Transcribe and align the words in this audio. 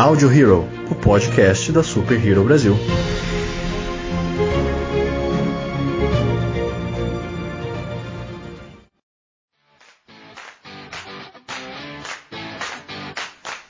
Audio 0.00 0.32
Hero, 0.32 0.66
o 0.90 0.94
podcast 0.94 1.70
da 1.70 1.82
Super 1.82 2.26
Hero 2.26 2.42
Brasil. 2.42 2.74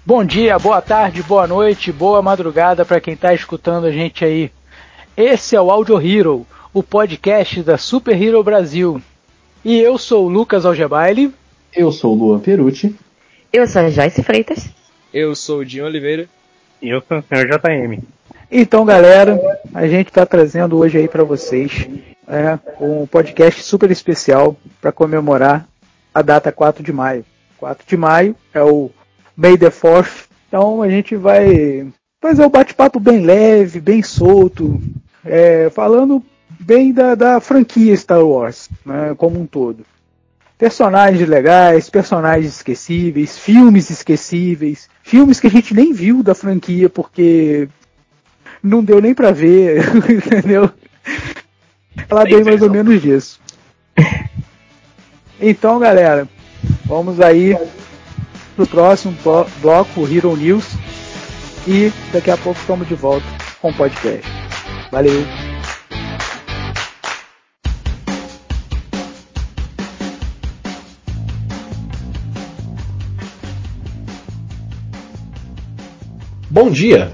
Bom 0.06 0.24
dia, 0.24 0.56
boa 0.56 0.80
tarde, 0.80 1.20
boa 1.20 1.48
noite, 1.48 1.90
boa 1.90 2.22
madrugada 2.22 2.84
para 2.84 3.00
quem 3.00 3.14
está 3.14 3.34
escutando 3.34 3.86
a 3.86 3.90
gente 3.90 4.24
aí. 4.24 4.52
Esse 5.16 5.56
é 5.56 5.60
o 5.60 5.68
Audio 5.68 6.00
Hero, 6.00 6.46
o 6.72 6.80
podcast 6.80 7.60
da 7.64 7.76
Super 7.76 8.22
Hero 8.22 8.40
Brasil. 8.44 9.02
E 9.64 9.80
eu 9.80 9.98
sou 9.98 10.26
o 10.26 10.28
Lucas 10.28 10.64
Algebaile. 10.64 11.34
Eu 11.74 11.90
sou 11.90 12.14
o 12.14 12.16
Luan 12.16 12.38
Perucci. 12.38 12.94
Eu 13.52 13.66
sou 13.66 13.82
a 13.82 13.90
Joyce 13.90 14.22
Freitas. 14.22 14.79
Eu 15.12 15.34
sou 15.34 15.58
o 15.58 15.64
Dinho 15.64 15.84
Oliveira. 15.84 16.28
E 16.80 16.88
eu 16.88 17.02
sou 17.06 17.18
o 17.18 17.22
Sr. 17.22 17.48
JM. 17.48 18.02
Então, 18.50 18.84
galera, 18.84 19.38
a 19.74 19.86
gente 19.88 20.08
está 20.08 20.24
trazendo 20.24 20.78
hoje 20.78 20.98
aí 20.98 21.08
para 21.08 21.24
vocês 21.24 21.88
é, 22.28 22.58
um 22.80 23.06
podcast 23.06 23.62
super 23.62 23.90
especial 23.90 24.56
para 24.80 24.92
comemorar 24.92 25.68
a 26.14 26.22
data 26.22 26.52
4 26.52 26.82
de 26.82 26.92
maio. 26.92 27.24
4 27.58 27.84
de 27.86 27.96
maio 27.96 28.36
é 28.54 28.62
o 28.62 28.90
May 29.36 29.58
the 29.58 29.70
Fourth. 29.70 30.28
Então 30.46 30.80
a 30.80 30.88
gente 30.88 31.16
vai 31.16 31.88
fazer 32.20 32.44
um 32.44 32.50
bate-papo 32.50 33.00
bem 33.00 33.20
leve, 33.24 33.80
bem 33.80 34.02
solto, 34.02 34.80
é, 35.24 35.70
falando 35.70 36.22
bem 36.58 36.92
da, 36.92 37.14
da, 37.14 37.40
franquia 37.40 37.96
Star 37.96 38.24
Wars, 38.24 38.68
né, 38.84 39.14
como 39.16 39.40
um 39.40 39.46
todo. 39.46 39.84
Personagens 40.60 41.26
legais, 41.26 41.88
personagens 41.88 42.56
esquecíveis, 42.56 43.38
filmes 43.38 43.88
esquecíveis, 43.88 44.90
filmes 45.02 45.40
que 45.40 45.46
a 45.46 45.50
gente 45.50 45.72
nem 45.72 45.90
viu 45.90 46.22
da 46.22 46.34
franquia 46.34 46.86
porque 46.86 47.66
não 48.62 48.84
deu 48.84 49.00
nem 49.00 49.14
pra 49.14 49.30
ver, 49.30 49.82
entendeu? 50.06 50.70
Falar 52.06 52.24
bem 52.24 52.44
mais 52.44 52.60
ou 52.60 52.68
menos 52.68 53.00
disso. 53.00 53.40
Então, 55.40 55.78
galera, 55.78 56.28
vamos 56.84 57.22
aí 57.22 57.56
pro 58.54 58.66
próximo 58.66 59.16
bloco, 59.62 60.02
o 60.02 60.06
Hero 60.06 60.36
News. 60.36 60.66
E 61.66 61.90
daqui 62.12 62.30
a 62.30 62.36
pouco 62.36 62.60
estamos 62.60 62.86
de 62.86 62.94
volta 62.94 63.26
com 63.62 63.70
o 63.70 63.74
podcast. 63.74 64.30
Valeu! 64.90 65.49
Bom 76.50 76.68
dia. 76.68 77.12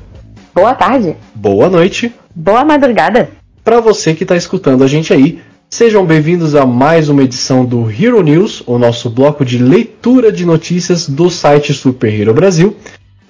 Boa 0.55 0.75
tarde. 0.75 1.15
Boa 1.34 1.69
noite. 1.69 2.11
Boa 2.34 2.65
madrugada. 2.65 3.29
Para 3.62 3.81
você 3.81 4.15
que 4.15 4.25
está 4.25 4.34
escutando 4.34 4.83
a 4.83 4.87
gente 4.87 5.12
aí, 5.12 5.41
sejam 5.69 6.06
bem-vindos 6.06 6.55
a 6.55 6.65
mais 6.65 7.11
uma 7.11 7.23
edição 7.23 7.62
do 7.62 7.87
Hero 7.91 8.23
News, 8.23 8.62
o 8.67 8.79
nosso 8.79 9.11
bloco 9.11 9.45
de 9.45 9.59
leitura 9.59 10.33
de 10.33 10.47
notícias 10.47 11.07
do 11.07 11.29
site 11.29 11.75
Super 11.75 12.19
Hero 12.19 12.33
Brasil. 12.33 12.79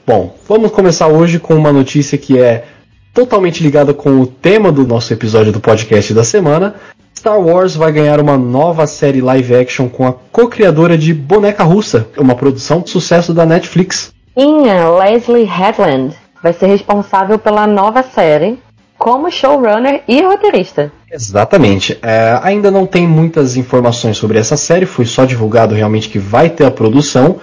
Bom, 0.07 0.37
vamos 0.49 0.71
começar 0.71 1.09
hoje 1.09 1.41
com 1.41 1.57
uma 1.57 1.73
notícia 1.73 2.17
que 2.17 2.39
é 2.39 2.67
totalmente 3.12 3.61
ligada 3.61 3.93
com 3.93 4.21
o 4.21 4.29
tema 4.29 4.71
do 4.71 4.87
nosso 4.87 5.12
episódio 5.12 5.53
do 5.53 5.59
podcast 5.59 6.15
da 6.15 6.23
semana. 6.23 6.77
Star 7.19 7.41
Wars 7.41 7.75
vai 7.75 7.91
ganhar 7.91 8.21
uma 8.21 8.39
nova 8.39 8.87
série 8.87 9.21
live 9.21 9.57
action 9.57 9.89
com 9.89 10.07
a 10.07 10.12
co-criadora 10.12 10.97
de 10.97 11.12
Boneca 11.12 11.65
Russa, 11.65 12.07
uma 12.17 12.37
produção 12.37 12.81
de 12.81 12.91
sucesso 12.91 13.34
da 13.34 13.45
Netflix. 13.45 14.15
Inha 14.37 14.91
Leslie 14.91 15.45
Headland 15.45 16.15
vai 16.42 16.53
ser 16.53 16.67
responsável 16.67 17.39
pela 17.39 17.67
nova 17.67 18.03
série 18.03 18.59
como 18.99 19.31
showrunner 19.31 20.03
e 20.06 20.21
roteirista. 20.21 20.93
Exatamente. 21.11 21.99
É, 22.03 22.38
ainda 22.43 22.71
não 22.71 22.84
tem 22.84 23.06
muitas 23.06 23.56
informações 23.56 24.19
sobre 24.19 24.38
essa 24.38 24.56
série, 24.56 24.84
foi 24.84 25.06
só 25.06 25.25
divulgado 25.25 25.75
realmente 25.75 26.11
que 26.11 26.19
vai 26.19 26.50
ter 26.50 26.66
a 26.66 26.71
produção. 26.71 27.37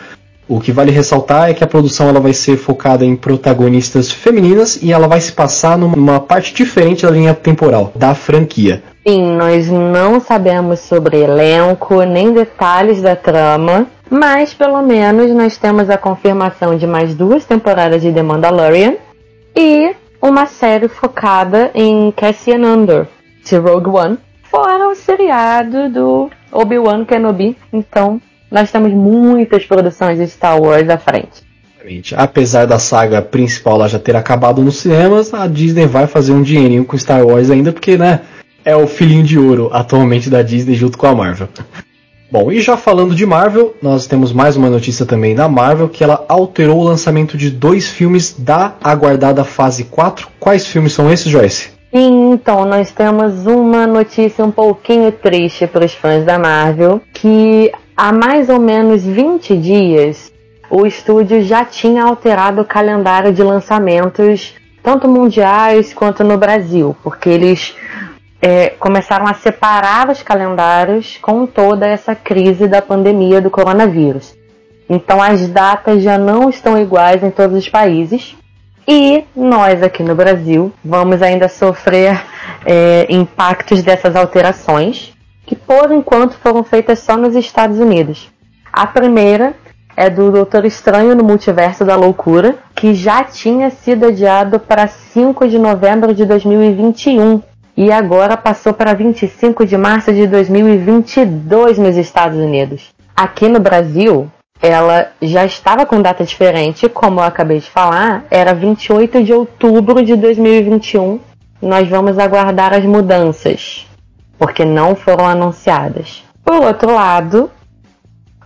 O 0.47 0.59
que 0.59 0.71
vale 0.71 0.91
ressaltar 0.91 1.49
é 1.49 1.53
que 1.55 1.63
a 1.63 1.67
produção 1.67 2.09
ela 2.09 2.19
vai 2.19 2.33
ser 2.33 2.57
focada 2.57 3.03
em 3.03 3.15
protagonistas 3.15 4.11
femininas 4.11 4.79
e 4.81 4.91
ela 4.91 5.07
vai 5.07 5.19
se 5.19 5.31
passar 5.31 5.77
numa 5.77 6.19
parte 6.19 6.53
diferente 6.53 7.07
da 7.07 7.11
linha 7.11 7.33
temporal 7.33 7.91
da 7.95 8.13
franquia. 8.13 8.83
Sim, 9.07 9.35
nós 9.35 9.67
não 9.67 10.19
sabemos 10.19 10.79
sobre 10.81 11.17
elenco 11.17 12.03
nem 12.03 12.33
detalhes 12.33 13.01
da 13.01 13.15
trama, 13.15 13.87
mas 14.13 14.53
pelo 14.53 14.79
menos 14.83 15.31
nós 15.31 15.57
temos 15.57 15.89
a 15.89 15.97
confirmação 15.97 16.77
de 16.77 16.85
mais 16.85 17.15
duas 17.15 17.45
temporadas 17.45 17.99
de 17.99 18.11
The 18.11 18.21
Mandalorian 18.21 18.93
e 19.55 19.95
uma 20.21 20.45
série 20.45 20.87
focada 20.87 21.71
em 21.73 22.11
Cassian 22.11 22.63
Andor, 22.63 23.07
de 23.43 23.57
Rogue 23.57 23.89
One, 23.89 24.19
fora 24.43 24.87
o 24.87 24.93
seriado 24.93 25.89
do 25.89 26.29
Obi-Wan 26.51 27.05
Kenobi. 27.05 27.57
Então, 27.73 28.21
nós 28.51 28.71
temos 28.71 28.93
muitas 28.93 29.65
produções 29.65 30.19
de 30.19 30.27
Star 30.27 30.61
Wars 30.61 30.87
à 30.89 30.97
frente. 30.99 31.41
Apesar 32.15 32.67
da 32.67 32.77
saga 32.77 33.19
principal 33.19 33.77
lá 33.77 33.87
já 33.87 33.97
ter 33.97 34.15
acabado 34.15 34.61
nos 34.61 34.77
cinemas, 34.77 35.33
a 35.33 35.47
Disney 35.47 35.87
vai 35.87 36.05
fazer 36.05 36.33
um 36.33 36.43
dinheirinho 36.43 36.85
com 36.85 36.95
Star 36.95 37.25
Wars 37.25 37.49
ainda, 37.49 37.73
porque, 37.73 37.97
né, 37.97 38.21
é 38.63 38.75
o 38.75 38.85
filhinho 38.85 39.23
de 39.23 39.39
ouro 39.39 39.71
atualmente 39.73 40.29
da 40.29 40.43
Disney 40.43 40.75
junto 40.75 40.99
com 40.99 41.07
a 41.07 41.15
Marvel. 41.15 41.49
Bom, 42.33 42.51
e 42.51 42.59
já 42.59 42.75
falando 42.75 43.13
de 43.13 43.27
Marvel, 43.27 43.75
nós 43.79 44.07
temos 44.07 44.33
mais 44.33 44.57
uma 44.57 44.67
notícia 44.67 45.05
também 45.05 45.35
da 45.35 45.47
Marvel, 45.47 45.87
que 45.87 46.03
ela 46.03 46.25
alterou 46.27 46.79
o 46.79 46.83
lançamento 46.83 47.37
de 47.37 47.51
dois 47.51 47.89
filmes 47.89 48.35
da 48.35 48.73
aguardada 48.83 49.43
fase 49.43 49.83
4. 49.83 50.29
Quais 50.39 50.65
filmes 50.65 50.93
são 50.93 51.13
esses, 51.13 51.27
Joyce? 51.27 51.69
Então, 51.93 52.65
nós 52.65 52.89
temos 52.89 53.45
uma 53.45 53.85
notícia 53.85 54.43
um 54.43 54.49
pouquinho 54.49 55.11
triste 55.11 55.67
para 55.67 55.85
os 55.85 55.93
fãs 55.93 56.25
da 56.25 56.39
Marvel, 56.39 57.03
que 57.13 57.71
há 57.95 58.11
mais 58.11 58.49
ou 58.49 58.59
menos 58.59 59.03
20 59.03 59.55
dias 59.55 60.33
o 60.71 60.87
estúdio 60.87 61.43
já 61.43 61.63
tinha 61.63 62.03
alterado 62.03 62.61
o 62.61 62.65
calendário 62.65 63.31
de 63.31 63.43
lançamentos, 63.43 64.55
tanto 64.81 65.07
mundiais 65.07 65.93
quanto 65.93 66.23
no 66.23 66.35
Brasil, 66.35 66.95
porque 67.03 67.29
eles 67.29 67.75
é, 68.45 68.71
começaram 68.77 69.25
a 69.25 69.33
separar 69.33 70.09
os 70.09 70.21
calendários 70.21 71.17
com 71.21 71.45
toda 71.45 71.87
essa 71.87 72.13
crise 72.13 72.67
da 72.67 72.81
pandemia 72.81 73.39
do 73.39 73.49
coronavírus. 73.49 74.35
Então 74.89 75.21
as 75.21 75.47
datas 75.47 76.03
já 76.03 76.17
não 76.17 76.49
estão 76.49 76.77
iguais 76.77 77.23
em 77.23 77.31
todos 77.31 77.57
os 77.57 77.69
países. 77.69 78.35
E 78.85 79.23
nós 79.33 79.81
aqui 79.81 80.03
no 80.03 80.13
Brasil 80.13 80.73
vamos 80.83 81.21
ainda 81.21 81.47
sofrer 81.47 82.21
é, 82.65 83.07
impactos 83.09 83.81
dessas 83.81 84.13
alterações, 84.13 85.13
que 85.45 85.55
por 85.55 85.89
enquanto 85.93 86.33
foram 86.33 86.65
feitas 86.65 86.99
só 86.99 87.15
nos 87.15 87.37
Estados 87.37 87.79
Unidos. 87.79 88.29
A 88.73 88.85
primeira 88.85 89.53
é 89.95 90.09
do 90.09 90.29
Doutor 90.29 90.65
Estranho 90.65 91.15
no 91.15 91.23
Multiverso 91.23 91.85
da 91.85 91.95
Loucura, 91.95 92.57
que 92.75 92.93
já 92.93 93.23
tinha 93.23 93.69
sido 93.69 94.07
adiado 94.07 94.59
para 94.59 94.85
5 94.85 95.47
de 95.47 95.57
novembro 95.57 96.13
de 96.13 96.25
2021 96.25 97.41
e 97.75 97.91
agora 97.91 98.37
passou 98.37 98.73
para 98.73 98.93
25 98.93 99.65
de 99.65 99.75
março 99.77 100.13
de 100.13 100.27
2022 100.27 101.77
nos 101.77 101.97
Estados 101.97 102.37
Unidos. 102.37 102.93
Aqui 103.15 103.47
no 103.47 103.59
Brasil, 103.59 104.29
ela 104.61 105.11
já 105.21 105.43
estava 105.45 105.85
com 105.85 106.01
data 106.01 106.23
diferente, 106.23 106.87
como 106.87 107.19
eu 107.19 107.23
acabei 107.23 107.59
de 107.59 107.69
falar, 107.69 108.25
era 108.29 108.53
28 108.53 109.23
de 109.23 109.33
outubro 109.33 110.03
de 110.03 110.15
2021. 110.15 111.19
Nós 111.61 111.87
vamos 111.87 112.17
aguardar 112.19 112.73
as 112.73 112.85
mudanças, 112.85 113.87
porque 114.37 114.63
não 114.63 114.95
foram 114.95 115.25
anunciadas. 115.25 116.23
Por 116.43 116.55
outro 116.55 116.93
lado, 116.93 117.49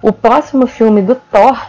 o 0.01 0.13
próximo 0.13 0.67
filme 0.67 1.01
do 1.01 1.15
Thor 1.15 1.59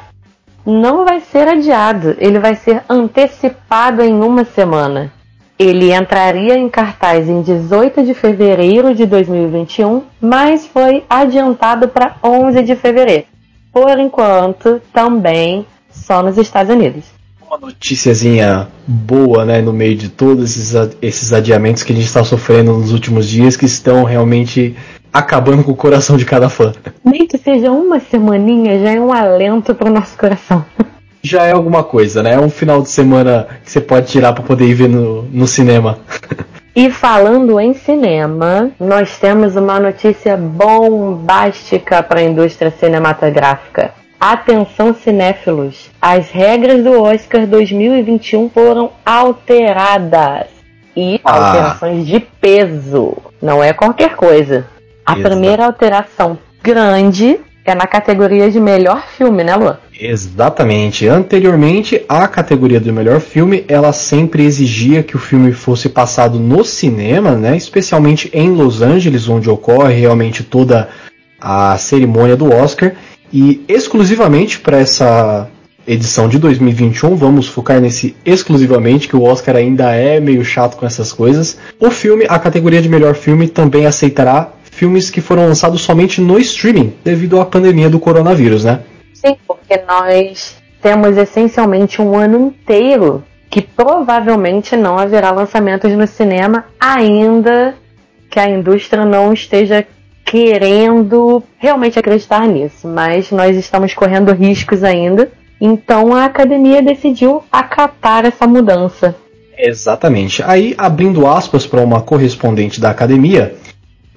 não 0.65 1.05
vai 1.05 1.21
ser 1.21 1.49
adiado, 1.49 2.15
ele 2.19 2.39
vai 2.39 2.55
ser 2.55 2.83
antecipado 2.89 4.03
em 4.03 4.15
uma 4.21 4.45
semana. 4.45 5.11
Ele 5.59 5.93
entraria 5.93 6.57
em 6.57 6.69
cartaz 6.69 7.29
em 7.29 7.43
18 7.43 8.05
de 8.05 8.15
fevereiro 8.15 8.95
de 8.95 9.05
2021, 9.05 10.05
mas 10.21 10.67
foi 10.67 11.03
adiantado 11.11 11.89
para 11.89 12.15
11 12.23 12.63
de 12.63 12.77
fevereiro. 12.77 13.25
Por 13.73 13.99
enquanto, 13.99 14.81
também 14.93 15.67
só 15.91 16.23
nos 16.23 16.39
Estados 16.39 16.73
Unidos. 16.73 17.05
Uma 17.45 17.59
noticiazinha 17.59 18.69
boa, 18.87 19.45
né, 19.45 19.61
no 19.61 19.73
meio 19.73 19.97
de 19.97 20.09
todos 20.09 20.57
esses, 20.57 20.75
esses 21.03 21.33
adiamentos 21.33 21.83
que 21.83 21.93
a 21.93 21.97
gente 21.97 22.07
está 22.07 22.23
sofrendo 22.23 22.75
nos 22.75 22.93
últimos 22.93 23.27
dias, 23.27 23.57
que 23.57 23.65
estão 23.65 24.05
realmente 24.05 24.77
acabando 25.13 25.65
com 25.65 25.73
o 25.73 25.77
coração 25.77 26.17
de 26.17 26.25
cada 26.25 26.49
fã. 26.49 26.73
Nem 27.03 27.27
que 27.27 27.39
seja 27.39 27.73
uma 27.73 27.99
semaninha, 27.99 28.79
já 28.79 28.93
é 28.93 29.01
um 29.01 29.13
alento 29.13 29.75
para 29.75 29.91
o 29.91 29.93
nosso 29.93 30.17
coração. 30.17 30.65
já 31.23 31.45
é 31.45 31.53
alguma 31.53 31.83
coisa, 31.83 32.23
né? 32.23 32.35
É 32.35 32.39
um 32.41 32.51
final 32.51 32.83
de 32.83 32.91
semana 32.91 33.47
que 33.65 33.71
você 33.71 33.81
pode 33.81 34.07
tirar 34.09 34.33
para 34.33 34.43
poder 34.45 34.67
ir 34.67 34.75
ver 34.75 34.89
no, 34.89 35.23
no 35.25 35.47
cinema. 35.47 35.99
E 36.75 36.91
falando 36.91 37.59
em 37.59 37.75
cinema, 37.75 38.71
nós 38.79 39.19
temos 39.19 39.57
uma 39.57 39.81
notícia 39.81 40.37
bombástica 40.37 42.03
para 42.03 42.21
a 42.21 42.23
indústria 42.23 42.71
cinematográfica. 42.71 43.93
Atenção 44.21 44.95
cinéfilos, 44.95 45.91
as 46.01 46.31
regras 46.31 46.83
do 46.83 47.01
Oscar 47.03 47.47
2021 47.47 48.51
foram 48.51 48.91
alteradas. 49.05 50.47
E 50.97 51.21
Ah. 51.25 51.37
alterações 51.47 52.07
de 52.07 52.19
peso, 52.19 53.17
não 53.41 53.63
é 53.63 53.73
qualquer 53.73 54.17
coisa. 54.17 54.67
A 55.07 55.13
Exato. 55.13 55.29
primeira 55.29 55.65
alteração 55.67 56.37
grande 56.63 57.39
é 57.71 57.75
na 57.75 57.87
categoria 57.87 58.51
de 58.51 58.61
melhor 58.61 59.03
filme, 59.17 59.45
né, 59.45 59.55
Lu? 59.57 59.77
Exatamente. 60.01 61.07
Anteriormente, 61.07 62.03
a 62.09 62.27
categoria 62.29 62.81
do 62.81 62.93
melhor 62.93 63.21
filme, 63.21 63.65
ela 63.69 63.93
sempre 63.93 64.45
exigia 64.45 65.03
que 65.03 65.17
o 65.17 65.19
filme 65.19 65.53
fosse 65.53 65.89
passado 65.89 66.39
no 66.39 66.65
cinema, 66.65 67.33
né? 67.33 67.57
Especialmente 67.57 68.31
em 68.33 68.51
Los 68.51 68.81
Angeles, 68.81 69.29
onde 69.29 69.51
ocorre 69.51 69.95
realmente 69.95 70.43
toda 70.43 70.89
a 71.41 71.77
cerimônia 71.79 72.37
do 72.37 72.53
Oscar. 72.53 72.93
E 73.33 73.65
exclusivamente 73.69 74.61
para 74.61 74.79
essa 74.79 75.49
edição 75.87 76.29
de 76.29 76.39
2021, 76.39 77.17
vamos 77.17 77.49
focar 77.49 77.81
nesse 77.81 78.15
exclusivamente, 78.25 79.09
que 79.09 79.17
o 79.17 79.23
Oscar 79.23 79.57
ainda 79.57 79.95
é 79.95 80.21
meio 80.21 80.45
chato 80.45 80.77
com 80.77 80.85
essas 80.85 81.13
coisas. 81.13 81.59
O 81.81 81.91
filme, 81.91 82.27
a 82.29 82.39
categoria 82.39 82.83
de 82.83 82.89
melhor 82.89 83.15
filme, 83.15 83.49
também 83.49 83.87
aceitará 83.87 84.53
filmes 84.79 85.11
que 85.11 85.21
foram 85.21 85.47
lançados 85.47 85.81
somente 85.83 86.21
no 86.21 86.39
streaming, 86.39 86.95
devido 87.03 87.41
à 87.41 87.45
pandemia 87.45 87.91
do 87.91 87.99
coronavírus, 87.99 88.65
né? 88.65 88.81
Sim, 89.13 89.37
porque 89.47 89.77
nós 89.89 90.57
temos 90.81 91.17
essencialmente 91.17 92.01
um 92.01 92.17
ano 92.17 92.39
inteiro 92.39 93.25
que 93.51 93.61
provavelmente 93.61 94.77
não 94.77 94.97
haverá 94.97 95.33
lançamentos 95.33 95.91
no 95.93 96.07
cinema, 96.07 96.67
ainda 96.79 97.75
que 98.31 98.39
a 98.39 98.49
indústria 98.49 99.05
não 99.05 99.33
esteja 99.33 99.85
querendo 100.25 101.43
realmente 101.59 101.99
acreditar 101.99 102.47
nisso. 102.47 102.87
Mas 102.87 103.33
nós 103.33 103.57
estamos 103.57 103.93
correndo 103.95 104.33
riscos 104.33 104.85
ainda. 104.85 105.29
Então 105.61 106.15
a 106.15 106.27
academia 106.27 106.81
decidiu 106.81 107.43
acatar 107.51 108.25
essa 108.27 108.47
mudança. 108.47 109.17
Exatamente. 109.59 110.41
Aí, 110.45 110.73
abrindo 110.79 111.27
aspas 111.27 111.67
para 111.67 111.81
uma 111.81 112.01
correspondente 112.01 112.81
da 112.81 112.91
academia, 112.91 113.57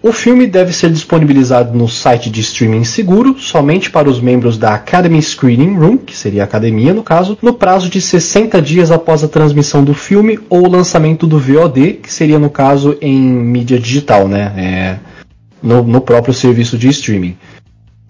o 0.03 0.11
filme 0.11 0.47
deve 0.47 0.73
ser 0.73 0.89
disponibilizado 0.89 1.77
no 1.77 1.87
site 1.87 2.29
de 2.29 2.41
streaming 2.41 2.83
seguro 2.83 3.37
somente 3.37 3.91
para 3.91 4.09
os 4.09 4.19
membros 4.19 4.57
da 4.57 4.73
Academy 4.73 5.21
Screening 5.21 5.75
Room, 5.75 5.97
que 5.97 6.17
seria 6.17 6.41
a 6.41 6.45
academia 6.45 6.91
no 6.93 7.03
caso, 7.03 7.37
no 7.41 7.53
prazo 7.53 7.87
de 7.87 8.01
60 8.01 8.59
dias 8.61 8.89
após 8.89 9.23
a 9.23 9.27
transmissão 9.27 9.83
do 9.83 9.93
filme 9.93 10.39
ou 10.49 10.65
o 10.65 10.69
lançamento 10.69 11.27
do 11.27 11.37
VOD, 11.37 11.99
que 12.01 12.11
seria 12.11 12.39
no 12.39 12.49
caso 12.49 12.97
em 12.99 13.21
mídia 13.21 13.79
digital, 13.79 14.27
né? 14.27 14.53
É, 14.57 14.99
no, 15.61 15.83
no 15.83 16.01
próprio 16.01 16.33
serviço 16.33 16.77
de 16.79 16.89
streaming. 16.89 17.37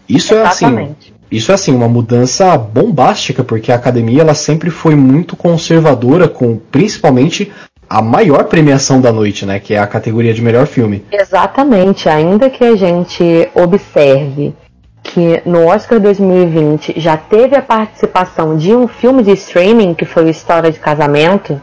Isso 0.07 0.33
é 0.33 0.43
assim, 0.43 0.65
Exatamente. 0.65 1.13
isso 1.29 1.51
é 1.51 1.55
assim 1.55 1.73
uma 1.73 1.89
mudança 1.89 2.57
bombástica, 2.57 3.43
porque 3.43 3.71
a 3.71 3.75
academia 3.75 4.21
ela 4.21 4.33
sempre 4.33 4.69
foi 4.69 4.95
muito 4.95 5.35
conservadora 5.35 6.29
com 6.29 6.57
principalmente 6.71 7.51
a 7.91 8.01
maior 8.01 8.45
premiação 8.45 9.01
da 9.01 9.11
noite, 9.11 9.45
né, 9.45 9.59
que 9.59 9.73
é 9.73 9.77
a 9.77 9.85
categoria 9.85 10.33
de 10.33 10.41
melhor 10.41 10.65
filme. 10.65 11.03
Exatamente, 11.11 12.07
ainda 12.07 12.49
que 12.49 12.63
a 12.63 12.73
gente 12.77 13.49
observe 13.53 14.55
que 15.03 15.41
no 15.45 15.67
Oscar 15.67 15.99
2020 15.99 16.93
já 16.95 17.17
teve 17.17 17.53
a 17.57 17.61
participação 17.61 18.55
de 18.55 18.73
um 18.73 18.87
filme 18.87 19.21
de 19.21 19.31
streaming 19.31 19.93
que 19.93 20.05
foi 20.05 20.29
História 20.29 20.71
de 20.71 20.79
Casamento, 20.79 21.61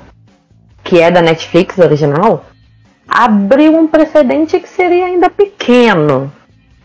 que 0.84 1.00
é 1.00 1.10
da 1.10 1.22
Netflix 1.22 1.78
original, 1.78 2.44
abriu 3.08 3.74
um 3.74 3.88
precedente 3.88 4.60
que 4.60 4.69
seria 4.69 5.06
ainda 5.06 5.31
pequeno, 5.31 6.31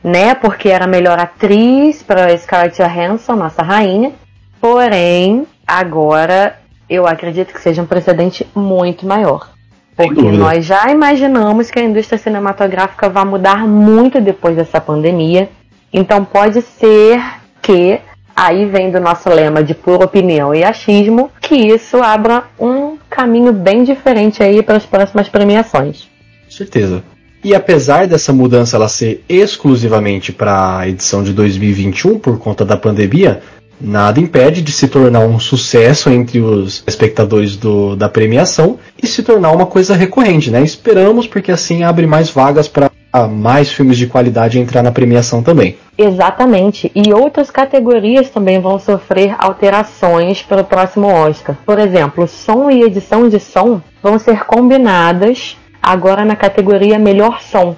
né? 0.02 0.36
Porque 0.36 0.70
era 0.70 0.86
a 0.86 0.88
melhor 0.88 1.20
atriz 1.20 2.02
para 2.02 2.38
Scarlett 2.38 2.82
Johansson, 2.82 3.36
nossa 3.36 3.62
rainha. 3.62 4.14
Porém, 4.62 5.46
agora 5.68 6.63
eu 6.94 7.08
acredito 7.08 7.54
que 7.54 7.62
seja 7.62 7.82
um 7.82 7.86
precedente 7.86 8.46
muito 8.56 9.06
maior. 9.06 9.50
Porque 9.96 10.22
nós 10.22 10.66
já 10.66 10.90
imaginamos 10.90 11.70
que 11.70 11.80
a 11.80 11.84
indústria 11.84 12.18
cinematográfica 12.18 13.10
vai 13.10 13.26
mudar 13.26 13.68
muito 13.68 14.20
depois 14.20 14.56
dessa 14.56 14.82
pandemia. 14.82 15.50
Então 15.92 16.26
pode 16.26 16.62
ser 16.62 17.22
que, 17.62 18.00
aí 18.36 18.66
vem 18.66 18.92
do 18.92 19.00
nosso 19.00 19.30
lema 19.30 19.64
de 19.64 19.76
pura 19.76 20.06
opinião 20.06 20.54
e 20.54 20.64
achismo, 20.64 21.30
que 21.40 21.56
isso 21.56 21.98
abra 22.02 22.46
um 22.60 22.98
caminho 23.10 23.54
bem 23.54 23.84
diferente 23.84 24.42
aí 24.42 24.64
para 24.64 24.78
as 24.78 24.86
próximas 24.86 25.30
premiações. 25.30 26.10
Certeza. 26.50 27.04
E 27.44 27.54
apesar 27.54 28.08
dessa 28.08 28.32
mudança 28.32 28.78
ela 28.78 28.88
ser 28.88 29.24
exclusivamente 29.28 30.32
para 30.32 30.80
a 30.80 30.88
edição 30.88 31.24
de 31.24 31.34
2021 31.34 32.18
por 32.18 32.40
conta 32.40 32.64
da 32.64 32.78
pandemia, 32.78 33.42
nada 33.80 34.20
impede 34.20 34.62
de 34.62 34.72
se 34.72 34.88
tornar 34.88 35.20
um 35.22 35.40
sucesso 35.40 36.10
entre 36.10 36.40
os 36.40 36.84
espectadores 36.88 37.58
do- 37.58 37.96
da 37.96 38.08
premiação 38.08 38.78
e 39.02 39.06
se 39.08 39.24
tornar 39.24 39.52
uma 39.52 39.66
coisa 39.66 39.96
recorrente, 39.96 40.50
né? 40.52 40.62
Esperamos 40.64 41.28
porque 41.28 41.52
assim 41.52 41.84
abre 41.84 42.06
mais 42.08 42.30
vagas 42.30 42.68
para 42.68 42.90
mais 43.30 43.72
filmes 43.72 43.98
de 43.98 44.08
qualidade 44.08 44.58
entrar 44.60 44.82
na 44.82 44.92
premiação 44.92 45.44
também. 45.44 45.78
Exatamente. 45.96 46.92
E 46.96 47.14
outras 47.14 47.52
categorias 47.52 48.30
também 48.30 48.60
vão 48.60 48.80
sofrer 48.80 49.36
alterações 49.38 50.42
para 50.42 50.62
o 50.62 50.66
próximo 50.66 51.08
Oscar. 51.08 51.56
Por 51.64 51.78
exemplo, 51.78 52.28
som 52.28 52.72
e 52.72 52.82
edição 52.82 53.30
de 53.30 53.40
som 53.40 53.82
vão 54.02 54.18
ser 54.18 54.46
combinadas 54.46 55.58
agora 55.82 56.26
na 56.26 56.36
categoria 56.36 56.98
Melhor 56.98 57.42
Som. 57.42 57.76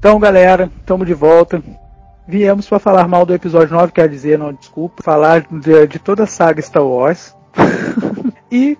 Então, 0.07 0.21
galera, 0.21 0.71
estamos 0.79 1.05
de 1.05 1.15
volta. 1.15 1.61
Viemos 2.29 2.69
para 2.69 2.79
falar 2.79 3.09
mal 3.09 3.27
do 3.27 3.35
episódio 3.35 3.75
9, 3.75 3.91
quer 3.91 4.09
dizer, 4.09 4.39
não, 4.39 4.53
desculpa, 4.53 5.03
falar 5.03 5.45
de, 5.51 5.85
de 5.89 5.99
toda 5.99 6.23
a 6.23 6.27
saga 6.29 6.63
Star 6.63 6.85
Wars. 6.85 7.35
e 8.49 8.79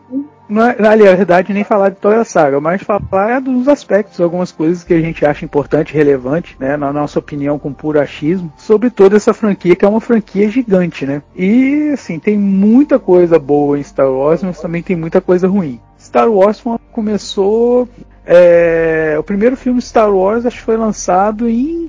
na, 0.49 0.76
na 0.76 0.95
verdade, 0.95 1.52
nem 1.52 1.64
falar 1.64 1.88
de 1.88 1.97
toda 1.97 2.21
a 2.21 2.25
saga, 2.25 2.61
mas 2.61 2.80
falar 2.80 3.40
dos 3.40 3.66
aspectos, 3.66 4.21
algumas 4.21 4.52
coisas 4.52 4.85
que 4.85 4.95
a 4.95 5.00
gente 5.00 5.26
acha 5.26 5.45
importante, 5.45 5.92
relevante, 5.92 6.56
né, 6.61 6.76
na 6.76 6.92
nossa 6.92 7.18
opinião, 7.18 7.59
com 7.59 7.73
puro 7.73 8.00
achismo, 8.00 8.52
sobre 8.56 8.88
toda 8.88 9.16
essa 9.16 9.35
franquia, 9.35 9.75
que 9.75 9.85
é 9.85 9.88
uma 9.88 10.00
franquia 10.00 10.49
gigante, 10.49 11.04
né? 11.04 11.23
E, 11.35 11.90
assim, 11.92 12.21
tem 12.21 12.38
muita 12.38 13.00
coisa 13.00 13.37
boa 13.37 13.76
em 13.76 13.83
Star 13.83 14.09
Wars, 14.09 14.45
mas 14.45 14.61
também 14.61 14.80
tem 14.80 14.95
muita 14.95 15.21
coisa 15.21 15.49
ruim. 15.49 15.80
Star 15.99 16.30
Wars 16.30 16.62
começou. 16.92 17.88
É, 18.26 19.14
o 19.18 19.23
primeiro 19.23 19.56
filme 19.56 19.80
Star 19.80 20.11
Wars 20.12 20.45
acho 20.45 20.56
que 20.56 20.62
foi 20.62 20.76
lançado 20.76 21.49
em 21.49 21.88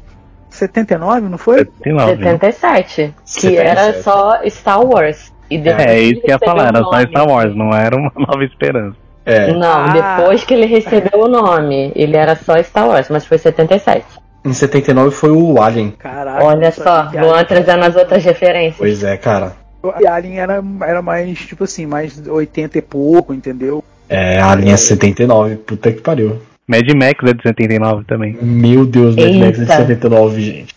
79, 0.50 1.22
não 1.30 1.38
foi? 1.38 1.66
79. 1.84 2.24
77. 2.24 3.14
Que 3.26 3.32
77. 3.32 3.58
era 3.68 4.02
só 4.04 4.40
Star 4.50 4.82
Wars. 4.86 5.34
E 5.50 5.58
depois 5.58 5.86
É, 5.88 6.00
isso 6.00 6.22
que 6.22 6.30
ia 6.30 6.38
falar, 6.40 6.68
era 6.68 6.82
o 6.82 6.84
só. 6.92 7.02
Star 7.02 7.28
Wars, 7.28 7.56
não 7.56 7.74
era 7.74 7.96
uma 7.96 8.12
nova 8.18 8.44
esperança. 8.44 8.96
É, 9.26 9.52
Não, 9.54 9.68
Ah. 9.68 10.18
depois 10.18 10.44
que 10.44 10.54
ele 10.54 10.66
recebeu 10.66 11.22
o 11.22 11.28
nome, 11.28 11.92
ele 11.96 12.16
era 12.16 12.36
só 12.36 12.62
Star 12.64 12.88
Wars, 12.88 13.08
mas 13.10 13.26
foi 13.26 13.38
77. 13.38 14.06
em 14.46 14.54
79 14.54 15.12
foi 15.12 15.32
o 15.32 15.62
Alien. 15.62 15.92
Caraca. 15.92 16.44
Olha 16.46 16.72
só, 16.72 17.10
Luan 17.14 17.32
Alien- 17.34 17.46
trazendo 17.46 17.84
as 17.84 17.96
outras 17.96 18.24
referências. 18.24 18.78
Pois 18.78 19.04
é, 19.04 19.18
cara. 19.18 19.54
E 20.00 20.08
Alien 20.08 20.40
era, 20.40 20.64
era 20.82 21.02
mais, 21.02 21.38
tipo 21.40 21.64
assim, 21.66 21.86
mais 21.86 22.26
80 22.28 22.78
e 22.78 22.82
pouco, 22.82 23.34
entendeu? 23.34 23.84
É, 24.10 24.40
Alien 24.40 24.74
é 24.74 24.78
79, 24.78 25.56
puta 25.58 25.92
que 25.92 26.02
pariu. 26.02 26.42
Mad 26.68 26.88
Max 26.94 27.24
é 27.24 27.34
de 27.34 27.42
79 27.44 28.04
também. 28.06 28.38
Meu 28.42 28.86
Deus, 28.86 29.16
Mad 29.16 29.36
Max 29.36 29.60
é 29.60 29.64
de 29.64 29.72
Eita. 29.72 29.78
79, 29.78 30.42
gente. 30.42 30.76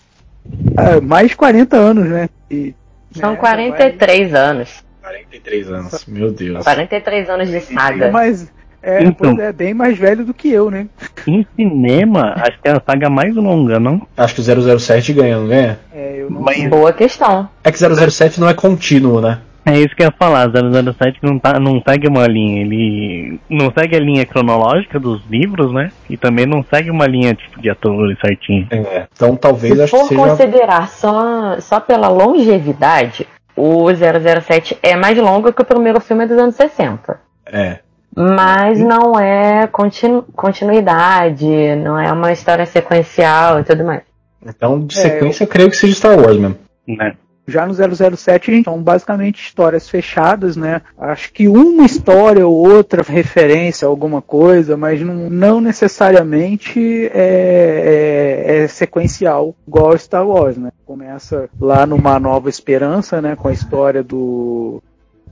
Ah, 0.77 1.01
mais 1.01 1.29
de 1.31 1.37
40 1.37 1.77
anos, 1.77 2.07
né? 2.09 2.29
E, 2.51 2.75
São 3.13 3.33
né, 3.33 3.37
43 3.37 4.35
anos. 4.35 4.85
43 5.03 5.71
anos, 5.71 6.05
meu 6.07 6.31
Deus. 6.33 6.63
43 6.65 7.29
anos 7.31 7.49
de 7.49 7.57
É, 7.57 7.61
saga. 7.61 8.11
mais, 8.11 8.51
é, 8.83 9.03
Então. 9.03 9.41
é, 9.41 9.53
bem 9.53 9.75
mais 9.75 9.99
velho 9.99 10.25
do 10.25 10.33
que 10.35 10.51
eu, 10.51 10.71
né? 10.71 10.87
Em 11.27 11.45
cinema, 11.57 12.35
acho 12.37 12.61
que 12.61 12.69
é 12.69 12.73
a 12.73 12.83
saga 12.85 13.09
mais 13.11 13.35
longa, 13.35 13.81
não? 13.81 14.07
Acho 14.17 14.35
que 14.37 14.41
o 14.41 14.45
007 14.79 15.13
ganha, 15.13 15.39
não 15.39 15.49
ganha? 15.49 15.79
É, 15.93 16.17
eu 16.19 16.31
não 16.31 16.41
Mas-. 16.43 16.69
Boa 16.69 16.93
questão. 16.93 17.49
É 17.65 17.73
que 17.73 17.79
007 17.79 18.41
não 18.41 18.49
é 18.49 18.55
contínuo, 18.55 19.21
né? 19.21 19.39
É 19.65 19.79
isso 19.79 19.95
que 19.95 20.03
eu 20.03 20.07
ia 20.07 20.15
falar, 20.19 20.49
007 20.51 21.19
não, 21.23 21.39
tá, 21.39 21.61
não 21.61 21.83
segue 21.87 22.09
uma 22.09 22.27
linha, 22.27 22.63
ele 22.63 23.39
não 23.49 23.71
segue 23.77 23.95
a 23.95 24.01
linha 24.01 24.25
cronológica 24.25 24.99
dos 24.99 25.23
livros, 25.29 25.73
né? 25.73 25.91
E 26.09 26.17
também 26.17 26.47
não 26.47 26.63
segue 26.63 26.91
uma 26.91 27.07
linha 27.07 27.35
tipo 27.35 27.61
de 27.61 27.69
atores 27.69 28.19
certinho. 28.21 28.67
É. 28.71 29.07
Então 29.13 29.37
talvez 29.37 29.75
Se 29.77 29.83
acho 29.83 29.93
que 29.93 29.99
for 29.99 30.09
seja. 30.09 30.21
considerar 30.31 30.89
só, 30.89 31.61
só 31.61 31.79
pela 31.79 32.09
longevidade, 32.09 33.27
o 33.55 33.87
007 33.95 34.79
é 34.83 34.97
mais 34.97 35.17
longo 35.19 35.53
que 35.53 35.61
o 35.63 35.65
primeiro 35.67 36.01
filme 36.01 36.27
dos 36.27 36.39
anos 36.39 36.55
60. 36.55 37.21
É. 37.47 37.81
Mas 38.17 38.81
não 38.81 39.21
é 39.21 39.67
continu- 39.67 40.25
continuidade, 40.35 41.47
não 41.77 41.99
é 41.99 42.11
uma 42.13 42.33
história 42.33 42.67
sequencial 42.67 43.61
e 43.61 43.65
tudo 43.65 43.85
mais. 43.85 44.03
Então, 44.45 44.81
de 44.81 44.99
É, 44.99 45.03
sequência, 45.03 45.45
eu 45.45 45.49
creio 45.49 45.69
que 45.71 45.77
seja 45.77 45.95
Star 45.95 46.19
Wars 46.19 46.39
mesmo. 46.39 46.57
Né? 46.89 47.13
Já 47.51 47.67
no 47.67 47.75
007 47.75 48.63
são 48.65 48.83
basicamente 48.83 49.43
histórias 49.43 49.89
fechadas, 49.89 50.57
né? 50.57 50.83
Acho 50.99 51.33
que 51.33 51.49
uma 51.49 51.85
história 51.85 52.47
ou 52.47 52.55
outra 52.55 53.03
referência 53.03 53.87
a 53.87 53.89
alguma 53.91 54.23
coisa, 54.23 54.77
mas 54.77 55.01
não, 55.01 55.29
não 55.29 55.61
necessariamente 55.61 57.11
é, 57.13 58.45
é- 58.47 58.63
é 58.65 58.69
sequencial, 58.69 59.55
igual 59.67 59.97
Star 59.99 60.27
Wars, 60.27 60.57
né? 60.57 60.71
Começa 60.87 61.49
lá 61.61 61.87
numa 61.87 62.19
Nova 62.19 62.49
Esperança, 62.49 63.21
né? 63.21 63.37
Com 63.37 63.49
a 63.49 63.53
história 63.53 64.03
do 64.03 64.83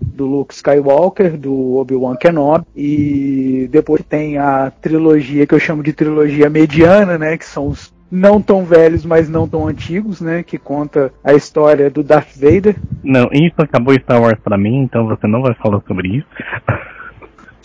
do 0.00 0.26
Luke 0.26 0.54
Skywalker, 0.54 1.37
do 1.37 1.75
Obi-Wan 1.76 2.14
Kenobi, 2.16 2.64
e 2.76 3.68
depois 3.70 4.02
tem 4.08 4.38
a 4.38 4.70
trilogia 4.80 5.46
que 5.46 5.54
eu 5.54 5.58
chamo 5.58 5.82
de 5.82 5.92
trilogia 5.92 6.48
mediana, 6.48 7.18
né, 7.18 7.37
que 7.37 7.44
são 7.44 7.66
os 7.66 7.92
não 8.10 8.40
tão 8.40 8.64
velhos, 8.64 9.04
mas 9.04 9.28
não 9.28 9.46
tão 9.48 9.66
antigos, 9.68 10.20
né, 10.20 10.42
que 10.42 10.56
conta 10.58 11.12
a 11.22 11.34
história 11.34 11.90
do 11.90 12.02
Darth 12.02 12.34
Vader. 12.36 12.76
Não, 13.04 13.28
isso 13.32 13.54
acabou 13.58 13.94
Star 13.94 14.20
Wars 14.22 14.38
pra 14.42 14.56
mim, 14.56 14.78
então 14.82 15.06
você 15.06 15.26
não 15.26 15.42
vai 15.42 15.54
falar 15.54 15.80
sobre 15.86 16.08
isso. 16.18 16.26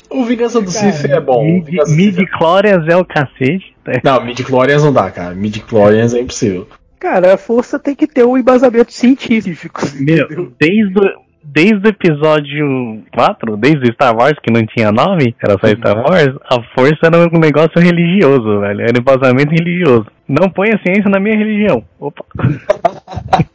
O 0.09 0.23
Vingança 0.25 0.62
do 0.62 0.69
Sith 0.69 1.05
é 1.09 1.19
bom. 1.19 1.63
Sith 1.65 1.79
é- 1.79 1.91
Midi-chlorians 1.95 2.88
é 2.88 2.95
o 2.95 3.03
cacete. 3.05 3.73
né? 3.85 3.95
Não, 4.03 4.23
midi-chlorians 4.23 4.83
não 4.83 4.93
dá, 4.93 5.09
cara. 5.09 5.33
Midi-chlorians 5.33 6.13
é 6.13 6.19
impossível. 6.21 6.67
Cara, 7.00 7.33
a 7.33 7.38
força 7.38 7.79
tem 7.79 7.95
que 7.95 8.07
ter 8.07 8.23
o 8.23 8.38
embasamento 8.38 8.93
científico. 8.93 9.81
Meu, 10.00 10.25
entendeu? 10.25 10.51
desde, 10.59 11.00
o- 11.00 11.23
desde 11.43 11.88
o 11.88 11.89
episódio 11.89 13.01
4, 13.13 13.57
desde 13.57 13.89
o 13.89 13.93
Star 13.93 14.15
Wars, 14.15 14.38
que 14.41 14.53
não 14.53 14.65
tinha 14.65 14.91
nome, 14.91 15.35
era 15.43 15.57
só 15.59 15.67
Star 15.67 15.97
Wars, 15.97 16.35
a 16.50 16.62
força 16.75 17.00
era 17.03 17.17
um 17.33 17.39
negócio 17.39 17.79
religioso, 17.81 18.59
velho. 18.62 18.81
Era 18.81 19.00
embasamento 19.00 19.51
religioso. 19.51 20.05
Não 20.27 20.50
põe 20.50 20.72
a 20.72 20.80
ciência 20.80 21.10
na 21.10 21.20
minha 21.20 21.38
religião. 21.38 21.84
Opa. 22.00 22.24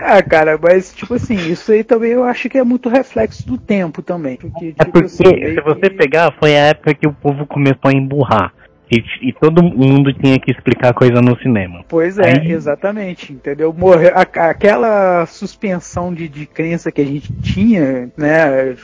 Ah, 0.00 0.22
cara, 0.22 0.58
mas 0.60 0.92
tipo 0.94 1.14
assim, 1.14 1.34
isso 1.50 1.70
aí 1.70 1.84
também 1.84 2.10
eu 2.12 2.24
acho 2.24 2.48
que 2.48 2.58
é 2.58 2.64
muito 2.64 2.88
reflexo 2.88 3.46
do 3.46 3.58
tempo 3.58 4.02
também. 4.02 4.36
Porque, 4.36 4.68
É 4.78 4.84
tipo 4.84 4.92
porque, 4.92 5.06
assim, 5.06 5.24
se 5.54 5.60
você 5.60 5.80
que- 5.80 5.90
pegar, 5.90 6.32
foi 6.38 6.56
a 6.56 6.66
época 6.68 6.94
que 6.94 7.06
o 7.06 7.12
povo 7.12 7.46
começou 7.46 7.90
a 7.90 7.92
emburrar. 7.92 8.52
E, 8.90 9.02
e 9.28 9.32
todo 9.32 9.62
mundo 9.64 10.12
tinha 10.14 10.38
que 10.38 10.50
explicar 10.52 10.94
coisa 10.94 11.20
no 11.20 11.36
cinema. 11.40 11.84
Pois 11.88 12.18
é, 12.18 12.38
Aí- 12.40 12.52
exatamente, 12.52 13.32
entendeu? 13.32 13.72
Morre, 13.76 14.08
a- 14.08 14.20
aquela 14.50 15.26
suspensão 15.26 16.14
de, 16.14 16.28
de 16.28 16.46
crença 16.46 16.90
que 16.92 17.00
a 17.00 17.04
gente 17.06 17.32
tinha, 17.40 18.08
né? 18.16 18.74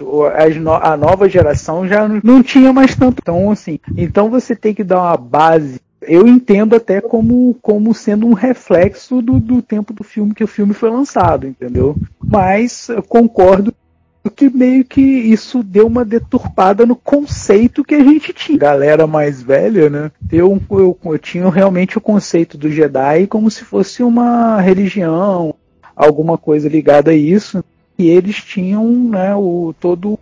no- 0.60 0.72
a 0.74 0.96
nova 0.96 1.28
geração 1.28 1.86
já 1.86 2.06
não, 2.08 2.20
não 2.22 2.42
tinha 2.42 2.72
mais 2.72 2.94
tanto. 2.96 3.18
Então, 3.22 3.50
assim, 3.50 3.78
então 3.96 4.28
você 4.28 4.54
tem 4.56 4.74
que 4.74 4.82
dar 4.84 5.00
uma 5.00 5.16
base. 5.16 5.80
Eu 6.02 6.26
entendo 6.26 6.74
até 6.74 7.00
como, 7.00 7.56
como 7.62 7.94
sendo 7.94 8.26
um 8.26 8.32
reflexo 8.32 9.22
do, 9.22 9.38
do 9.38 9.62
tempo 9.62 9.92
do 9.92 10.02
filme 10.02 10.34
que 10.34 10.44
o 10.44 10.48
filme 10.48 10.74
foi 10.74 10.90
lançado, 10.90 11.46
entendeu? 11.46 11.96
Mas 12.22 12.88
concordo 13.08 13.72
que 14.30 14.48
meio 14.48 14.84
que 14.84 15.00
isso 15.00 15.62
deu 15.62 15.86
uma 15.86 16.04
deturpada 16.04 16.86
no 16.86 16.94
conceito 16.94 17.84
que 17.84 17.94
a 17.94 18.04
gente 18.04 18.32
tinha. 18.32 18.58
Galera 18.58 19.06
mais 19.06 19.42
velha, 19.42 19.90
né? 19.90 20.10
Eu, 20.30 20.60
eu, 20.70 20.98
eu 21.04 21.18
tinha 21.18 21.48
realmente 21.50 21.98
o 21.98 22.00
conceito 22.00 22.56
do 22.56 22.70
Jedi 22.70 23.26
como 23.26 23.50
se 23.50 23.64
fosse 23.64 24.02
uma 24.02 24.60
religião, 24.60 25.54
alguma 25.96 26.38
coisa 26.38 26.68
ligada 26.68 27.10
a 27.10 27.14
isso. 27.14 27.64
E 27.98 28.08
eles 28.08 28.36
tinham, 28.36 28.88
né, 28.90 29.34
o 29.34 29.74
todo 29.78 30.18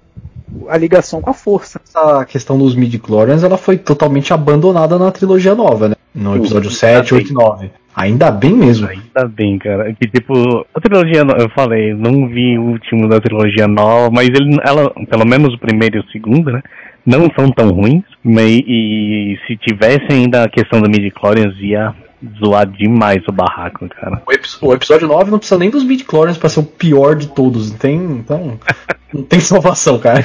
a 0.69 0.77
ligação 0.77 1.21
com 1.21 1.31
a 1.31 1.35
força. 1.35 1.81
Essa 1.85 2.25
questão 2.25 2.59
dos 2.59 2.75
midi-chlorians, 2.75 3.43
ela 3.43 3.57
foi 3.57 3.79
totalmente 3.79 4.33
abandonada 4.33 4.99
na 4.99 5.11
trilogia 5.11 5.55
nova, 5.55 5.89
né? 5.89 5.95
No 6.15 6.37
episódio 6.37 6.71
Sim, 6.71 6.77
7, 6.77 7.15
ainda 7.15 7.15
8 7.15 7.31
e 7.31 7.35
9. 7.35 7.71
Ainda 7.95 8.31
bem 8.31 8.53
mesmo. 8.53 8.89
Ainda 8.89 9.29
bem, 9.29 9.59
cara. 9.59 9.93
Que 9.95 10.09
tipo, 10.09 10.67
a 10.75 10.81
trilogia, 10.81 11.23
eu 11.39 11.51
falei, 11.51 11.93
não 11.95 12.29
vi 12.29 12.59
o 12.59 12.63
último 12.63 13.09
da 13.09 13.21
trilogia 13.21 13.67
nova, 13.67 14.11
mas 14.11 14.29
ele, 14.29 14.57
ela, 14.65 14.91
pelo 15.09 15.27
menos 15.27 15.55
o 15.55 15.59
primeiro 15.59 15.99
e 15.99 16.01
o 16.01 16.11
segundo, 16.11 16.51
né? 16.53 16.63
Não 17.05 17.31
são 17.37 17.51
tão 17.51 17.71
ruins. 17.71 18.05
Mas, 18.23 18.63
e 18.67 19.39
se 19.47 19.57
tivesse 19.57 20.07
ainda 20.11 20.45
a 20.45 20.49
questão 20.49 20.81
do 20.81 20.89
midi-chlorians, 20.89 21.55
ia 21.59 21.95
zoar 22.39 22.67
demais 22.67 23.23
o 23.29 23.33
barraco, 23.33 23.89
cara. 23.89 24.23
O, 24.27 24.33
epi- 24.33 24.49
o 24.61 24.73
episódio 24.75 25.09
9 25.09 25.31
não 25.31 25.39
precisa 25.39 25.59
nem 25.59 25.71
dos 25.71 25.85
midi-chlorians 25.85 26.37
pra 26.39 26.49
ser 26.49 26.61
o 26.61 26.65
pior 26.65 27.15
de 27.17 27.29
todos. 27.29 27.71
Não 27.71 27.79
tem, 27.79 27.97
então, 27.97 28.59
não 29.13 29.23
tem 29.23 29.41
salvação, 29.41 29.99
cara. 29.99 30.25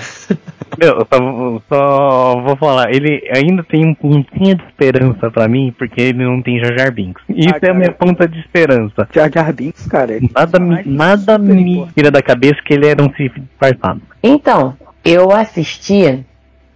Meu, 0.78 0.98
eu 1.00 1.08
só, 1.10 1.62
só 1.70 2.42
vou 2.42 2.56
falar, 2.58 2.94
ele 2.94 3.22
ainda 3.34 3.64
tem 3.64 3.86
um 3.86 3.94
pontinho 3.94 4.56
de 4.56 4.64
esperança 4.66 5.32
pra 5.32 5.48
mim, 5.48 5.74
porque 5.78 6.02
ele 6.02 6.26
não 6.26 6.42
tem 6.42 6.60
Jar 6.60 6.78
Jar 6.78 6.92
Binks. 6.92 7.24
Isso 7.30 7.54
é 7.62 7.70
a 7.70 7.74
minha 7.74 7.92
ponta 7.94 8.28
de 8.28 8.40
esperança. 8.40 9.08
Jar 9.14 9.32
Jar 9.34 9.54
Binks, 9.54 9.88
cara. 9.88 10.14
ele- 10.16 10.30
Nada, 10.36 10.60
me- 10.60 10.84
nada 10.86 11.38
me 11.38 11.88
tira 11.96 12.12
da 12.12 12.22
cabeça 12.22 12.58
que 12.66 12.74
ele 12.74 12.88
era 12.88 13.02
um 13.02 13.14
Sith 13.14 13.34
disfarçado. 13.40 14.02
Então, 14.22 14.76
eu 15.04 15.32
assisti 15.32 16.26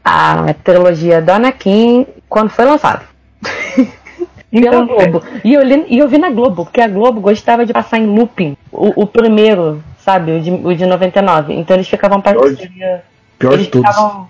a 0.06 0.54
trilogia 0.64 1.22
do 1.22 1.32
Anakin 1.32 2.06
quando 2.30 2.50
foi 2.52 2.66
Pela 4.52 4.84
Globo. 4.86 5.22
E 5.44 5.54
eu, 5.54 5.62
li- 5.64 5.86
e 5.90 6.00
eu 6.00 6.08
vi 6.08 6.18
na 6.18 6.30
Globo, 6.30 6.66
porque 6.66 6.82
a 6.82 6.88
Globo 6.88 7.22
gostava 7.22 7.66
de 7.66 7.74
passar 7.74 8.00
em 8.00 8.06
looping 8.08 8.58
o, 8.72 9.04
o 9.04 9.08
primeiro, 9.08 9.84
sabe? 10.00 10.32
O 10.32 10.42
de, 10.42 10.52
o 10.52 10.74
de 10.76 10.86
99. 10.86 11.54
Então 11.54 11.76
eles 11.76 11.88
ficavam 11.88 12.20
Pior 12.20 12.50
de- 12.50 12.56
passando. 12.68 13.02
Pior 13.38 13.54
Eles 13.54 13.66
de 13.66 13.72
todos. 13.72 13.88
ficavam. 13.90 14.28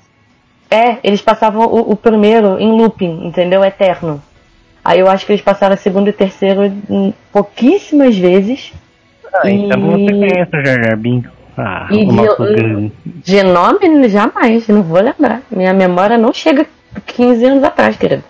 É, 0.69 0.97
eles 1.03 1.21
passavam 1.21 1.65
o, 1.65 1.91
o 1.91 1.95
primeiro 1.95 2.59
em 2.59 2.71
looping, 2.71 3.25
entendeu? 3.25 3.63
Eterno. 3.63 4.21
Aí 4.83 4.99
eu 4.99 5.09
acho 5.09 5.25
que 5.25 5.31
eles 5.31 5.41
passaram 5.41 5.75
o 5.75 5.77
segundo 5.77 6.09
e 6.09 6.13
terceiro 6.13 6.61
pouquíssimas 7.31 8.17
vezes. 8.17 8.71
Ah, 9.33 9.49
então 9.49 9.79
E- 9.97 10.05
você 10.05 10.13
conhece 10.13 10.49
o 10.57 10.65
Jar 10.65 10.83
Jar 10.83 10.97
Binks? 10.97 11.31
Ah, 11.57 11.87
E 11.91 12.03
o 12.03 12.07
de- 12.09 12.15
nosso 12.15 12.37
grande. 12.43 12.91
De 13.05 13.43
nome, 13.43 14.07
jamais, 14.09 14.67
não 14.67 14.81
vou 14.83 15.01
lembrar. 15.01 15.41
Minha 15.51 15.73
memória 15.73 16.17
não 16.17 16.31
chega 16.33 16.65
15 17.05 17.45
anos 17.45 17.63
atrás, 17.63 17.97
querido. 17.97 18.23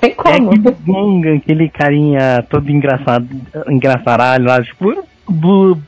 Tem 0.00 0.10
É 0.10 0.14
como. 0.14 0.50
aquele 0.52 0.76
Gunga, 0.86 1.34
aquele 1.34 1.68
carinha 1.68 2.44
todo 2.48 2.70
engraçado, 2.70 3.26
engraçaralho 3.68 4.46
lá, 4.46 4.62
tipo. 4.62 5.04
bu- 5.28 5.78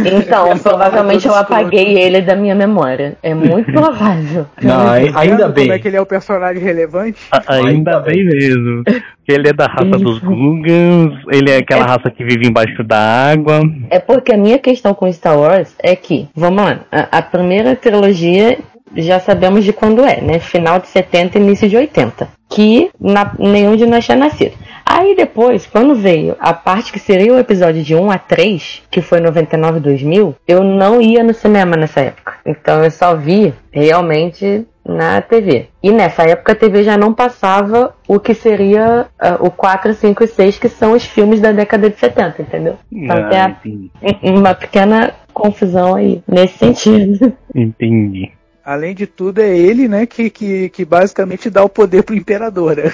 Então, 0.00 0.56
provavelmente 0.62 1.26
eu 1.28 1.34
apaguei 1.34 1.98
ele 1.98 2.22
da 2.22 2.34
minha 2.34 2.54
memória. 2.54 3.16
É 3.22 3.34
muito 3.34 3.70
provável. 3.70 4.46
Não, 4.62 4.88
ai- 4.88 5.12
ainda 5.14 5.48
bem. 5.48 5.64
Como 5.66 5.76
é 5.76 5.78
que 5.78 5.88
ele 5.88 5.96
é 5.98 6.00
o 6.00 6.06
personagem 6.06 6.62
relevante? 6.62 7.20
A- 7.30 7.42
Ainda 7.56 7.68
Ainda 7.68 8.00
bem 8.00 8.24
mesmo. 8.24 8.84
Ele 9.28 9.48
é 9.48 9.52
da 9.52 9.66
raça 9.66 9.84
dos 9.98 10.18
Gungans, 10.20 11.12
ele 11.30 11.50
é 11.50 11.56
aquela 11.58 11.84
raça 11.84 12.10
que 12.10 12.24
vive 12.24 12.46
embaixo 12.46 12.82
da 12.84 13.30
água. 13.32 13.60
É 13.90 13.98
porque 13.98 14.32
a 14.32 14.36
minha 14.38 14.58
questão 14.58 14.94
com 14.94 15.12
Star 15.12 15.36
Wars 15.38 15.74
é 15.82 15.94
que, 15.94 16.26
vamos 16.34 16.62
lá, 16.64 16.80
a, 16.90 17.18
a 17.18 17.22
primeira 17.22 17.74
trilogia 17.76 18.56
já 18.96 19.20
sabemos 19.20 19.64
de 19.64 19.72
quando 19.72 20.04
é, 20.04 20.20
né? 20.20 20.38
Final 20.38 20.78
de 20.80 20.88
70 20.88 21.38
e 21.38 21.42
início 21.42 21.68
de 21.68 21.76
80. 21.76 22.28
Que 22.48 22.90
na- 23.00 23.34
nenhum 23.38 23.74
de 23.76 23.84
nós 23.86 24.04
tinha 24.04 24.16
nascido. 24.16 24.52
Aí 24.84 25.16
depois, 25.16 25.66
quando 25.66 25.96
veio 25.96 26.36
a 26.38 26.52
parte 26.54 26.92
que 26.92 26.98
seria 27.00 27.32
o 27.34 27.38
episódio 27.38 27.82
de 27.82 27.94
1 27.96 28.08
a 28.10 28.18
3, 28.18 28.82
que 28.90 29.02
foi 29.02 29.18
99 29.20 29.78
e 29.78 29.80
2000, 29.80 30.34
eu 30.46 30.62
não 30.62 31.02
ia 31.02 31.24
no 31.24 31.34
cinema 31.34 31.76
nessa 31.76 32.00
época. 32.00 32.34
Então 32.46 32.84
eu 32.84 32.90
só 32.90 33.16
vi 33.16 33.52
realmente 33.72 34.64
na 34.88 35.20
TV. 35.20 35.66
E 35.82 35.90
nessa 35.90 36.22
época 36.22 36.52
a 36.52 36.54
TV 36.54 36.84
já 36.84 36.96
não 36.96 37.12
passava 37.12 37.92
o 38.06 38.20
que 38.20 38.32
seria 38.32 39.06
ah, 39.18 39.36
o 39.40 39.50
4, 39.50 39.92
5 39.94 40.22
e 40.22 40.28
6, 40.28 40.58
que 40.58 40.68
são 40.68 40.92
os 40.92 41.04
filmes 41.04 41.40
da 41.40 41.50
década 41.50 41.90
de 41.90 41.96
70, 41.98 42.42
entendeu? 42.42 42.76
Então 42.92 43.28
tem 43.28 43.38
Ah, 43.40 43.46
a- 43.46 43.48
entendi. 43.66 43.90
uma 44.22 44.54
pequena 44.54 45.12
confusão 45.34 45.96
aí, 45.96 46.22
nesse 46.28 46.58
sentido. 46.58 47.32
entendi. 47.52 48.30
Além 48.66 48.96
de 48.96 49.06
tudo, 49.06 49.38
é 49.38 49.56
ele, 49.56 49.86
né, 49.86 50.06
que, 50.06 50.28
que, 50.28 50.68
que 50.70 50.84
basicamente 50.84 51.48
dá 51.48 51.62
o 51.62 51.68
poder 51.68 52.02
pro 52.02 52.16
imperador. 52.16 52.74
né? 52.76 52.90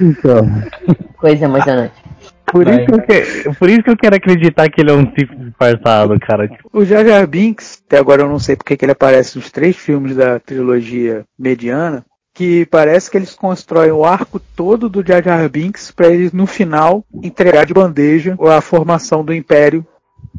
então. 0.00 0.48
Coisa 1.16 1.44
emocionante. 1.44 1.94
Por 2.46 2.64
Vai. 2.64 2.84
isso, 2.84 2.86
que 2.86 3.48
eu 3.48 3.54
por 3.54 3.68
isso 3.68 3.82
que 3.82 3.90
eu 3.90 3.96
quero 3.96 4.14
acreditar 4.14 4.68
que 4.68 4.80
ele 4.80 4.92
é 4.92 4.94
um 4.94 5.04
tipo 5.06 5.34
disfarçado, 5.34 6.20
cara. 6.20 6.48
O 6.72 6.84
Jar 6.84 7.04
Jar 7.04 7.26
Binks, 7.26 7.82
até 7.84 7.98
agora 7.98 8.22
eu 8.22 8.28
não 8.28 8.38
sei 8.38 8.54
porque 8.54 8.76
que 8.76 8.84
ele 8.84 8.92
aparece 8.92 9.36
nos 9.36 9.50
três 9.50 9.76
filmes 9.76 10.14
da 10.14 10.38
trilogia 10.38 11.24
mediana, 11.36 12.04
que 12.32 12.64
parece 12.66 13.10
que 13.10 13.16
eles 13.16 13.34
constroem 13.34 13.90
o 13.90 14.04
arco 14.04 14.38
todo 14.38 14.88
do 14.88 15.04
Jar 15.04 15.24
Jar 15.24 15.48
Binks 15.48 15.90
para 15.90 16.08
eles 16.08 16.32
no 16.32 16.46
final 16.46 17.04
entregar 17.22 17.66
de 17.66 17.74
bandeja 17.74 18.36
a 18.38 18.60
formação 18.60 19.24
do 19.24 19.34
Império 19.34 19.84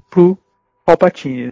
pro 0.09 0.37
Palpatine. 0.85 1.51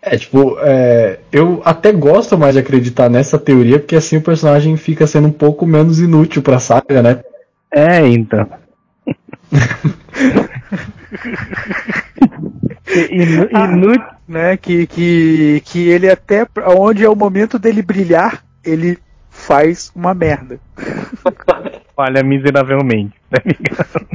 É, 0.00 0.16
tipo, 0.16 0.56
é, 0.60 1.18
eu 1.32 1.60
até 1.64 1.92
gosto 1.92 2.38
mais 2.38 2.54
de 2.54 2.60
acreditar 2.60 3.08
nessa 3.10 3.38
teoria, 3.38 3.78
porque 3.78 3.96
assim 3.96 4.16
o 4.16 4.22
personagem 4.22 4.76
fica 4.76 5.06
sendo 5.06 5.28
um 5.28 5.32
pouco 5.32 5.66
menos 5.66 5.98
inútil 5.98 6.40
pra 6.40 6.60
saga, 6.60 7.02
né? 7.02 7.20
É, 7.72 8.06
então. 8.06 8.46
Inu- 13.10 13.48
inu- 13.50 14.04
né? 14.26 14.56
Que, 14.56 14.86
que, 14.86 15.62
que 15.64 15.88
ele 15.88 16.10
até 16.10 16.46
onde 16.76 17.04
é 17.04 17.08
o 17.08 17.16
momento 17.16 17.58
dele 17.58 17.82
brilhar, 17.82 18.44
ele 18.64 18.98
faz 19.30 19.90
uma 19.94 20.14
merda. 20.14 20.58
falha 21.94 22.22
miseravelmente. 22.22 23.14
tá 23.30 23.42
ligado? 23.44 24.06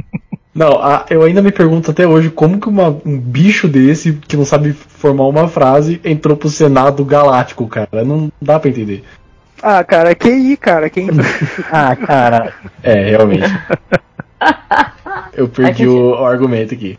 Não, 0.54 0.80
a- 0.80 1.04
eu 1.10 1.22
ainda 1.22 1.42
me 1.42 1.50
pergunto 1.50 1.90
até 1.90 2.06
hoje 2.06 2.30
como 2.30 2.60
que 2.60 2.68
uma- 2.68 2.96
um 3.04 3.18
bicho 3.18 3.66
desse, 3.68 4.12
que 4.12 4.36
não 4.36 4.44
sabe 4.44 4.72
formar 4.72 5.26
uma 5.26 5.48
frase, 5.48 6.00
entrou 6.04 6.36
pro 6.36 6.48
Senado 6.48 7.04
Galáctico, 7.04 7.66
cara. 7.66 8.04
Não 8.04 8.30
dá 8.40 8.60
pra 8.60 8.70
entender. 8.70 9.02
Ah, 9.62 9.82
cara, 9.82 10.14
QI, 10.14 10.56
cara, 10.56 10.88
quem 10.90 11.08
ah, 11.72 11.96
cara. 11.96 12.52
É, 12.82 13.10
realmente. 13.10 13.46
Eu 15.36 15.48
perdi 15.48 15.86
o, 15.88 16.10
o 16.12 16.24
argumento 16.24 16.74
aqui. 16.74 16.96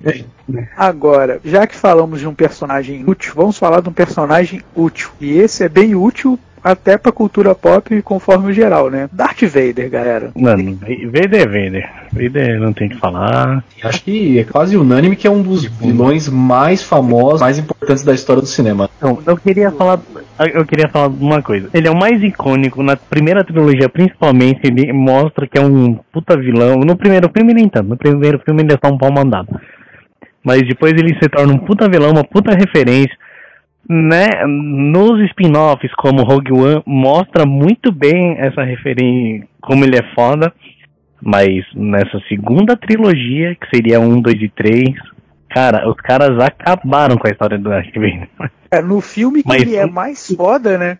Agora, 0.76 1.40
já 1.44 1.66
que 1.66 1.76
falamos 1.76 2.20
de 2.20 2.28
um 2.28 2.34
personagem 2.34 3.04
útil, 3.08 3.34
vamos 3.36 3.58
falar 3.58 3.82
de 3.82 3.88
um 3.90 3.94
personagem 3.94 4.62
útil. 4.76 5.10
E 5.22 5.38
esse 5.38 5.64
é 5.64 5.70
bem 5.70 5.96
útil 5.96 6.38
até 6.66 6.98
pra 6.98 7.12
cultura 7.12 7.54
pop 7.54 8.02
conforme 8.02 8.50
o 8.50 8.54
geral, 8.54 8.90
né? 8.90 9.08
Darth 9.12 9.44
Vader, 9.44 9.88
galera. 9.88 10.32
Mano, 10.36 10.80
Vader 10.82 11.42
é 11.42 11.46
Vader. 11.46 11.90
Vader 12.12 12.60
não 12.60 12.74
tem 12.74 12.88
o 12.88 12.90
que 12.90 12.98
falar. 12.98 13.64
Acho 13.84 14.04
que 14.04 14.40
é 14.40 14.44
quase 14.44 14.76
unânime 14.76 15.16
que 15.16 15.28
é 15.28 15.30
um 15.30 15.44
dos 15.44 15.64
vilões 15.66 16.28
mais 16.28 16.82
famosos, 16.82 17.42
mais 17.42 17.60
importantes 17.60 18.04
da 18.04 18.16
história 18.16 18.42
do 18.42 18.48
cinema. 18.48 18.90
Então, 18.98 19.20
eu 19.28 19.38
queria 19.38 19.70
falar. 19.70 20.00
Eu 20.56 20.66
queria 20.66 20.90
falar 20.90 21.08
uma 21.08 21.40
coisa. 21.44 21.70
Ele 21.72 21.88
é 21.88 21.92
o 21.92 21.96
mais 21.96 22.24
icônico 22.24 22.82
na 22.82 22.98
primeira 22.98 23.44
trilogia, 23.44 23.88
principalmente. 23.88 24.62
Ele 24.64 24.92
mostra 24.92 25.48
que 25.48 25.60
é 25.60 25.62
um 25.62 25.94
puta 26.12 26.36
vilão. 26.36 26.80
No 26.80 26.98
primeiro 26.98 27.30
filme, 27.32 27.54
nem 27.54 27.70
tanto. 27.70 27.90
No 27.90 27.98
primeiro 27.98 28.40
filme, 28.40 28.64
ele 28.64 28.74
é 28.74 28.80
só 28.84 28.92
um 28.92 28.98
pau 28.98 29.12
mandado. 29.12 29.50
Mas 30.44 30.68
depois 30.68 30.94
ele 30.94 31.16
se 31.22 31.30
torna 31.30 31.54
um 31.54 31.60
puta 31.60 31.88
vilão, 31.88 32.10
uma 32.10 32.24
puta 32.24 32.56
referência. 32.56 33.16
Né? 33.88 34.30
Nos 34.48 35.20
spin-offs, 35.30 35.94
como 35.96 36.24
Rogue 36.24 36.52
One, 36.52 36.82
mostra 36.86 37.46
muito 37.46 37.92
bem 37.92 38.36
essa 38.40 38.64
referência, 38.64 39.48
como 39.62 39.84
ele 39.86 39.98
é 39.98 40.14
foda. 40.16 40.52
Mas 41.22 41.64
nessa 41.74 42.20
segunda 42.28 42.76
trilogia, 42.76 43.56
que 43.56 43.68
seria 43.74 44.00
1, 44.00 44.22
2 44.22 44.42
e 44.42 44.50
3, 44.50 44.84
cara, 45.50 45.90
os 45.90 45.96
caras 45.98 46.38
acabaram 46.40 47.16
com 47.18 47.28
a 47.28 47.32
história 47.32 47.58
do 47.58 47.70
Darth 47.70 47.94
Vader. 47.96 48.28
É, 48.72 48.82
no 48.82 49.00
filme 49.02 49.42
que 49.42 49.48
Mas- 49.48 49.62
ele 49.62 49.76
é 49.76 49.86
mais 49.86 50.28
foda, 50.36 50.78
né? 50.78 50.98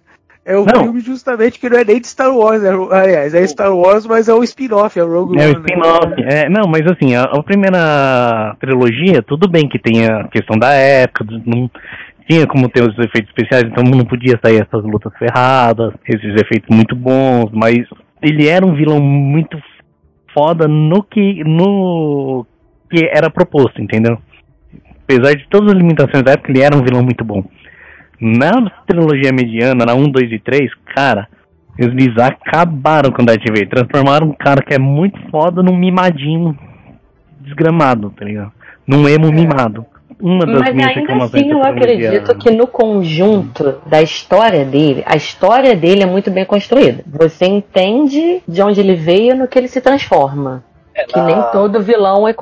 É 0.48 0.56
o 0.56 0.64
Não. 0.64 0.84
filme 0.84 1.00
justamente 1.00 1.60
que 1.60 1.68
não 1.68 1.80
é 1.80 1.84
nem 1.84 2.00
de 2.00 2.06
Star 2.08 2.32
Wars, 2.36 2.64
é, 2.64 2.70
aliás, 2.70 3.34
é 3.34 3.48
Star 3.48 3.76
Wars, 3.76 4.06
mas 4.06 4.28
é 4.30 4.34
o 4.34 4.44
spin-off, 4.44 4.98
é 5.00 5.04
o 5.04 5.12
Rogue 5.12 5.40
É 5.40 5.48
o 5.48 5.50
One. 5.50 5.56
né? 5.56 5.60
spin-off. 5.66 6.24
É, 6.24 6.48
não, 6.50 6.68
mas 6.70 6.86
assim, 6.86 7.16
a, 7.16 7.24
a 7.24 7.42
primeira 7.44 8.56
trilogia, 8.60 9.24
tudo 9.24 9.50
bem 9.50 9.68
que 9.68 9.80
tem 9.80 10.06
a 10.06 10.28
questão 10.28 10.56
da 10.58 10.72
época, 10.72 11.26
tinha 12.28 12.48
como 12.48 12.70
ter 12.70 12.82
os 12.82 12.98
efeitos 12.98 13.30
especiais, 13.30 13.66
então 13.66 13.84
não 13.84 14.06
podia 14.06 14.40
sair 14.44 14.62
essas 14.62 14.84
lutas 14.84 15.14
ferradas, 15.18 15.94
esses 16.08 16.42
efeitos 16.42 16.76
muito 16.76 16.96
bons, 16.96 17.52
mas 17.54 17.78
ele 18.22 18.48
era 18.48 18.66
um 18.66 18.74
vilão 18.74 19.00
muito 19.00 19.58
foda 20.34 20.68
no 20.68 21.04
que 21.04 21.44
no 21.44 22.46
que 22.90 23.06
era 23.06 23.30
proposto, 23.30 23.82
entendeu? 23.82 24.18
Apesar 25.04 25.36
de 25.36 25.48
todas 25.50 25.72
as 25.72 25.78
limitações 25.78 26.24
da 26.24 26.32
época, 26.32 26.52
ele 26.52 26.62
era 26.62 26.76
um 26.76 26.84
vilão 26.84 27.04
muito 27.04 27.24
bom. 27.24 27.44
Na 28.20 28.70
trilogia 28.88 29.32
mediana, 29.32 29.86
na 29.86 29.94
1, 29.94 30.10
2 30.10 30.32
e 30.32 30.40
3, 30.40 30.72
cara, 30.96 31.28
eles 31.78 32.18
acabaram 32.18 33.12
com 33.12 33.22
o 33.22 33.26
Darth 33.26 33.44
Vader. 33.48 33.70
Transformaram 33.70 34.30
um 34.30 34.34
cara 34.34 34.64
que 34.64 34.74
é 34.74 34.80
muito 34.80 35.20
foda 35.30 35.62
num 35.62 35.78
mimadinho 35.78 36.58
desgramado, 37.42 38.10
tá 38.12 38.26
ligado? 38.26 38.52
Num 38.88 39.08
emo 39.08 39.32
mimado. 39.32 39.86
Uma 40.20 40.46
das 40.46 40.60
Mas 40.60 40.76
minhas 40.76 40.98
ainda 40.98 41.24
assim 41.24 41.52
eu 41.52 41.64
acredito 41.64 42.36
que 42.36 42.50
no 42.50 42.68
conjunto 42.68 43.76
da 43.86 44.02
história 44.02 44.64
dele, 44.64 45.04
a 45.06 45.16
história 45.16 45.76
dele 45.76 46.04
é 46.04 46.06
muito 46.06 46.32
bem 46.32 46.46
construída. 46.46 47.04
Você 47.06 47.46
entende 47.46 48.42
de 48.48 48.62
onde 48.62 48.80
ele 48.80 48.96
veio 48.96 49.36
no 49.36 49.48
que 49.48 49.60
ele 49.60 49.68
se 49.68 49.82
transforma. 49.82 50.64
Que 51.10 51.20
nem 51.20 51.36
todo 51.52 51.82
vilão 51.82 52.26
é 52.26 52.34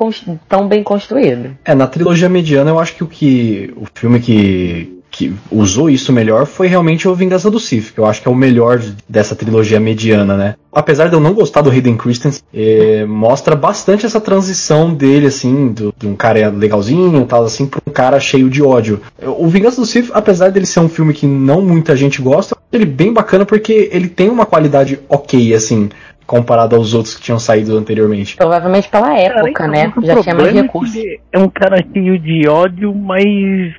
tão 0.48 0.68
bem 0.68 0.84
construído. 0.84 1.56
É, 1.64 1.74
na 1.74 1.88
trilogia 1.88 2.28
mediana 2.28 2.70
eu 2.70 2.78
acho 2.78 2.94
que 2.94 3.02
o 3.02 3.08
que. 3.08 3.74
O 3.76 3.84
filme 3.92 4.20
que, 4.20 4.93
que 5.14 5.32
usou 5.50 5.88
isso 5.88 6.12
melhor 6.12 6.44
foi 6.44 6.66
realmente 6.66 7.06
o 7.06 7.14
Vingança 7.14 7.50
do 7.50 7.60
Sith, 7.60 7.92
que 7.94 7.98
eu 8.00 8.04
acho 8.06 8.20
que 8.20 8.26
é 8.28 8.30
o 8.30 8.34
melhor 8.34 8.82
dessa 9.08 9.36
trilogia 9.36 9.78
mediana, 9.78 10.36
né? 10.36 10.54
Apesar 10.72 11.08
de 11.08 11.14
eu 11.14 11.20
não 11.20 11.32
gostar 11.34 11.60
do 11.62 11.70
Hayden 11.70 11.96
Christensen, 11.96 12.42
eh, 12.52 13.04
mostra 13.06 13.54
bastante 13.54 14.04
essa 14.04 14.20
transição 14.20 14.92
dele, 14.92 15.26
assim, 15.28 15.68
do- 15.68 15.94
de 15.96 16.06
um 16.08 16.16
cara 16.16 16.48
legalzinho 16.50 17.24
tal, 17.26 17.44
assim, 17.44 17.64
pra 17.64 17.80
um 17.86 17.92
cara 17.92 18.18
cheio 18.18 18.50
de 18.50 18.60
ódio. 18.60 19.00
O 19.38 19.46
Vingança 19.46 19.80
do 19.80 19.86
Sith, 19.86 20.10
apesar 20.12 20.50
dele 20.50 20.66
ser 20.66 20.80
um 20.80 20.88
filme 20.88 21.14
que 21.14 21.26
não 21.28 21.62
muita 21.62 21.94
gente 21.94 22.20
gosta, 22.20 22.56
ele 22.72 22.82
é 22.82 22.86
bem 22.86 23.12
bacana 23.12 23.46
porque 23.46 23.88
ele 23.92 24.08
tem 24.08 24.28
uma 24.28 24.44
qualidade 24.44 24.98
ok, 25.08 25.54
assim, 25.54 25.88
comparado 26.26 26.74
aos 26.76 26.94
outros 26.94 27.14
que 27.14 27.22
tinham 27.22 27.38
saído 27.38 27.76
anteriormente. 27.76 28.36
Provavelmente 28.36 28.88
pela 28.88 29.18
época, 29.18 29.52
Cara, 29.52 29.70
né? 29.70 29.92
o 29.96 30.04
Já 30.04 30.22
tinha 30.22 30.34
mais 30.34 30.48
é 30.56 30.62
recursos. 30.62 30.94
ele 30.96 31.20
É 31.32 31.38
um 31.38 31.48
cara 31.48 31.84
cheio 31.92 32.18
de 32.18 32.48
ódio, 32.48 32.94
mas 32.94 33.24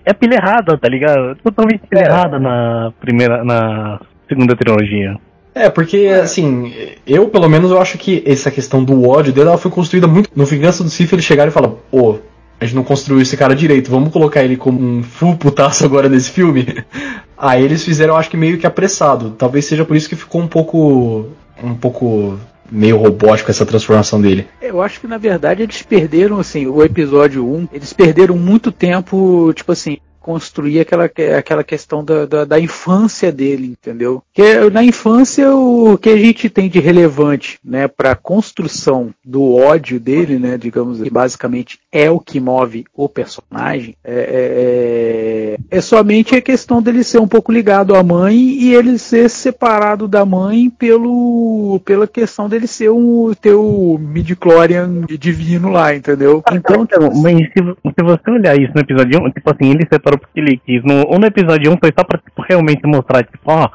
é 0.05 0.13
pilha 0.13 0.36
errada, 0.36 0.77
tá 0.77 0.88
ligado? 0.88 1.36
Totalmente 1.43 1.81
pilha 1.89 2.01
É. 2.01 2.05
errada 2.05 2.39
na 2.39 2.91
primeira, 2.99 3.43
na 3.43 3.99
segunda 4.29 4.55
trilogia. 4.55 5.17
É, 5.53 5.69
porque, 5.69 6.08
assim, 6.21 6.73
eu 7.08 7.29
pelo 7.29 7.47
menos 7.49 7.71
eu 7.71 7.81
acho 7.81 7.97
que 7.97 8.21
essa 8.25 8.51
questão 8.51 8.84
do 8.84 9.08
ódio 9.10 9.31
dele 9.31 9.47
ela 9.47 9.58
foi 9.58 9.71
construída 9.71 10.05
muito. 10.08 10.29
No 10.36 10.45
Vingança 10.45 10.84
do 10.84 10.89
Sith 10.89 11.13
ele 11.13 11.21
chegaram 11.21 11.49
e 11.49 11.53
falar, 11.53 11.69
pô, 11.89 12.17
a 12.60 12.65
gente 12.65 12.75
não 12.75 12.84
construiu 12.84 13.21
esse 13.21 13.38
cara 13.38 13.55
direito, 13.55 13.89
vamos 13.89 14.12
colocar 14.12 14.43
ele 14.43 14.58
como 14.58 14.79
um 14.81 15.01
full 15.01 15.36
putaço 15.38 15.86
agora 15.86 16.10
nesse 16.10 16.29
filme. 16.31 16.65
Aí 17.38 17.63
eles 17.63 17.84
fizeram, 17.86 18.13
eu 18.13 18.17
acho 18.19 18.29
que 18.29 18.38
meio 18.38 18.58
que 18.58 18.67
apressado. 18.67 19.31
Talvez 19.31 19.65
seja 19.65 19.84
por 19.86 19.95
isso 19.95 20.08
que 20.10 20.15
ficou 20.15 20.41
um 20.41 20.47
pouco. 20.47 21.27
Um 21.63 21.75
pouco 21.75 22.39
meio 22.69 22.97
robótico 22.97 23.51
essa 23.51 23.65
transformação 23.65 24.19
dele. 24.19 24.47
Eu 24.61 24.81
acho 24.81 24.99
que 24.99 25.07
na 25.07 25.17
verdade 25.17 25.63
eles 25.63 25.81
perderam, 25.81 26.39
assim, 26.39 26.65
o 26.67 26.83
episódio 26.83 27.47
1, 27.47 27.69
eles 27.71 27.93
perderam 27.93 28.35
muito 28.37 28.71
tempo, 28.71 29.53
tipo 29.53 29.71
assim, 29.71 29.97
construir 30.25 30.79
aquela, 30.79 31.05
aquela 31.37 31.63
questão 31.63 32.03
da, 32.03 32.25
da, 32.25 32.45
da, 32.45 32.59
infância 32.59 33.31
dele, 33.31 33.67
entendeu? 33.67 34.23
Que 34.33 34.67
na 34.71 34.83
infância 34.83 35.53
o 35.53 35.99
que 35.99 36.09
a 36.09 36.17
gente 36.17 36.49
tem 36.49 36.67
de 36.67 36.79
relevante, 36.79 37.59
né, 37.63 37.87
para 37.87 38.15
construção 38.15 39.13
do 39.23 39.53
ódio 39.53 39.99
dele, 39.99 40.39
né, 40.39 40.57
digamos 40.57 40.99
que 40.99 41.11
basicamente 41.11 41.77
é 41.95 42.12
o 42.12 42.19
que 42.19 42.41
move 42.41 42.84
o 42.93 43.08
personagem, 43.08 43.95
é, 44.03 44.13
é, 44.13 45.55
é, 45.71 45.77
é 45.77 45.81
somente 45.81 46.36
a 46.36 46.41
questão 46.41 46.81
dele 46.81 47.05
ser 47.05 47.19
um 47.19 47.27
pouco 47.27 47.53
ligado 47.53 47.95
à 47.95 48.03
mãe 48.03 48.36
e 48.36 48.75
ele 48.75 48.97
ser 48.97 49.29
separado 49.29 50.05
da 50.05 50.25
mãe 50.25 50.69
pelo 50.69 51.79
pela 51.86 52.05
questão 52.05 52.49
dele 52.49 52.67
ser 52.67 52.91
um 52.91 53.34
ter 53.34 53.53
o 53.53 53.97
midichlorian 53.97 55.05
divino 55.08 55.69
lá, 55.69 55.95
entendeu? 55.95 56.43
Então, 56.51 56.84
então 56.84 57.10
mas 57.21 57.38
se, 57.38 57.63
se 57.63 58.03
você 58.03 58.29
olhar 58.29 58.60
isso 58.60 58.73
no 58.75 58.81
episódio 58.81 59.23
1, 59.27 59.31
tipo 59.31 59.49
assim, 59.49 59.71
ele 59.71 59.88
separou 59.89 60.19
porque 60.19 60.38
ele 60.38 60.58
quis. 60.65 60.84
No, 60.84 61.17
no 61.17 61.25
episódio 61.25 61.71
1 61.71 61.77
foi 61.77 61.93
só 61.97 62.03
pra 62.03 62.19
tipo, 62.19 62.41
realmente 62.41 62.86
mostrar, 62.86 63.23
tipo, 63.23 63.39
ó, 63.45 63.69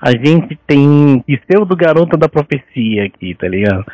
a 0.00 0.10
gente 0.12 0.58
tem 0.66 1.22
pseudo 1.26 1.76
garota 1.76 2.16
da 2.16 2.30
profecia 2.30 3.04
aqui, 3.04 3.34
tá 3.34 3.46
ligado? 3.46 3.84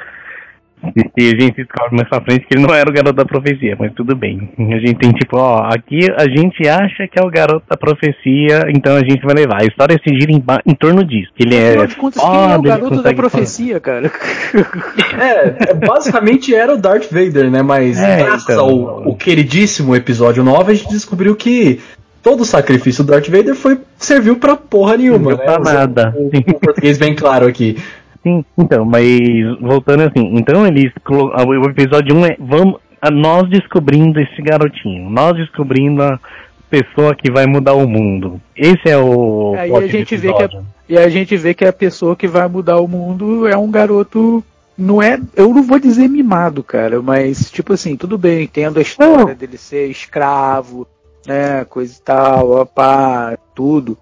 E 1.16 1.28
a 1.28 1.40
gente 1.40 1.56
descobre 1.56 1.96
mais 1.96 2.08
pra 2.08 2.20
frente 2.20 2.46
que 2.46 2.56
ele 2.56 2.66
não 2.66 2.74
era 2.74 2.88
o 2.88 2.92
garoto 2.92 3.16
da 3.16 3.24
profecia, 3.24 3.76
mas 3.78 3.92
tudo 3.94 4.14
bem. 4.14 4.50
A 4.58 4.78
gente 4.78 4.94
tem 4.94 5.12
tipo, 5.12 5.36
ó, 5.36 5.68
aqui 5.68 6.00
a 6.16 6.28
gente 6.28 6.68
acha 6.68 7.06
que 7.08 7.18
é 7.18 7.22
o 7.22 7.30
garoto 7.30 7.64
da 7.68 7.76
profecia, 7.76 8.64
então 8.68 8.96
a 8.96 9.00
gente 9.00 9.24
vai 9.24 9.34
levar. 9.34 9.62
A 9.62 9.66
história 9.66 10.00
se 10.02 10.14
gira 10.14 10.32
em, 10.32 10.42
em 10.66 10.74
torno 10.74 11.04
disso. 11.04 11.30
Que 11.34 11.44
ele 11.44 11.56
é. 11.56 11.86
De 11.86 11.96
contas, 11.96 12.22
quem 12.22 12.52
é 12.52 12.56
o 12.56 12.62
garoto 12.62 13.02
da 13.02 13.14
profecia, 13.14 13.80
falar. 13.80 13.80
cara? 13.80 14.12
É, 15.14 15.70
é, 15.70 15.74
basicamente 15.74 16.54
era 16.54 16.74
o 16.74 16.76
Darth 16.76 17.10
Vader, 17.10 17.50
né? 17.50 17.62
Mas 17.62 17.98
é, 17.98 18.16
graças 18.16 18.48
então... 18.48 18.66
ao 18.66 19.08
o 19.08 19.16
queridíssimo 19.16 19.94
episódio 19.94 20.42
9, 20.42 20.72
a 20.72 20.74
gente 20.74 20.90
descobriu 20.90 21.36
que 21.36 21.80
todo 22.22 22.40
o 22.40 22.44
sacrifício 22.44 23.04
do 23.04 23.12
Darth 23.12 23.28
Vader 23.28 23.54
foi 23.54 23.78
serviu 23.98 24.36
pra 24.36 24.56
porra 24.56 24.96
nenhuma, 24.96 25.32
não 25.32 25.38
né? 25.38 25.44
Pra 25.44 25.58
nada. 25.58 26.14
O, 26.16 26.26
o, 26.28 26.60
português 26.60 26.98
bem 26.98 27.14
claro 27.14 27.46
aqui. 27.46 27.76
Sim, 28.24 28.42
então, 28.56 28.87
mas 28.87 29.06
voltando 29.60 30.04
assim, 30.04 30.30
então 30.32 30.66
eles 30.66 30.90
o 31.06 31.68
episódio 31.68 32.16
1 32.16 32.26
é 32.26 32.37
vamos 32.40 32.80
nós 33.12 33.46
descobrindo 33.50 34.18
esse 34.18 34.40
garotinho, 34.40 35.10
nós 35.10 35.37
descobrindo 35.37 36.02
a 36.02 36.18
pessoa 36.70 37.14
que 37.14 37.30
vai 37.30 37.46
mudar 37.46 37.74
o 37.74 37.87
mundo. 37.87 38.40
Esse 38.56 38.88
é 38.88 38.96
o 38.96 39.54
Aí 39.58 39.76
a 39.76 39.87
gente 39.87 40.16
vê 40.16 40.32
que 40.32 40.42
a, 40.42 40.62
e 40.88 40.98
a 40.98 41.08
gente 41.10 41.37
vê 41.37 41.52
que 41.52 41.66
a 41.66 41.72
pessoa 41.72 42.16
que 42.16 42.26
vai 42.26 42.48
mudar 42.48 42.80
o 42.80 42.88
mundo 42.88 43.46
é 43.46 43.56
um 43.56 43.70
garoto 43.70 44.42
não 44.76 45.02
é, 45.02 45.20
eu 45.37 45.50
não 45.50 45.62
vou 45.62 45.78
dizer 45.78 46.08
mimado, 46.08 46.62
cara, 46.62 47.00
mas 47.00 47.50
tipo 47.50 47.74
assim, 47.74 47.94
tudo 47.94 48.18
bem, 48.18 48.44
entendo 48.44 48.78
a 48.78 48.82
história 48.82 49.26
não. 49.26 49.34
dele 49.34 49.56
ser 49.56 49.88
escravo, 49.88 50.87
né, 51.26 51.64
coisa 51.66 51.94
e 51.94 52.02
tal, 52.02 52.60
opá, 52.60 53.37
tudo. 53.54 53.96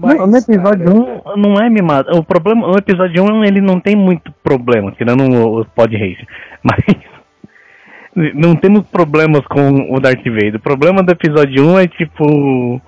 Mas, 0.00 0.18
no 0.18 0.36
episódio 0.36 0.90
1 0.90 1.34
um, 1.34 1.36
não 1.36 1.54
é 1.60 1.70
mimado. 1.70 2.16
O 2.16 2.24
problema, 2.24 2.68
o 2.68 2.76
episódio 2.76 3.22
1 3.22 3.26
um, 3.26 3.44
ele 3.44 3.60
não 3.60 3.78
tem 3.78 3.94
muito 3.94 4.32
problema, 4.42 4.92
tirando 4.92 5.22
o 5.22 5.64
pod 5.64 5.96
race. 5.96 6.26
Mas 6.62 6.84
não 8.34 8.54
temos 8.56 8.84
problemas 8.86 9.46
com 9.46 9.94
o 9.94 10.00
Darth 10.00 10.24
Vader. 10.24 10.56
O 10.56 10.60
problema 10.60 11.02
do 11.02 11.12
episódio 11.12 11.64
1 11.64 11.70
um 11.70 11.78
é 11.78 11.86
tipo, 11.86 12.80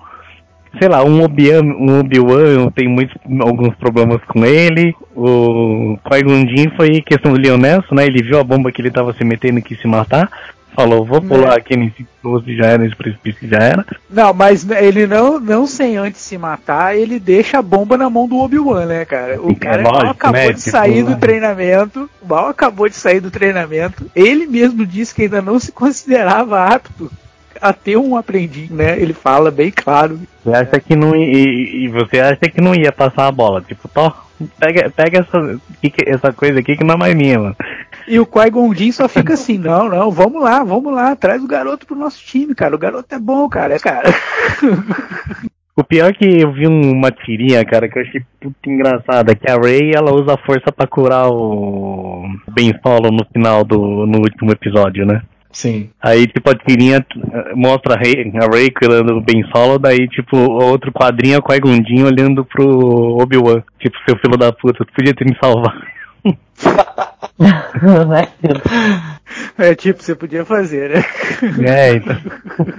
sei 0.79 0.87
lá, 0.89 1.03
um 1.03 1.23
Obi-Wan, 1.23 1.63
um 1.63 1.99
Obi-Wan 1.99 2.69
tem 2.71 2.87
muitos 2.87 3.15
alguns 3.41 3.75
problemas 3.75 4.21
com 4.25 4.45
ele. 4.45 4.95
O 5.15 5.97
Qui-Gon 6.09 6.75
foi 6.75 7.01
questão 7.01 7.33
do 7.33 7.39
Leonesso, 7.39 7.93
né? 7.93 8.05
Ele 8.05 8.23
viu 8.23 8.39
a 8.39 8.43
bomba 8.43 8.71
que 8.71 8.81
ele 8.81 8.91
tava 8.91 9.13
se 9.13 9.23
metendo 9.23 9.59
e 9.59 9.61
quis 9.61 9.79
se 9.79 9.87
matar 9.87 10.29
falou, 10.77 11.03
vou 11.03 11.19
né? 11.19 11.27
pular 11.27 11.57
aqui 11.57 11.75
nesse 11.75 12.05
poço 12.21 12.45
já 12.55 12.67
era, 12.67 12.77
nesse 12.77 12.95
precipício 12.95 13.49
já 13.49 13.57
era. 13.57 13.85
Não, 14.07 14.31
mas 14.31 14.69
ele 14.69 15.07
não, 15.07 15.39
não 15.39 15.65
sem 15.65 15.97
antes 15.97 16.21
se 16.21 16.37
matar, 16.37 16.95
ele 16.95 17.19
deixa 17.19 17.57
a 17.57 17.63
bomba 17.63 17.97
na 17.97 18.07
mão 18.11 18.27
do 18.27 18.37
Obi-Wan, 18.37 18.85
né, 18.85 19.03
cara? 19.03 19.41
O 19.41 19.51
é 19.51 19.55
cara 19.55 19.81
lógico, 19.81 20.03
mal 20.03 20.11
acabou 20.11 20.39
né? 20.39 20.53
de 20.53 20.59
tipo... 20.59 20.69
sair 20.69 21.03
do 21.03 21.15
treinamento, 21.17 22.07
mal 22.23 22.49
acabou 22.49 22.87
de 22.87 22.95
sair 22.95 23.19
do 23.19 23.31
treinamento, 23.31 24.05
ele 24.15 24.45
mesmo 24.45 24.85
disse 24.85 25.15
que 25.15 25.23
ainda 25.23 25.41
não 25.41 25.59
se 25.59 25.71
considerava 25.71 26.63
apto 26.63 27.09
a 27.59 27.73
ter 27.73 27.97
um 27.97 28.15
aprendiz, 28.15 28.69
né? 28.69 28.99
Ele 28.99 29.13
fala 29.13 29.49
bem 29.49 29.71
claro. 29.71 30.19
Você 30.43 30.55
acha 30.55 30.79
que 30.79 30.95
não 30.95 31.15
e, 31.15 31.85
e 31.85 31.87
você 31.87 32.19
acha 32.19 32.51
que 32.53 32.61
não 32.61 32.75
ia 32.75 32.91
passar 32.91 33.25
a 33.25 33.31
bola, 33.31 33.61
tipo, 33.61 33.87
tó, 33.87 34.13
pega, 34.59 34.91
pega 34.91 35.19
essa, 35.19 35.59
essa 36.05 36.31
coisa 36.31 36.59
aqui 36.59 36.77
que 36.77 36.83
não 36.83 36.93
é 36.93 36.97
mais 36.97 37.15
minha, 37.15 37.39
mano. 37.39 37.55
E 38.07 38.19
o 38.19 38.25
Qui-Gon 38.25 38.73
só 38.93 39.09
fica 39.09 39.33
assim, 39.33 39.57
não, 39.57 39.89
não, 39.89 40.09
vamos 40.09 40.41
lá, 40.41 40.63
vamos 40.63 40.93
lá, 40.93 41.15
traz 41.15 41.43
o 41.43 41.47
garoto 41.47 41.85
pro 41.85 41.95
nosso 41.95 42.23
time, 42.23 42.55
cara. 42.55 42.75
O 42.75 42.79
garoto 42.79 43.13
é 43.13 43.19
bom, 43.19 43.49
cara, 43.49 43.75
é 43.75 43.79
cara. 43.79 44.09
O 45.79 45.83
pior 45.83 46.09
é 46.09 46.13
que 46.13 46.25
eu 46.41 46.51
vi 46.51 46.65
uma 46.65 47.11
tirinha, 47.11 47.63
cara, 47.63 47.87
que 47.87 47.99
eu 47.99 48.01
achei 48.01 48.19
puta 48.41 48.67
engraçada, 48.67 49.35
que 49.35 49.47
a 49.47 49.55
Ray 49.55 49.91
ela 49.93 50.11
usa 50.11 50.33
a 50.33 50.37
força 50.43 50.71
para 50.75 50.87
curar 50.87 51.29
o 51.29 52.23
Ben 52.47 52.73
Solo 52.81 53.11
no 53.11 53.23
final 53.31 53.63
do 53.63 54.07
no 54.07 54.17
último 54.17 54.51
episódio, 54.51 55.05
né? 55.05 55.21
Sim. 55.51 55.91
Aí, 56.01 56.25
tipo, 56.25 56.49
a 56.49 56.55
tirinha 56.55 57.05
mostra 57.55 57.93
a 57.93 57.97
Ray, 57.97 58.33
a 58.41 58.47
Ray 58.51 58.71
curando 58.71 59.17
o 59.17 59.21
Ben 59.21 59.43
Solo, 59.51 59.77
daí, 59.77 60.07
tipo, 60.07 60.35
outro 60.35 60.91
quadrinho 60.91 61.35
é 61.35 61.37
o 61.37 61.43
qui 61.43 62.03
olhando 62.03 62.43
pro 62.43 63.19
Obi-Wan. 63.21 63.61
Tipo, 63.79 63.97
seu 64.07 64.17
filho 64.17 64.35
da 64.35 64.51
puta, 64.51 64.83
tu 64.83 64.91
podia 64.93 65.13
ter 65.13 65.25
me 65.25 65.37
salvado. 65.39 65.79
é 69.57 69.75
tipo, 69.75 70.01
você 70.01 70.15
podia 70.15 70.43
fazer, 70.43 70.89
né? 70.89 71.05
É, 71.67 71.95
então. 71.95 72.15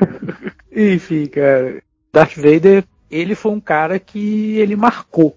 Enfim, 0.75 1.27
cara. 1.27 1.81
Darth 2.13 2.37
Vader, 2.37 2.85
ele 3.11 3.35
foi 3.35 3.53
um 3.53 3.61
cara 3.61 3.99
que 3.99 4.59
ele 4.59 4.77
marcou 4.77 5.37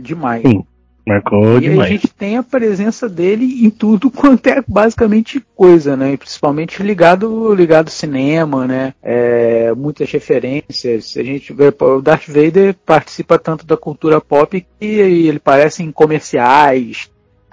demais. 0.00 0.42
Sim, 0.42 0.64
marcou 1.06 1.58
e 1.58 1.60
demais. 1.60 1.80
a 1.80 1.92
gente 1.92 2.08
tem 2.08 2.36
a 2.36 2.42
presença 2.42 3.08
dele 3.08 3.64
em 3.64 3.70
tudo 3.70 4.10
quanto 4.10 4.48
é 4.48 4.62
basicamente 4.66 5.44
coisa, 5.54 5.96
né? 5.96 6.16
Principalmente 6.16 6.82
ligado 6.82 7.54
ligado 7.54 7.86
ao 7.86 7.92
cinema, 7.92 8.66
né? 8.66 8.94
É, 9.02 9.72
muitas 9.74 10.10
referências. 10.10 11.16
A 11.16 11.22
gente 11.22 11.52
vê, 11.52 11.72
o 11.80 12.02
Darth 12.02 12.26
Vader 12.26 12.74
participa 12.84 13.38
tanto 13.38 13.64
da 13.64 13.76
cultura 13.76 14.20
pop 14.20 14.66
que 14.78 14.86
ele 14.86 15.38
parece 15.38 15.82
em 15.82 15.92
comerciais, 15.92 17.08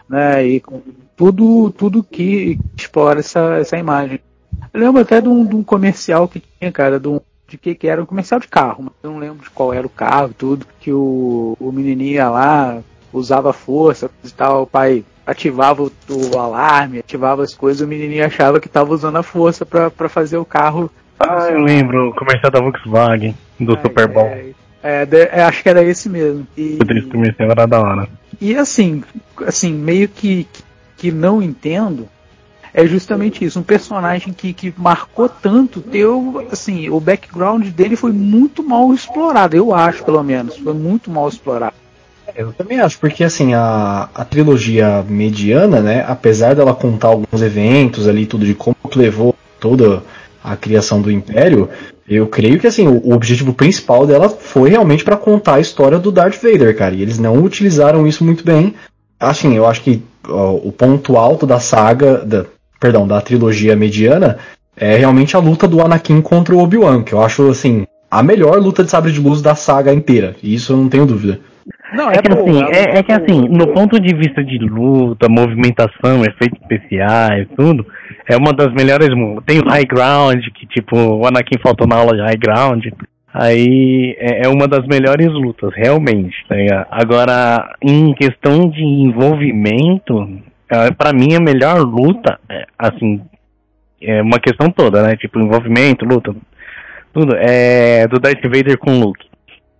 né? 0.09 0.45
E 0.45 0.59
com 0.59 0.81
tudo, 1.15 1.71
tudo 1.71 2.03
que 2.03 2.59
explora 2.77 3.19
essa, 3.19 3.57
essa 3.57 3.77
imagem. 3.77 4.19
Eu 4.73 4.79
lembro 4.79 5.01
até 5.01 5.21
de 5.21 5.29
um, 5.29 5.45
de 5.45 5.55
um 5.55 5.63
comercial 5.63 6.27
que 6.27 6.41
tinha, 6.59 6.71
cara, 6.71 6.99
de, 6.99 7.07
um, 7.07 7.19
de 7.47 7.57
que, 7.57 7.75
que 7.75 7.87
era 7.87 8.01
um 8.01 8.05
comercial 8.05 8.39
de 8.39 8.47
carro, 8.47 8.83
mas 8.83 8.93
eu 9.03 9.11
não 9.11 9.19
lembro 9.19 9.43
de 9.43 9.49
qual 9.49 9.73
era 9.73 9.85
o 9.85 9.89
carro, 9.89 10.33
tudo, 10.37 10.65
que 10.79 10.91
o, 10.91 11.55
o 11.59 11.71
menininho 11.71 12.13
ia 12.13 12.29
lá, 12.29 12.81
usava 13.13 13.53
força 13.53 14.09
e 14.23 14.31
tal, 14.31 14.63
o 14.63 14.67
pai 14.67 15.03
ativava 15.25 15.83
o, 15.83 15.91
o, 16.09 16.37
alarme, 16.37 16.99
ativava 16.99 17.43
as 17.43 17.53
coisas, 17.53 17.81
o 17.81 17.87
menininho 17.87 18.25
achava 18.25 18.59
que 18.59 18.67
estava 18.67 18.93
usando 18.93 19.17
a 19.17 19.23
força 19.23 19.65
para 19.65 20.09
fazer 20.09 20.37
o 20.37 20.45
carro. 20.45 20.91
Ah, 21.19 21.47
eu 21.49 21.59
lembro, 21.59 22.09
o 22.09 22.15
comercial 22.15 22.51
da 22.51 22.59
Volkswagen, 22.59 23.35
do 23.59 23.73
ah, 23.73 23.81
Super 23.81 24.07
Bowl. 24.07 24.27
É, 24.27 24.53
é, 24.83 25.07
é, 25.31 25.43
acho 25.43 25.63
que 25.63 25.69
era 25.69 25.83
esse 25.83 26.09
mesmo. 26.09 26.45
E, 26.55 26.77
esse 26.77 27.07
comercial 27.07 27.49
era 27.49 27.65
da 27.65 27.79
hora. 27.79 28.09
E 28.39 28.55
assim, 28.55 29.03
assim, 29.45 29.73
meio 29.73 30.07
que, 30.07 30.47
que 30.97 31.11
não 31.11 31.41
entendo 31.41 32.07
é 32.77 32.85
justamente 32.85 33.45
isso, 33.45 33.57
um 33.57 33.63
personagem 33.63 34.33
que, 34.33 34.51
que 34.51 34.73
marcou 34.75 35.29
tanto, 35.29 35.79
teu, 35.79 36.45
assim, 36.51 36.89
o 36.89 36.99
background 36.99 37.67
dele 37.69 37.95
foi 37.95 38.11
muito 38.11 38.61
mal 38.61 38.93
explorado, 38.93 39.55
eu 39.55 39.73
acho, 39.73 40.03
pelo 40.03 40.21
menos, 40.21 40.57
foi 40.57 40.73
muito 40.73 41.09
mal 41.09 41.29
explorado. 41.29 41.73
Eu 42.35 42.51
também 42.51 42.81
acho, 42.81 42.99
porque 42.99 43.23
assim, 43.23 43.53
a, 43.53 44.09
a 44.13 44.25
trilogia 44.25 45.05
mediana, 45.07 45.79
né, 45.79 46.03
apesar 46.05 46.53
dela 46.53 46.75
contar 46.75 47.07
alguns 47.07 47.41
eventos 47.41 48.09
ali, 48.09 48.25
tudo 48.25 48.45
de 48.45 48.53
como 48.53 48.75
levou 48.93 49.33
toda 49.57 50.03
a 50.43 50.57
criação 50.57 51.01
do 51.01 51.09
Império, 51.09 51.69
eu 52.07 52.27
creio 52.27 52.59
que 52.59 52.67
assim, 52.67 52.87
o, 52.87 53.13
objetivo 53.13 53.53
principal 53.53 54.05
dela 54.05 54.29
foi 54.29 54.69
realmente 54.69 55.03
para 55.03 55.17
contar 55.17 55.55
a 55.55 55.59
história 55.59 55.97
do 55.97 56.11
Darth 56.11 56.41
Vader, 56.41 56.75
cara. 56.77 56.93
E 56.93 57.01
eles 57.01 57.17
não 57.17 57.43
utilizaram 57.43 58.05
isso 58.05 58.23
muito 58.23 58.43
bem. 58.43 58.75
Assim, 59.19 59.55
eu 59.55 59.65
acho 59.65 59.81
que 59.81 60.03
ó, 60.27 60.53
o 60.53 60.71
ponto 60.71 61.17
alto 61.17 61.47
da 61.47 61.59
saga, 61.59 62.17
da, 62.19 62.45
perdão, 62.79 63.07
da 63.07 63.21
trilogia 63.21 63.75
mediana 63.75 64.37
é 64.77 64.97
realmente 64.97 65.35
a 65.35 65.39
luta 65.39 65.67
do 65.67 65.81
Anakin 65.81 66.21
contra 66.21 66.53
o 66.53 66.59
Obi-Wan, 66.59 67.01
que 67.03 67.13
eu 67.13 67.23
acho 67.23 67.49
assim, 67.49 67.87
a 68.11 68.21
melhor 68.21 68.59
luta 68.59 68.83
de 68.83 68.91
sabre 68.91 69.11
de 69.11 69.19
luz 69.19 69.41
da 69.41 69.55
saga 69.55 69.93
inteira. 69.93 70.35
E 70.43 70.53
isso 70.53 70.73
eu 70.73 70.77
não 70.77 70.89
tenho 70.89 71.05
dúvida. 71.05 71.39
Não, 71.93 72.11
é, 72.11 72.15
é 72.15 72.21
que 72.21 72.29
bom, 72.29 72.43
assim, 72.43 72.63
é, 72.71 72.99
é, 72.99 73.03
que 73.03 73.11
assim, 73.11 73.47
no 73.49 73.67
ponto 73.73 73.99
de 73.99 74.13
vista 74.15 74.43
de 74.43 74.57
luta, 74.59 75.27
movimentação, 75.27 76.23
efeitos 76.23 76.59
especiais, 76.61 77.47
tudo, 77.55 77.85
é 78.29 78.37
uma 78.37 78.53
das 78.53 78.71
melhores. 78.73 79.07
Tem 79.45 79.59
o 79.59 79.67
High 79.67 79.85
Ground, 79.85 80.43
que 80.53 80.67
tipo, 80.67 80.95
o 80.95 81.25
Anakin 81.25 81.57
faltou 81.63 81.87
na 81.87 81.95
aula 81.95 82.15
de 82.15 82.21
High 82.21 82.37
Ground. 82.37 82.85
Aí 83.33 84.15
é, 84.19 84.45
é 84.45 84.49
uma 84.49 84.67
das 84.67 84.85
melhores 84.85 85.27
lutas, 85.27 85.73
realmente. 85.75 86.35
Tá 86.47 86.55
Agora, 86.91 87.75
em 87.81 88.13
questão 88.13 88.69
de 88.69 88.83
envolvimento, 88.83 90.39
é, 90.69 90.91
para 90.91 91.13
mim 91.13 91.35
a 91.35 91.39
melhor 91.39 91.79
luta, 91.79 92.39
é, 92.47 92.65
assim, 92.77 93.21
é 94.01 94.21
uma 94.21 94.39
questão 94.39 94.69
toda, 94.69 95.01
né? 95.01 95.15
Tipo, 95.17 95.39
envolvimento, 95.39 96.05
luta, 96.05 96.33
tudo, 97.11 97.35
é 97.37 98.07
do 98.07 98.19
Darth 98.19 98.43
Vader 98.43 98.77
com 98.77 98.91
o 98.91 98.99
Luke. 98.99 99.27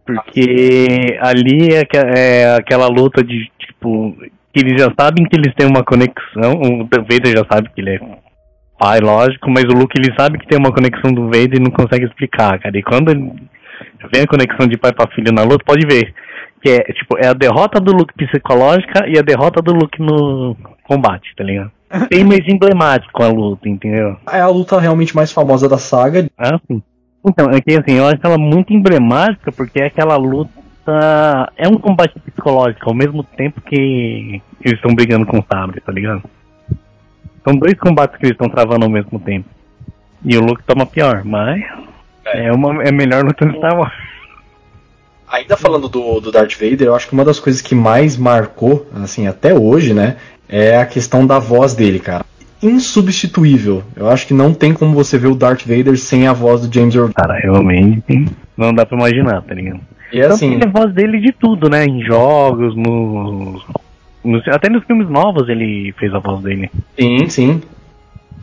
Porque 0.06 1.18
ali 1.20 1.70
é, 1.74 1.84
é 2.15 2.56
aquela 2.56 2.88
luta 2.88 3.24
de, 3.24 3.50
tipo, 3.58 4.15
que 4.54 4.60
eles 4.60 4.80
já 4.80 4.94
sabem 4.98 5.26
que 5.26 5.36
eles 5.36 5.54
têm 5.56 5.68
uma 5.68 5.84
conexão. 5.84 6.54
O 6.62 6.84
Vader 6.86 7.36
já 7.36 7.46
sabe 7.52 7.70
que 7.74 7.82
ele 7.82 7.96
é 7.96 8.00
pai, 8.78 9.00
lógico, 9.00 9.50
mas 9.50 9.63
o 9.63 9.78
Luke 9.78 9.94
ele 9.98 10.13
sabe 10.18 10.38
que 10.38 10.48
tem 10.48 10.60
uma 10.60 10.72
conexão 10.72 11.12
do 11.12 11.26
Vader 11.26 11.56
e 11.56 11.63
não 11.63 11.72
consegue 11.72 12.06
explicar, 12.06 12.60
cara. 12.60 12.78
E 12.78 12.84
quando 12.84 13.10
ele 13.10 13.34
vem 14.12 14.22
a 14.24 14.28
conexão 14.28 14.68
de 14.68 14.78
pai 14.78 14.94
pra 14.94 15.10
filho 15.12 15.32
na 15.32 15.44
luta, 15.44 15.63
pode 15.65 15.86
ver. 15.88 16.13
Que 16.62 16.72
é, 16.72 16.80
tipo, 16.94 17.18
é 17.18 17.28
a 17.28 17.34
derrota 17.34 17.80
do 17.80 17.91
Luke 17.91 18.13
psicológica 18.15 19.08
e 19.08 19.18
a 19.18 19.22
derrota 19.22 19.62
do 19.62 19.74
Luke 19.74 20.02
no 20.02 20.56
combate, 20.84 21.34
tá 21.36 21.44
ligado? 21.44 21.72
Bem 22.10 22.24
mais 22.24 22.41
emblemático 22.48 23.24
a 23.24 23.28
luta, 23.28 23.70
entendeu? 23.70 24.18
É 24.32 24.39
a 24.39 24.48
luta 24.48 24.80
realmente 24.80 25.15
mais 25.15 25.32
famosa 25.32 25.70
da 25.70 25.78
saga. 25.78 26.26
Ah, 26.38 26.60
sim. 26.68 26.82
Então, 27.28 27.50
é 27.50 27.60
que 27.60 27.74
assim, 27.74 27.94
eu 27.94 28.06
acho 28.06 28.20
ela 28.24 28.38
muito 28.38 28.72
emblemática 28.72 29.52
porque 29.52 29.82
é 29.82 29.88
aquela 29.88 30.16
luta. 30.16 30.52
É 31.58 31.68
um 31.68 31.78
combate 31.78 32.20
psicológico, 32.20 32.88
ao 32.88 32.96
mesmo 32.96 33.24
tempo 33.24 33.60
que 33.60 34.42
eles 34.62 34.78
estão 34.78 34.94
brigando 34.94 35.26
com 35.26 35.40
o 35.40 35.46
sabre, 35.52 35.82
tá 35.82 35.92
ligado? 35.92 36.22
São 37.44 37.56
dois 37.56 37.74
combates 37.80 38.18
que 38.18 38.26
eles 38.26 38.36
estão 38.36 38.50
travando 38.50 38.86
ao 38.86 38.92
mesmo 38.92 39.20
tempo. 39.20 39.50
E 40.24 40.38
o 40.38 40.42
Luke 40.42 40.64
toma 40.64 40.86
pior, 40.86 41.24
mas 41.26 41.64
é, 42.26 42.52
uma, 42.52 42.84
é 42.84 42.92
melhor 42.92 43.24
luta 43.24 43.46
do 43.46 43.56
Star 43.58 43.78
Wars. 43.78 43.94
Ainda 45.28 45.58
falando 45.58 45.90
do, 45.90 46.20
do 46.20 46.32
Darth 46.32 46.54
Vader, 46.54 46.88
eu 46.88 46.96
acho 46.96 47.08
que 47.08 47.14
uma 47.14 47.26
das 47.26 47.40
coisas 47.40 47.62
que 47.62 47.74
mais 47.74 48.16
marcou, 48.16 48.88
assim, 49.04 49.28
até 49.28 49.54
hoje, 49.54 49.94
né, 49.94 50.18
é 50.48 50.78
a 50.78 50.86
questão 50.86 51.26
da 51.26 51.40
voz 51.40 51.74
dele, 51.74 52.00
cara. 52.00 52.26
Insubstituível. 52.62 53.84
Eu 53.96 54.10
acho 54.10 54.28
que 54.28 54.34
não 54.34 54.54
tem 54.54 54.74
como 54.74 54.94
você 54.94 55.18
ver 55.18 55.28
o 55.28 55.36
Darth 55.36 55.63
Vader 55.65 55.98
sem 55.98 56.28
a 56.28 56.34
voz 56.34 56.62
do 56.68 56.74
James 56.74 56.96
Earl. 56.96 57.12
Cara, 57.13 57.36
realmente 57.38 58.26
não 58.58 58.74
dá 58.74 58.86
pra 58.86 58.98
imaginar, 58.98 59.41
tá 59.41 59.54
ligado? 59.54 59.80
E 60.12 60.22
Tanto 60.22 60.34
assim, 60.34 60.50
que 60.50 60.56
ele 60.56 60.63
é 60.63 60.68
voz 60.68 60.94
dele 60.94 61.20
de 61.20 61.32
tudo, 61.34 61.70
né? 61.70 61.86
Em 61.86 62.02
jogos, 62.04 62.76
nos, 62.76 63.63
nos- 64.24 64.48
até 64.50 64.70
nos 64.70 64.84
filmes 64.86 65.10
novos 65.10 65.50
ele 65.50 65.94
fez 66.00 66.13
a 66.13 66.20
voz 66.20 66.41
dele. 66.41 66.70
sim, 66.98 67.30
sim. 67.30 67.62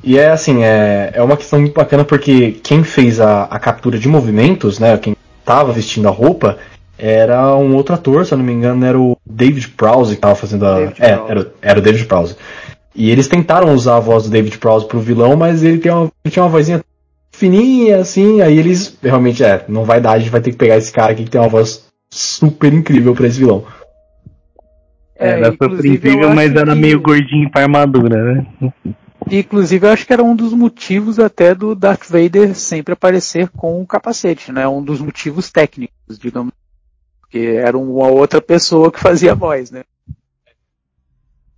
E 0.04 0.18
é 0.18 0.30
assim, 0.30 0.64
é, 0.64 1.12
é 1.14 1.22
uma 1.22 1.36
questão 1.36 1.60
muito 1.60 1.74
bacana 1.74 2.04
porque 2.04 2.52
quem 2.64 2.82
fez 2.82 3.20
a, 3.20 3.44
a 3.44 3.58
captura 3.60 3.96
de 4.00 4.08
movimentos, 4.08 4.80
né, 4.80 4.96
quem 4.98 5.14
tava 5.44 5.72
vestindo 5.72 6.08
a 6.08 6.10
roupa, 6.10 6.58
era 6.98 7.56
um 7.56 7.74
outro 7.76 7.94
ator, 7.94 8.26
se 8.26 8.34
eu 8.34 8.38
não 8.38 8.44
me 8.44 8.52
engano, 8.52 8.84
era 8.84 8.98
o 8.98 9.16
David 9.24 9.68
Prowse 9.68 10.16
que 10.16 10.20
tava 10.20 10.34
fazendo 10.34 10.66
a. 10.66 10.74
David 10.80 10.94
é, 10.98 11.14
Prowse. 11.14 11.30
era, 11.30 11.40
o- 11.40 11.46
era 11.62 11.78
o 11.78 11.82
David 11.82 12.04
Prowse. 12.06 12.36
E 12.94 13.10
eles 13.10 13.26
tentaram 13.28 13.74
usar 13.74 13.96
a 13.96 14.00
voz 14.00 14.24
do 14.24 14.30
David 14.30 14.58
Prowse 14.58 14.86
pro 14.86 15.00
vilão, 15.00 15.36
mas 15.36 15.62
ele, 15.62 15.78
tem 15.78 15.90
uma, 15.90 16.10
ele 16.24 16.32
tinha 16.32 16.42
uma 16.42 16.50
vozinha 16.50 16.84
fininha, 17.32 17.98
assim, 17.98 18.40
aí 18.42 18.58
eles 18.58 18.96
realmente, 19.02 19.42
é, 19.42 19.64
não 19.68 19.84
vai 19.84 20.00
dar, 20.00 20.12
a 20.12 20.18
gente 20.18 20.30
vai 20.30 20.40
ter 20.40 20.50
que 20.50 20.58
pegar 20.58 20.76
esse 20.76 20.92
cara 20.92 21.12
aqui 21.12 21.24
que 21.24 21.30
tem 21.30 21.40
uma 21.40 21.48
voz 21.48 21.86
super 22.10 22.72
incrível 22.72 23.14
pra 23.14 23.26
esse 23.26 23.38
vilão. 23.38 23.64
É, 25.16 25.30
era 25.30 25.50
surpreendível, 25.52 26.20
eu 26.22 26.34
mas 26.34 26.54
era 26.54 26.74
que- 26.74 26.80
meio 26.80 27.00
gordinho 27.00 27.50
pra 27.50 27.62
armadura, 27.62 28.34
né? 28.34 28.46
Inclusive, 29.30 29.86
eu 29.86 29.90
acho 29.92 30.04
que 30.04 30.12
era 30.12 30.22
um 30.22 30.34
dos 30.34 30.52
motivos 30.52 31.18
até 31.18 31.54
do 31.54 31.74
Darth 31.74 32.06
Vader 32.08 32.54
sempre 32.56 32.92
aparecer 32.92 33.48
com 33.48 33.80
o 33.80 33.86
capacete, 33.86 34.50
né? 34.52 34.66
Um 34.66 34.82
dos 34.82 35.00
motivos 35.00 35.50
técnicos, 35.50 36.18
digamos. 36.18 36.52
Porque 37.20 37.38
era 37.38 37.78
uma 37.78 38.08
outra 38.08 38.42
pessoa 38.42 38.90
que 38.90 38.98
fazia 38.98 39.32
a 39.32 39.36
voz, 39.36 39.70
né? 39.70 39.84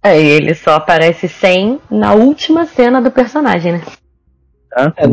É, 0.05 0.21
e 0.21 0.27
ele 0.27 0.55
só 0.55 0.75
aparece 0.75 1.27
sem 1.27 1.81
na 1.90 2.12
última 2.12 2.67
cena 2.67 3.01
do 3.01 3.11
personagem, 3.11 3.73
né? 3.73 3.83
Tá? 4.69 4.93
É, 4.99 5.07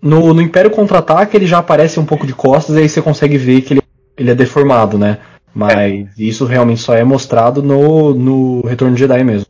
no, 0.00 0.32
no 0.32 0.40
Império 0.40 0.70
Contra-Ataque 0.70 1.36
ele 1.36 1.48
já 1.48 1.58
aparece 1.58 1.98
um 1.98 2.06
pouco 2.06 2.24
de 2.24 2.32
costas, 2.32 2.76
e 2.76 2.78
aí 2.78 2.88
você 2.88 3.02
consegue 3.02 3.36
ver 3.36 3.62
que 3.62 3.74
ele, 3.74 3.82
ele 4.16 4.30
é 4.30 4.34
deformado, 4.36 4.96
né? 4.96 5.18
Mas 5.52 6.16
isso 6.16 6.44
realmente 6.44 6.80
só 6.80 6.94
é 6.94 7.02
mostrado 7.02 7.60
no, 7.60 8.14
no 8.14 8.60
Retorno 8.60 8.94
de 8.94 9.00
Jedi 9.00 9.24
mesmo. 9.24 9.46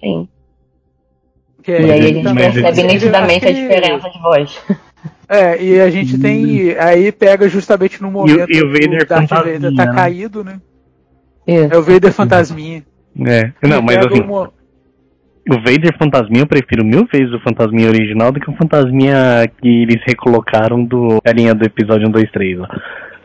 Sim. 0.00 0.28
Que 1.62 1.72
E 1.72 1.92
aí 1.92 2.00
a 2.00 2.12
gente 2.12 2.34
percebe 2.34 2.82
nitidamente 2.84 3.46
a 3.46 3.52
diferença 3.52 4.08
de 4.08 4.18
voz. 4.20 4.60
É, 5.32 5.62
e 5.62 5.80
a 5.80 5.88
gente 5.88 6.18
tem. 6.18 6.76
Aí 6.76 7.12
pega 7.12 7.48
justamente 7.48 8.02
no 8.02 8.10
momento 8.10 8.50
e 8.50 8.62
o 8.64 8.72
Vader 8.72 9.06
Darth 9.06 9.28
Vader 9.28 9.74
tá 9.76 9.86
né? 9.86 9.94
caído, 9.94 10.42
né? 10.42 10.60
Isso. 11.46 11.72
É 11.72 11.78
o 11.78 11.82
Vader 11.82 12.12
fantasminha. 12.12 12.84
É. 13.26 13.52
Não, 13.66 13.78
E 13.78 13.82
mas 13.82 13.96
assim, 13.98 14.20
uma- 14.20 14.50
o 15.48 15.54
Vader 15.54 15.96
fantasminha 15.98 16.42
eu 16.42 16.46
prefiro 16.46 16.84
mil 16.84 17.06
vezes 17.12 17.32
o 17.32 17.40
fantasminha 17.40 17.88
original 17.88 18.30
do 18.30 18.38
que 18.40 18.50
o 18.50 18.56
fantasminha 18.56 19.50
que 19.60 19.82
eles 19.82 20.00
recolocaram 20.06 20.84
do 20.84 21.20
carinha 21.22 21.54
do 21.54 21.64
episódio 21.64 22.06
1, 22.08 22.10
2, 22.10 22.30
3 22.30 22.58
lá. 22.58 22.68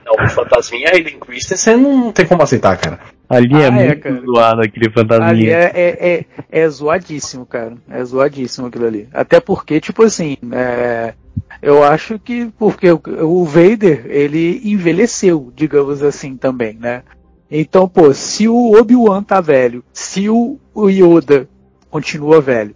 Não, 0.05 0.23
o 0.23 0.29
Fantasminha 0.29 0.91
Hayden 0.93 1.17
Christensen 1.19 1.77
não 1.77 2.11
tem 2.11 2.27
como 2.27 2.43
aceitar, 2.43 2.77
cara. 2.77 2.99
Ali 3.27 3.49
Ah, 3.55 3.61
é 3.61 3.65
é, 3.65 3.71
muito 3.71 3.99
cara. 4.01 4.21
zoado 4.23 4.61
aquele 4.61 4.91
fantasminha. 4.91 5.27
Ali 5.29 5.49
é, 5.49 5.71
é, 5.73 6.25
é, 6.51 6.61
é 6.61 6.69
zoadíssimo, 6.69 7.43
cara. 7.43 7.73
É 7.89 8.03
zoadíssimo 8.03 8.67
aquilo 8.67 8.85
ali. 8.85 9.07
Até 9.11 9.39
porque, 9.39 9.79
tipo 9.81 10.03
assim, 10.03 10.37
é, 10.51 11.15
eu 11.59 11.83
acho 11.83 12.19
que 12.19 12.51
porque 12.59 12.91
o, 12.91 13.01
o 13.23 13.45
Vader, 13.45 14.05
ele 14.07 14.61
envelheceu, 14.63 15.51
digamos 15.55 16.03
assim, 16.03 16.37
também, 16.37 16.77
né? 16.79 17.01
Então, 17.59 17.87
pô, 17.87 18.13
se 18.13 18.47
o 18.47 18.73
Obi-Wan 18.79 19.23
tá 19.23 19.39
velho, 19.41 19.83
se 19.93 20.29
o, 20.29 20.59
o 20.73 20.89
Yoda 20.89 21.47
continua 21.89 22.41
velho, 22.41 22.75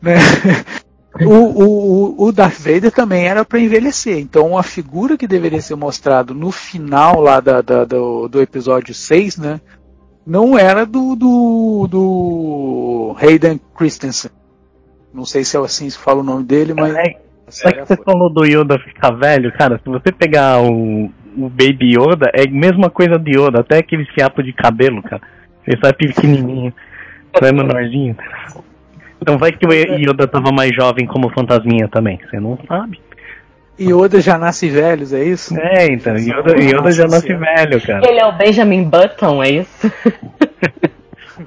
né? 0.00 0.14
O, 1.22 1.34
o, 1.34 2.26
o- 2.28 2.32
Darth 2.32 2.60
Vader 2.60 2.92
também 2.92 3.26
era 3.26 3.44
para 3.44 3.58
envelhecer. 3.58 4.16
Então 4.20 4.56
a 4.56 4.62
figura 4.62 5.18
que 5.18 5.26
deveria 5.26 5.60
ser 5.60 5.74
mostrado 5.74 6.32
no 6.32 6.52
final 6.52 7.20
lá 7.20 7.40
da, 7.40 7.60
da- 7.60 7.84
do, 7.84 8.28
do 8.28 8.40
episódio 8.40 8.94
6, 8.94 9.36
né? 9.36 9.60
Não 10.24 10.56
era 10.56 10.86
do, 10.86 11.16
do, 11.16 11.86
do 11.90 13.16
Hayden 13.20 13.60
Christensen. 13.76 14.30
Não 15.12 15.24
sei 15.24 15.42
se 15.42 15.56
é 15.56 15.60
assim 15.60 15.86
que 15.86 15.90
se 15.90 15.98
fala 15.98 16.20
o 16.20 16.24
nome 16.24 16.44
dele, 16.44 16.74
mas. 16.74 16.94
É, 16.94 17.18
Só 17.48 17.72
que 17.72 17.80
você 17.84 17.96
foi. 17.96 18.04
falou 18.04 18.30
do 18.32 18.44
Yoda 18.44 18.78
ficar 18.78 19.10
velho, 19.10 19.52
cara, 19.58 19.80
se 19.82 19.90
você 19.90 20.12
pegar 20.12 20.62
o, 20.62 21.10
o 21.36 21.48
Baby 21.48 21.96
Yoda, 21.96 22.30
é 22.34 22.42
a 22.42 22.50
mesma 22.50 22.90
coisa 22.90 23.18
de 23.18 23.38
Yoda, 23.38 23.60
até 23.60 23.78
aquele 23.78 24.04
fiapo 24.06 24.42
de 24.42 24.52
cabelo, 24.52 25.02
cara. 25.02 25.22
Ele 25.66 25.78
sai 25.82 25.92
pequenininho, 25.92 26.72
sai 27.38 27.52
menorzinho. 27.52 28.16
Então 29.20 29.38
vai 29.38 29.52
que 29.52 29.66
o 29.66 29.72
Yoda 29.72 30.26
tava 30.26 30.50
mais 30.50 30.74
jovem 30.74 31.06
como 31.06 31.30
fantasminha 31.30 31.88
também, 31.88 32.18
você 32.28 32.40
não 32.40 32.58
sabe. 32.66 33.00
Yoda 33.78 34.20
já 34.20 34.36
nasce 34.36 34.68
velhos, 34.68 35.12
é 35.12 35.24
isso? 35.24 35.58
É, 35.58 35.86
então, 35.86 36.14
Yoda, 36.16 36.60
Yoda 36.60 36.92
já 36.92 37.06
nasce 37.06 37.32
velho, 37.32 37.80
cara. 37.80 38.08
Ele 38.08 38.20
é 38.20 38.26
o 38.26 38.32
Benjamin 38.32 38.84
Button, 38.84 39.42
é 39.42 39.50
isso? 39.50 39.92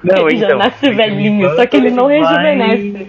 Não, 0.02 0.28
ele 0.28 0.38
já 0.38 0.46
então, 0.46 0.58
nasce 0.58 0.90
velhinho, 0.90 1.54
só 1.54 1.66
que 1.66 1.76
ele 1.76 1.90
não 1.90 2.06
rejuvenesce. 2.06 3.06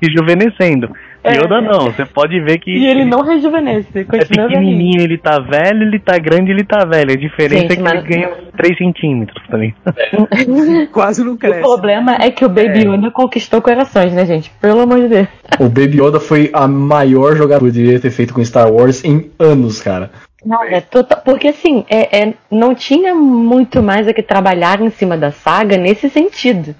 Rejuvenescendo. 0.00 0.90
É. 1.24 1.34
Yoda 1.36 1.60
não, 1.60 1.82
você 1.92 2.04
pode 2.04 2.40
ver 2.40 2.58
que 2.58 2.70
E 2.70 2.84
ele 2.86 3.04
não 3.04 3.22
rejuvenesce, 3.22 3.86
é 3.94 4.02
continua 4.04 4.48
velhinho. 4.48 4.60
pequenininho, 4.60 5.00
ele 5.02 5.16
tá 5.18 5.38
velho, 5.38 5.82
ele 5.82 5.98
tá 6.00 6.18
grande, 6.18 6.50
ele 6.50 6.64
tá 6.64 6.84
velho. 6.84 7.12
A 7.12 7.16
diferença 7.16 7.60
Gente, 7.62 7.72
é 7.72 7.76
que 7.76 7.82
mas- 7.82 7.92
ele 8.04 8.08
ganha 8.08 8.30
3 8.56 8.76
centímetros 8.76 9.46
também. 9.48 9.72
Quase 10.92 11.22
não 11.24 11.34
O 11.34 11.38
cresce. 11.38 11.60
problema 11.60 12.16
é 12.20 12.30
que 12.30 12.44
o 12.44 12.48
Baby 12.48 12.80
Yoda 12.88 13.10
conquistou 13.10 13.62
corações, 13.62 14.12
né, 14.12 14.26
gente? 14.26 14.50
Pelo 14.60 14.80
amor 14.80 15.00
de 15.00 15.08
Deus. 15.08 15.28
O 15.60 15.68
Baby 15.68 16.00
Yoda 16.02 16.18
foi 16.18 16.50
a 16.52 16.66
maior 16.66 17.36
jogada 17.36 17.60
que 17.60 17.66
poderia 17.66 18.00
ter 18.00 18.10
feito 18.10 18.34
com 18.34 18.44
Star 18.44 18.70
Wars 18.72 19.04
em 19.04 19.30
anos, 19.38 19.80
cara. 19.80 20.10
Cara, 20.48 20.80
tota- 20.80 21.16
porque 21.16 21.48
assim, 21.48 21.84
é, 21.88 22.20
é- 22.20 22.34
não 22.50 22.74
tinha 22.74 23.14
muito 23.14 23.80
mais 23.80 24.08
a 24.08 24.12
que 24.12 24.22
trabalhar 24.24 24.80
em 24.80 24.90
cima 24.90 25.16
da 25.16 25.30
saga 25.30 25.76
nesse 25.76 26.08
sentido. 26.10 26.74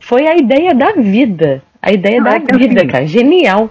Foi 0.00 0.26
a 0.26 0.36
ideia 0.36 0.74
da 0.74 0.92
vida. 0.92 1.62
A 1.82 1.92
ideia 1.92 2.18
Não, 2.18 2.24
da 2.30 2.36
é 2.36 2.58
vida, 2.58 2.80
assim- 2.80 2.86
cara. 2.88 3.06
Genial. 3.06 3.70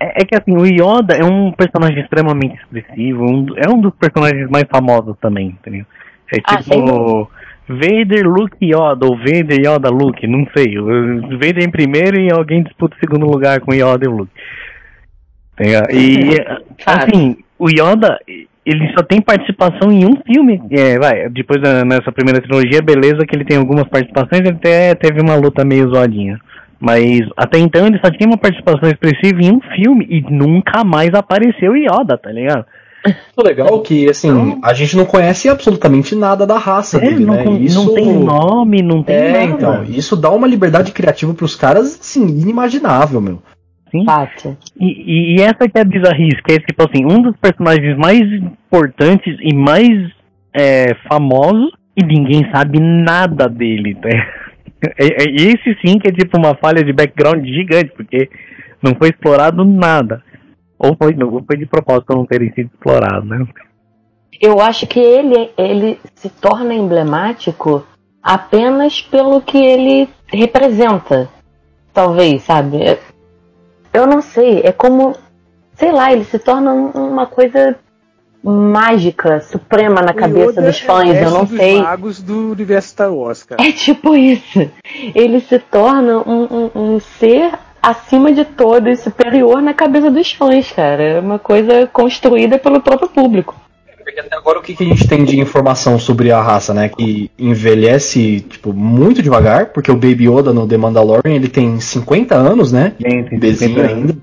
É, 0.00 0.22
é 0.22 0.24
que 0.24 0.34
assim, 0.36 0.56
o 0.56 0.64
Yoda 0.64 1.14
é 1.16 1.24
um 1.24 1.50
personagem 1.52 2.00
extremamente 2.02 2.54
expressivo, 2.56 3.24
um, 3.24 3.46
é 3.56 3.68
um 3.68 3.80
dos 3.80 3.92
personagens 3.94 4.48
mais 4.48 4.64
famosos 4.70 5.16
também, 5.20 5.48
entendeu? 5.48 5.84
É 6.32 6.38
Ah, 6.44 6.58
tipo 6.62 7.28
Vader, 7.68 8.26
Luke, 8.26 8.56
Yoda, 8.64 9.06
ou 9.06 9.16
Vader, 9.16 9.58
Yoda, 9.58 9.90
Luke, 9.90 10.26
não 10.26 10.46
sei. 10.56 10.74
Vader 10.76 11.64
em 11.64 11.70
primeiro 11.70 12.20
e 12.20 12.30
alguém 12.32 12.62
disputa 12.62 12.94
o 12.96 13.00
segundo 13.00 13.26
lugar 13.26 13.60
com 13.60 13.74
Yoda 13.74 14.04
e 14.04 14.08
o 14.08 14.16
Luke. 14.18 14.32
E 15.60 16.36
Claro. 16.84 17.04
assim, 17.06 17.36
o 17.58 17.68
Yoda, 17.68 18.18
ele 18.64 18.92
só 18.96 19.02
tem 19.02 19.20
participação 19.20 19.90
em 19.90 20.04
um 20.06 20.16
filme. 20.24 20.62
É, 20.70 20.98
vai, 20.98 21.28
depois 21.28 21.60
da- 21.60 21.84
nessa 21.84 22.12
primeira 22.12 22.40
trilogia, 22.40 22.80
beleza 22.80 23.26
que 23.26 23.34
ele 23.34 23.44
tem 23.44 23.56
algumas 23.58 23.88
participações, 23.88 24.40
ele 24.40 24.50
até 24.56 24.94
teve 24.94 25.20
uma 25.20 25.34
luta 25.34 25.64
meio 25.64 25.88
zoadinha. 25.90 26.38
Mas 26.80 27.20
até 27.36 27.58
então 27.58 27.86
ele 27.86 27.98
só 27.98 28.10
tinha 28.10 28.28
uma 28.28 28.38
participação 28.38 28.88
expressiva 28.88 29.40
em 29.42 29.52
um 29.52 29.60
filme 29.74 30.06
e 30.08 30.20
nunca 30.22 30.84
mais 30.84 31.12
apareceu 31.12 31.76
Yoda, 31.76 32.16
tá 32.16 32.30
ligado? 32.30 32.64
O 33.36 33.42
legal 33.42 33.78
é 33.80 33.82
que, 33.86 34.10
assim, 34.10 34.58
a 34.62 34.74
gente 34.74 34.96
não 34.96 35.04
conhece 35.04 35.48
absolutamente 35.48 36.14
nada 36.14 36.46
da 36.46 36.58
raça 36.58 36.98
É, 36.98 37.00
dele, 37.00 37.24
não, 37.24 37.34
né? 37.34 37.44
não 37.44 37.60
Isso... 37.60 37.94
tem 37.94 38.12
nome, 38.12 38.82
não 38.82 39.02
tem 39.02 39.16
É, 39.16 39.32
nada. 39.32 39.44
então, 39.44 39.84
isso 39.84 40.16
dá 40.16 40.30
uma 40.30 40.46
liberdade 40.46 40.92
criativa 40.92 41.32
pros 41.32 41.54
caras, 41.54 41.98
assim, 42.00 42.26
inimaginável, 42.26 43.20
meu. 43.20 43.42
Sim. 43.90 44.04
Fato. 44.04 44.56
E, 44.78 44.86
e, 44.86 45.36
e 45.36 45.42
essa 45.42 45.68
que 45.68 45.78
é 45.78 45.80
a 45.80 45.84
bizarrice, 45.84 46.42
que 46.42 46.54
é 46.54 46.58
tipo 46.58 46.82
assim, 46.82 47.04
um 47.06 47.22
dos 47.22 47.36
personagens 47.36 47.96
mais 47.96 48.20
importantes 48.20 49.36
e 49.40 49.54
mais 49.54 49.88
é, 50.52 50.94
famosos 51.08 51.70
e 51.96 52.04
ninguém 52.04 52.48
sabe 52.52 52.78
nada 52.80 53.48
dele, 53.48 53.94
tá? 53.94 54.08
É, 54.80 55.04
é, 55.04 55.24
esse 55.34 55.74
sim 55.80 55.98
que 55.98 56.08
é 56.08 56.12
tipo 56.12 56.36
uma 56.38 56.54
falha 56.54 56.84
de 56.84 56.92
background 56.92 57.44
gigante, 57.44 57.92
porque 57.96 58.30
não 58.82 58.94
foi 58.94 59.08
explorado 59.08 59.64
nada. 59.64 60.22
Ou 60.78 60.96
foi, 60.96 61.16
ou 61.22 61.44
foi 61.44 61.56
de 61.56 61.66
propósito 61.66 62.14
não 62.14 62.24
terem 62.24 62.52
sido 62.52 62.70
explorado, 62.72 63.26
né? 63.26 63.44
Eu 64.40 64.60
acho 64.60 64.86
que 64.86 65.00
ele, 65.00 65.50
ele 65.58 65.98
se 66.14 66.28
torna 66.28 66.72
emblemático 66.72 67.84
apenas 68.22 69.02
pelo 69.02 69.40
que 69.40 69.58
ele 69.58 70.08
representa. 70.26 71.28
Talvez, 71.92 72.42
sabe? 72.42 72.78
Eu 73.92 74.06
não 74.06 74.22
sei, 74.22 74.60
é 74.60 74.70
como. 74.70 75.16
Sei 75.74 75.90
lá, 75.90 76.12
ele 76.12 76.24
se 76.24 76.38
torna 76.38 76.72
uma 76.72 77.26
coisa 77.26 77.76
mágica, 78.42 79.40
suprema 79.40 80.00
na 80.02 80.12
O 80.12 80.14
cabeça 80.14 80.50
Yoda 80.52 80.62
dos 80.62 80.80
fãs, 80.80 81.10
é 81.14 81.24
eu 81.24 81.30
não 81.30 81.44
dos 81.44 81.56
sei. 81.58 81.80
magos 81.80 82.22
do 82.22 82.52
universo 82.52 82.88
Star 82.90 83.12
Wars, 83.12 83.42
cara. 83.42 83.62
É 83.62 83.72
tipo 83.72 84.14
isso. 84.16 84.70
Ele 85.14 85.40
se 85.40 85.58
torna 85.58 86.18
um, 86.18 86.70
um- 86.74 86.94
um 86.94 87.00
ser 87.00 87.52
acima 87.82 88.32
de 88.32 88.44
todos, 88.44 89.00
superior 89.00 89.60
na 89.62 89.74
cabeça 89.74 90.10
dos 90.10 90.32
fãs, 90.32 90.70
cara. 90.72 91.02
É 91.02 91.20
uma 91.20 91.38
coisa 91.38 91.86
construída 91.92 92.58
pelo 92.58 92.80
próprio 92.80 93.08
público. 93.08 93.54
Porque 94.04 94.20
até 94.20 94.36
agora 94.36 94.58
o 94.58 94.62
que, 94.62 94.74
que 94.74 94.82
a 94.84 94.86
gente 94.86 95.06
tem 95.06 95.22
de 95.22 95.38
informação 95.38 95.98
sobre 95.98 96.32
a 96.32 96.40
raça, 96.40 96.72
né? 96.72 96.88
Que 96.88 97.30
envelhece, 97.38 98.40
tipo, 98.40 98.72
muito 98.72 99.22
devagar, 99.22 99.66
porque 99.66 99.90
o 99.90 99.94
Baby 99.96 100.30
Yoda 100.30 100.50
no 100.50 100.66
The 100.66 100.78
Mandalorian, 100.78 101.34
ele 101.34 101.46
tem 101.48 101.78
50 101.78 102.34
anos, 102.34 102.72
né? 102.72 102.94
Tem, 102.98 103.22
tem 103.24 103.38
Bezinho 103.38 103.74
50 103.74 103.92
ainda. 103.94 104.16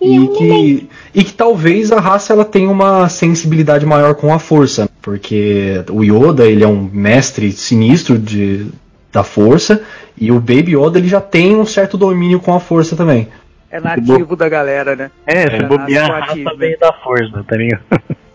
E 0.00 0.28
que, 0.28 0.90
e 1.14 1.24
que 1.24 1.32
talvez 1.32 1.92
a 1.92 2.00
raça 2.00 2.32
ela 2.32 2.44
tenha 2.44 2.68
uma 2.68 3.08
sensibilidade 3.08 3.86
maior 3.86 4.16
com 4.16 4.34
a 4.34 4.38
força, 4.38 4.90
porque 5.00 5.84
o 5.90 6.02
Yoda 6.02 6.44
ele 6.44 6.64
é 6.64 6.66
um 6.66 6.90
mestre 6.92 7.52
sinistro 7.52 8.18
de, 8.18 8.66
da 9.12 9.22
força 9.22 9.80
e 10.18 10.32
o 10.32 10.40
Baby 10.40 10.76
Yoda 10.76 10.98
ele 10.98 11.06
já 11.06 11.20
tem 11.20 11.54
um 11.54 11.64
certo 11.64 11.96
domínio 11.96 12.40
com 12.40 12.52
a 12.52 12.58
força 12.58 12.96
também. 12.96 13.28
É 13.70 13.80
nativo 13.80 14.34
da 14.34 14.48
galera, 14.48 14.96
né? 14.96 15.10
É, 15.24 15.48
se 15.48 15.56
É, 15.56 15.62
bobear 15.62 16.10
a 16.10 16.18
raça 16.18 16.34
né? 16.34 16.52
veio 16.58 16.78
da 16.78 16.92
força, 16.92 17.44
tá 17.46 17.56
ligado? 17.56 17.82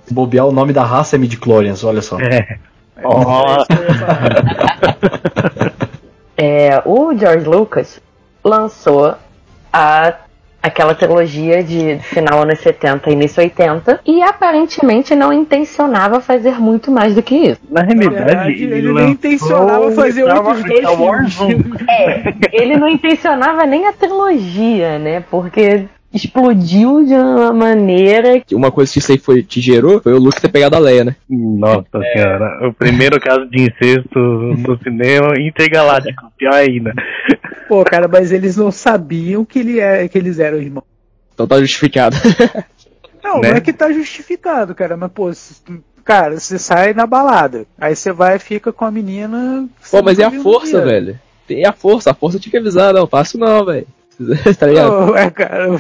Se 0.06 0.13
bobear 0.13 0.47
o 0.47 0.54
nome 0.54 0.71
da 0.71 0.86
raça 0.86 1.17
é 1.17 1.19
midichlorians, 1.19 1.84
olha 1.84 2.02
só. 2.02 2.17
É. 2.19 2.60
Ó. 3.04 3.63
É, 6.39 6.84
o 6.86 7.17
George 7.17 7.47
Lucas 7.47 8.00
lançou 8.43 9.15
a, 9.73 10.13
aquela 10.68 10.94
trilogia 10.94 11.64
de 11.64 12.00
final 12.00 12.42
anos 12.42 12.60
70 12.60 13.10
início 13.10 13.42
80 13.42 14.02
e 14.06 14.22
aparentemente 14.22 15.16
não 15.16 15.34
intencionava 15.34 16.22
fazer 16.22 16.60
muito 16.60 16.92
mais 16.92 17.16
do 17.16 17.24
que 17.24 17.36
isso. 17.36 17.62
Na 17.70 17.82
realidade, 17.82 18.64
ele 18.64 18.82
nem 18.82 18.94
lançou 18.94 19.10
intencionava 19.10 19.92
fazer 19.92 20.24
outros 20.24 20.64
dois 20.64 21.34
filmes. 21.34 21.68
É, 21.90 22.34
ele 22.52 22.76
não 22.76 22.88
intencionava 22.88 23.66
nem 23.66 23.88
a 23.88 23.94
trilogia, 23.94 25.00
né? 25.00 25.24
Porque 25.32 25.88
explodiu 26.14 27.06
de 27.06 27.14
uma 27.14 27.54
maneira 27.54 28.40
Que 28.40 28.56
Uma 28.56 28.72
coisa 28.72 28.92
que 28.92 29.00
isso 29.00 29.12
aí 29.12 29.18
foi, 29.18 29.44
te 29.44 29.62
gerou 29.62 30.02
foi 30.02 30.14
o 30.14 30.20
Luke 30.20 30.42
ter 30.42 30.50
pegado 30.50 30.76
a 30.76 30.80
Leia, 30.80 31.04
né? 31.04 31.16
Nossa 31.30 32.00
senhora, 32.14 32.68
o 32.68 32.74
primeiro 32.74 33.20
caso 33.20 33.46
de 33.48 33.64
incesto 33.64 34.20
no 34.20 34.78
cinema 34.84 35.40
intergaláctico, 35.40 36.32
pior 36.38 36.54
ainda. 36.54 36.94
Pô, 37.68 37.84
cara, 37.84 38.08
mas 38.08 38.32
eles 38.32 38.56
não 38.56 38.72
sabiam 38.72 39.44
que, 39.46 39.60
ele 39.60 39.80
é, 39.80 40.08
que 40.08 40.18
eles 40.18 40.40
eram 40.40 40.58
irmãos. 40.58 40.86
Então 41.34 41.48
tá 41.48 41.60
justificado. 41.60 42.16
Não, 43.24 43.42
Né? 43.42 43.50
não 43.50 43.58
é 43.58 43.62
que 43.62 43.74
tá 43.74 43.92
justificado, 43.92 44.74
cara, 44.74 44.96
mas 44.96 45.12
pô, 45.12 45.30
cara, 46.06 46.40
você 46.40 46.58
sai 46.58 46.94
na 46.94 47.06
balada, 47.06 47.66
aí 47.78 47.94
você 47.94 48.14
vai 48.14 48.38
e 48.38 48.40
fica 48.40 48.72
com 48.72 48.86
a 48.86 48.92
menina. 48.92 49.68
Pô, 49.92 50.02
mas 50.02 50.18
é 50.18 50.24
a 50.24 50.32
força, 50.32 50.78
dia. 50.78 50.86
velho. 50.86 51.20
Tem 51.46 51.66
a 51.66 51.74
força, 51.74 52.12
a 52.12 52.14
força 52.14 52.40
tinha 52.40 52.52
que 52.52 52.58
avisar, 52.58 52.94
não, 52.94 53.06
faço 53.06 53.38
não, 53.38 53.66
velho. 53.66 53.86
tá 54.58 54.66
ligado? 54.68 55.08
Pô, 55.08 55.16
é, 55.18 55.30
cara. 55.30 55.68
Aí 55.72 55.76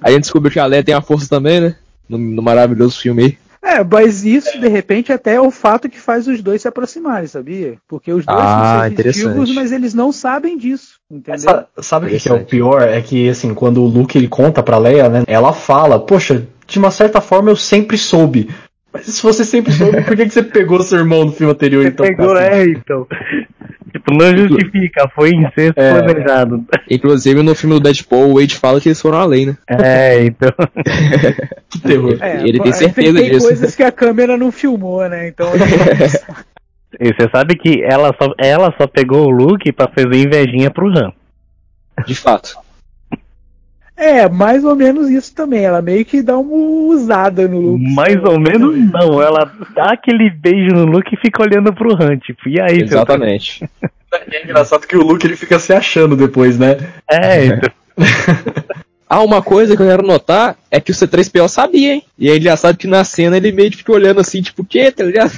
a 0.00 0.10
gente 0.12 0.20
descobriu 0.22 0.52
que 0.52 0.60
a 0.60 0.66
Leia 0.66 0.84
tem 0.84 0.94
a 0.94 1.00
força 1.02 1.28
também, 1.28 1.60
né? 1.60 1.74
No, 2.08 2.16
no 2.18 2.40
maravilhoso 2.42 3.00
filme 3.00 3.22
aí. 3.24 3.38
É, 3.66 3.82
mas 3.82 4.24
isso, 4.24 4.60
de 4.60 4.68
repente, 4.68 5.12
até 5.12 5.34
é 5.34 5.40
o 5.40 5.50
fato 5.50 5.88
que 5.88 5.98
faz 5.98 6.28
os 6.28 6.40
dois 6.40 6.62
se 6.62 6.68
aproximarem, 6.68 7.26
sabia? 7.26 7.74
Porque 7.88 8.12
os 8.12 8.24
dois 8.24 8.38
Ah, 8.40 8.88
são 8.88 9.12
vivos, 9.12 9.52
mas 9.52 9.72
eles 9.72 9.92
não 9.92 10.12
sabem 10.12 10.56
disso, 10.56 11.00
entendeu? 11.10 11.40
Sa- 11.40 11.66
sabe 11.80 12.06
o 12.06 12.18
que, 12.18 12.28
é 12.28 12.32
o 12.32 12.44
pior? 12.44 12.82
É 12.82 13.00
que 13.02 13.28
assim, 13.28 13.52
quando 13.54 13.82
o 13.82 13.86
Luke 13.86 14.16
ele 14.16 14.28
conta 14.28 14.62
pra 14.62 14.78
Leia, 14.78 15.08
né? 15.08 15.24
Ela 15.26 15.52
fala, 15.52 15.98
poxa, 15.98 16.46
de 16.64 16.78
uma 16.78 16.92
certa 16.92 17.20
forma 17.20 17.50
eu 17.50 17.56
sempre 17.56 17.98
soube. 17.98 18.48
Mas 18.92 19.06
se 19.06 19.22
você 19.22 19.44
sempre 19.44 19.72
soube, 19.72 20.02
por 20.04 20.16
que, 20.16 20.24
que 20.26 20.30
você 20.32 20.42
pegou 20.44 20.80
seu 20.82 20.98
irmão 20.98 21.24
no 21.24 21.32
filme 21.32 21.52
anterior 21.52 21.82
Você 21.82 21.88
então? 21.88 22.06
pegou, 22.06 22.32
assim? 22.34 22.44
é, 22.44 22.64
então. 22.68 23.06
Tipo, 23.96 24.12
não 24.14 24.36
justifica, 24.36 25.08
foi 25.14 25.30
incesto 25.30 25.80
É. 25.80 26.02
planejado. 26.02 26.64
Inclusive 26.90 27.42
no 27.42 27.54
filme 27.54 27.76
do 27.76 27.80
Deadpool, 27.80 28.30
o 28.30 28.34
Wade 28.38 28.54
fala 28.56 28.78
que 28.80 28.88
eles 28.88 29.00
foram 29.00 29.18
além, 29.18 29.46
né? 29.46 29.56
É, 29.68 30.24
então. 30.24 30.52
Que 31.70 31.80
terror. 31.80 32.16
É, 32.20 32.42
ele 32.42 32.60
tem 32.60 32.72
pô, 32.72 32.76
certeza 32.76 33.18
tem 33.18 33.30
disso. 33.30 33.46
coisas 33.46 33.74
que 33.74 33.82
a 33.82 33.90
câmera 33.90 34.36
não 34.36 34.52
filmou, 34.52 35.08
né? 35.08 35.28
Então, 35.28 35.50
E 37.00 37.08
você 37.12 37.28
sabe 37.30 37.56
que 37.56 37.82
ela 37.82 38.14
só, 38.20 38.32
ela 38.38 38.74
só 38.78 38.86
pegou 38.86 39.26
o 39.26 39.30
Luke 39.30 39.70
pra 39.72 39.88
fazer 39.88 40.14
invejinha 40.14 40.70
pro 40.70 40.88
Han. 40.88 41.12
De 42.06 42.14
fato. 42.14 42.56
É, 43.96 44.28
mais 44.28 44.64
ou 44.64 44.76
menos 44.76 45.08
isso 45.08 45.34
também. 45.34 45.64
Ela 45.64 45.80
meio 45.80 46.04
que 46.04 46.22
dá 46.22 46.36
uma 46.36 46.94
usada 46.94 47.48
no 47.48 47.60
Luke. 47.60 47.94
Mais 47.94 48.22
ou 48.22 48.38
menos 48.38 48.76
não, 48.92 49.22
ela 49.22 49.50
dá 49.74 49.92
aquele 49.92 50.30
beijo 50.30 50.74
no 50.74 50.84
Luke 50.84 51.14
e 51.14 51.18
fica 51.18 51.42
olhando 51.42 51.72
pro 51.72 51.94
Han, 51.94 52.18
tipo, 52.18 52.48
e 52.48 52.60
aí, 52.60 52.82
Exatamente. 52.82 53.68
É 54.32 54.44
engraçado 54.44 54.86
que 54.86 54.96
o 54.96 55.02
Luke 55.02 55.26
ele 55.26 55.36
fica 55.36 55.58
se 55.58 55.72
achando 55.72 56.16
depois, 56.16 56.58
né? 56.58 56.76
É, 57.10 57.46
então. 57.46 57.70
Ah, 59.08 59.22
uma 59.22 59.40
coisa 59.40 59.76
que 59.76 59.82
eu 59.82 59.86
quero 59.86 60.04
notar 60.04 60.56
é 60.68 60.80
que 60.80 60.90
o 60.90 60.94
C3PO 60.94 61.48
sabia, 61.48 61.94
hein? 61.94 62.02
E 62.18 62.28
aí 62.28 62.34
ele 62.34 62.44
já 62.44 62.56
sabe 62.56 62.76
que 62.76 62.88
na 62.88 63.04
cena 63.04 63.36
ele 63.36 63.52
meio 63.52 63.70
que 63.70 63.76
fica 63.76 63.92
olhando 63.92 64.20
assim, 64.20 64.42
tipo, 64.42 64.62
o 64.62 64.64
quê? 64.64 64.90
Tá 64.90 65.04
ligado? 65.04 65.30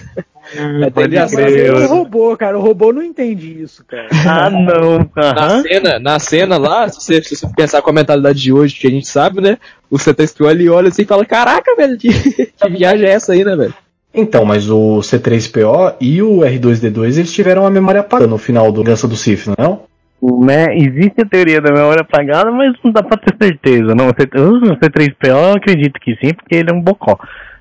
É 0.54 0.90
crer. 1.30 1.72
O 1.74 1.86
robô, 1.88 2.36
cara, 2.36 2.58
o 2.58 2.60
robô 2.62 2.92
não 2.92 3.02
entende 3.02 3.62
isso, 3.62 3.84
cara. 3.86 4.08
Ah, 4.26 4.50
não. 4.50 5.10
Na 5.16 5.62
cena, 5.62 5.98
na 5.98 6.18
cena 6.18 6.56
lá, 6.56 6.88
se 6.88 7.00
você, 7.00 7.22
se 7.22 7.36
você 7.36 7.46
pensar 7.56 7.82
com 7.82 7.90
a 7.90 7.92
mentalidade 7.92 8.40
de 8.40 8.52
hoje, 8.52 8.74
que 8.78 8.86
a 8.86 8.90
gente 8.90 9.06
sabe, 9.08 9.40
né? 9.40 9.58
O 9.90 9.96
C3PO 9.96 10.50
ele 10.50 10.68
olha 10.68 10.88
assim 10.88 11.02
e 11.02 11.06
fala, 11.06 11.24
caraca, 11.24 11.74
velho, 11.76 11.96
que, 11.98 12.08
que 12.56 12.68
viagem 12.70 13.06
é 13.06 13.10
essa 13.10 13.32
aí, 13.32 13.44
né, 13.44 13.54
velho? 13.56 13.74
Então, 14.14 14.44
mas 14.44 14.70
o 14.70 14.98
C3PO 15.00 15.94
e 16.00 16.22
o 16.22 16.38
R2D2 16.40 17.18
eles 17.18 17.32
tiveram 17.32 17.66
a 17.66 17.70
memória 17.70 18.00
apagada 18.00 18.26
no 18.28 18.38
final 18.38 18.72
do 18.72 18.82
Dança 18.82 19.06
do 19.06 19.16
Sith, 19.16 19.46
não 19.58 19.64
é? 19.84 19.88
Né, 20.20 20.76
existe 20.76 21.20
a 21.22 21.26
teoria 21.26 21.60
da 21.60 21.70
memória 21.70 22.00
apagada, 22.00 22.50
mas 22.50 22.72
não 22.82 22.90
dá 22.90 23.02
pra 23.04 23.16
ter 23.16 23.36
certeza. 23.40 23.94
Não, 23.94 24.08
o 24.08 24.14
C- 24.18 24.40
o 24.40 24.76
C3PO 24.76 25.28
eu 25.28 25.52
acredito 25.52 26.00
que 26.00 26.16
sim, 26.16 26.34
porque 26.34 26.56
ele 26.56 26.70
é 26.70 26.74
um 26.74 26.80
bocó. 26.80 27.16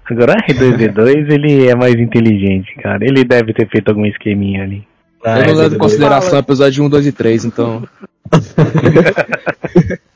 Agora 0.10 0.34
o 0.40 0.52
R2D2 0.52 1.32
ele 1.32 1.68
é 1.68 1.76
mais 1.76 1.96
inteligente, 1.96 2.74
cara. 2.76 3.06
Ele 3.06 3.24
deve 3.24 3.54
ter 3.54 3.68
feito 3.70 3.90
algum 3.90 4.06
esqueminha 4.06 4.64
ali. 4.64 4.88
Ah, 5.24 5.40
eu 5.40 5.48
não 5.48 5.54
levo 5.56 5.76
em 5.76 5.78
R2D2. 5.78 5.80
consideração 5.80 6.40
episódio 6.40 6.84
1, 6.84 6.90
2 6.90 7.08
e 7.08 7.12
3, 7.12 7.46
então. 7.46 7.88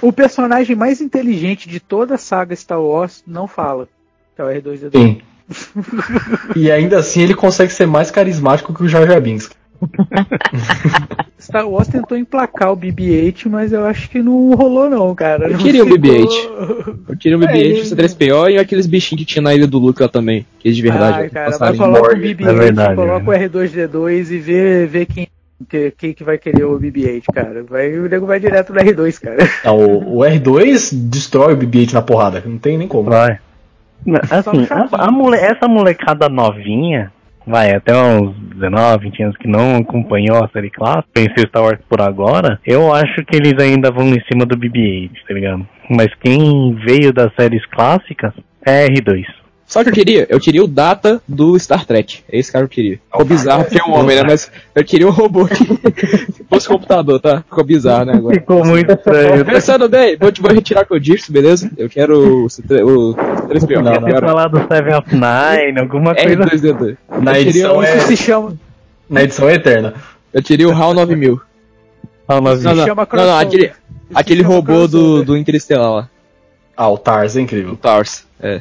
O 0.00 0.12
personagem 0.12 0.76
mais 0.76 1.00
inteligente 1.00 1.66
de 1.66 1.80
toda 1.80 2.16
a 2.16 2.18
saga 2.18 2.54
Star 2.54 2.80
Wars 2.80 3.22
não 3.26 3.46
fala. 3.46 3.88
Que 4.36 4.42
é 4.42 4.44
o 4.44 4.48
R2D2. 4.48 4.92
Sim. 4.92 5.20
e 6.54 6.70
ainda 6.70 6.98
assim 6.98 7.22
ele 7.22 7.34
consegue 7.34 7.72
ser 7.72 7.86
mais 7.86 8.10
carismático 8.10 8.74
que 8.74 8.82
o 8.82 8.88
Jar 8.88 9.06
Jar 9.06 9.20
Binks. 9.20 9.50
Star 11.44 11.68
Wars 11.68 11.88
tentou 11.88 12.16
emplacar 12.16 12.72
o 12.72 12.76
BB-8, 12.76 13.48
mas 13.50 13.72
eu 13.72 13.84
acho 13.84 14.08
que 14.08 14.22
não 14.22 14.54
rolou 14.54 14.88
não, 14.88 15.14
cara. 15.14 15.44
Eu 15.46 15.52
Não 15.52 15.58
queria 15.58 15.82
o 15.82 15.86
ficou- 15.86 15.98
BB-8. 16.00 16.96
Eu 17.08 17.16
queria 17.18 17.36
o 17.36 17.40
BB-8, 17.40 17.56
ele- 17.60 17.80
o 17.80 17.84
C3PO 17.84 18.50
e 18.50 18.58
aqueles 18.58 18.86
bichinhos 18.86 19.20
que 19.20 19.26
tinha 19.26 19.42
na 19.42 19.54
ilha 19.54 19.66
do 19.66 19.78
Luke 19.78 20.00
lá 20.02 20.08
também. 20.08 20.46
Que 20.58 20.72
de 20.72 20.82
verdade. 20.82 21.26
Ó, 21.26 21.30
cara, 21.30 21.50
vai 21.50 21.50
passarinho. 21.50 21.78
coloca 21.84 22.00
o 22.00 22.08
Borg. 22.08 22.20
BB-8, 22.22 22.48
É 22.48 22.52
verdade, 22.54 22.94
coloca 22.96 23.30
né? 23.30 23.46
o 23.46 23.48
R2D2 23.50 24.30
e 24.30 24.38
vê, 24.38 24.86
vê 24.86 25.06
quem, 25.06 25.28
que, 25.68 25.90
quem 25.96 26.12
que 26.14 26.24
vai 26.24 26.38
querer 26.38 26.64
o 26.64 26.78
BB-8, 26.78 27.24
cara. 27.32 27.64
Vai, 27.68 27.92
o 27.98 28.08
nego 28.08 28.26
vai 28.26 28.40
direto 28.40 28.72
no 28.72 28.80
R2, 28.80 29.18
cara. 29.20 29.48
Não, 29.64 29.78
o, 29.78 30.16
o 30.16 30.20
R2 30.24 30.90
destrói 30.94 31.52
o 31.52 31.56
BB-8 31.56 31.92
na 31.92 32.02
porrada, 32.02 32.42
não 32.44 32.58
tem 32.58 32.76
nem 32.78 32.88
como. 32.88 33.10
Vai. 33.10 33.38
Assim, 34.30 34.66
a, 34.70 35.06
a 35.06 35.10
mole- 35.10 35.38
essa 35.38 35.66
molecada 35.66 36.28
novinha, 36.28 37.10
vai, 37.46 37.72
até 37.72 37.92
uns 37.96 38.34
19, 38.54 39.04
20 39.04 39.22
anos 39.22 39.36
que 39.36 39.48
não 39.48 39.76
acompanhou 39.76 40.42
a 40.42 40.48
série 40.48 40.70
clássica, 40.70 41.08
conheceu 41.14 41.48
Star 41.48 41.62
Wars 41.62 41.80
por 41.88 42.00
agora, 42.00 42.58
eu 42.66 42.92
acho 42.92 43.24
que 43.24 43.36
eles 43.36 43.54
ainda 43.58 43.90
vão 43.90 44.08
em 44.08 44.22
cima 44.30 44.46
do 44.46 44.56
BB-8, 44.56 45.10
tá 45.26 45.34
ligado? 45.34 45.66
Mas 45.90 46.08
quem 46.22 46.74
veio 46.86 47.12
das 47.12 47.32
séries 47.38 47.64
clássicas 47.66 48.32
é 48.66 48.86
R2. 48.86 49.43
Só 49.66 49.82
que 49.82 49.88
eu 49.88 49.94
queria, 49.94 50.26
eu 50.28 50.38
queria 50.38 50.62
o 50.62 50.66
Data 50.68 51.20
do 51.26 51.58
Star 51.58 51.86
Trek. 51.86 52.18
É 52.30 52.38
esse 52.38 52.52
cara 52.52 52.66
que 52.68 52.72
eu 52.72 52.74
queria. 52.84 53.00
Ficou 53.10 53.24
bizarro 53.24 53.64
porque 53.64 53.80
é 53.80 53.84
um 53.84 53.94
homem, 53.94 54.16
né? 54.16 54.22
Mas 54.22 54.50
eu 54.74 54.84
queria 54.84 55.08
um 55.08 55.10
robô 55.10 55.46
que 55.46 55.54
se 56.32 56.44
fosse 56.48 56.68
computador, 56.68 57.18
tá? 57.18 57.38
Ficou 57.42 57.64
bizarro, 57.64 58.04
né? 58.04 58.12
Agora. 58.14 58.34
Ficou 58.34 58.64
muito 58.64 58.92
estranho. 58.92 59.44
Pensando 59.44 59.88
bem, 59.88 60.16
vou, 60.18 60.30
te- 60.30 60.42
vou 60.42 60.52
retirar 60.52 60.82
o 60.82 60.86
que 60.86 60.92
eu 60.94 60.98
disse, 61.00 61.32
beleza? 61.32 61.70
Eu 61.78 61.88
quero 61.88 62.44
o, 62.44 62.46
C3 62.46 62.84
o 62.86 63.14
C3PO. 63.14 63.82
Não, 63.82 63.92
Ia 63.94 64.00
ter 64.00 64.06
Agora, 64.10 64.26
falado 64.26 64.66
Seven 64.68 64.94
of 64.94 65.08
Nine, 65.14 65.80
alguma 65.80 66.14
coisa 66.14 66.44
assim. 66.44 66.56
R2D2. 66.58 66.96
Na 67.22 67.40
edição 67.40 67.78
o- 67.78 67.82
é- 67.82 67.96
Isso 67.96 68.06
se 68.08 68.16
chama, 68.18 68.56
Na 69.08 69.22
edição 69.22 69.48
é 69.48 69.54
eterna. 69.54 69.94
Eu 70.32 70.42
queria 70.42 70.68
o 70.68 70.72
HAL 70.72 70.92
9000. 70.94 71.40
Ah, 72.28 72.40
nós 72.40 72.62
Não, 72.62 72.74
não, 72.74 72.84
chama 72.86 73.08
não, 73.12 73.26
não, 73.26 73.38
aquele, 73.38 73.70
aquele 74.14 74.42
robô 74.42 74.86
do, 74.86 75.24
do 75.24 75.36
Interestelar 75.36 75.90
lá. 75.90 76.08
Ah, 76.76 76.88
o 76.90 76.98
Tars 76.98 77.34
é 77.36 77.38
O 77.38 77.42
incrível. 77.42 77.76
Tars. 77.76 78.26
É. 78.40 78.60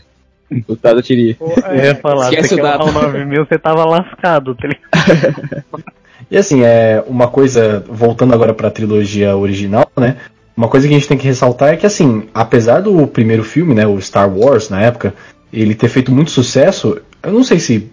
O 0.68 0.78
eu 0.82 1.04
queria. 1.04 1.36
Pô, 1.36 1.54
Eu 1.68 1.76
ia 1.76 1.82
é, 1.91 1.95
falar, 1.95 2.30
Esquece 2.30 2.49
você 2.49 2.56
o 2.56 2.58
quer 2.58 2.64
dado. 2.64 2.86
o 2.86 2.91
9000, 2.91 3.45
você 3.45 3.58
tava 3.58 3.86
lascado, 3.86 4.56
tá 4.56 4.68
ligado? 4.68 5.84
E 6.32 6.38
assim, 6.38 6.64
é 6.64 7.04
uma 7.06 7.28
coisa, 7.28 7.86
voltando 7.88 8.34
agora 8.34 8.56
pra 8.56 8.72
trilogia 8.72 9.38
original, 9.38 9.88
né? 9.95 10.18
Uma 10.58 10.68
coisa 10.68 10.88
que 10.88 10.93
a 10.93 10.97
gente 10.97 11.08
tem 11.08 11.18
que 11.18 11.28
ressaltar 11.28 11.74
é 11.74 11.78
que, 11.78 11.86
assim, 11.86 12.24
apesar 12.34 12.82
do 12.82 13.06
primeiro 13.06 13.43
filme, 13.43 13.76
né, 13.76 13.86
o 13.86 14.01
Star 14.01 14.28
Wars, 14.36 14.68
na 14.70 14.82
época, 14.82 15.14
ele 15.51 15.76
ter 15.76 15.89
feito 15.89 16.12
muito 16.12 16.32
sucesso, 16.32 16.99
eu 17.22 17.32
não 17.32 17.43
sei 17.43 17.60
se. 17.60 17.89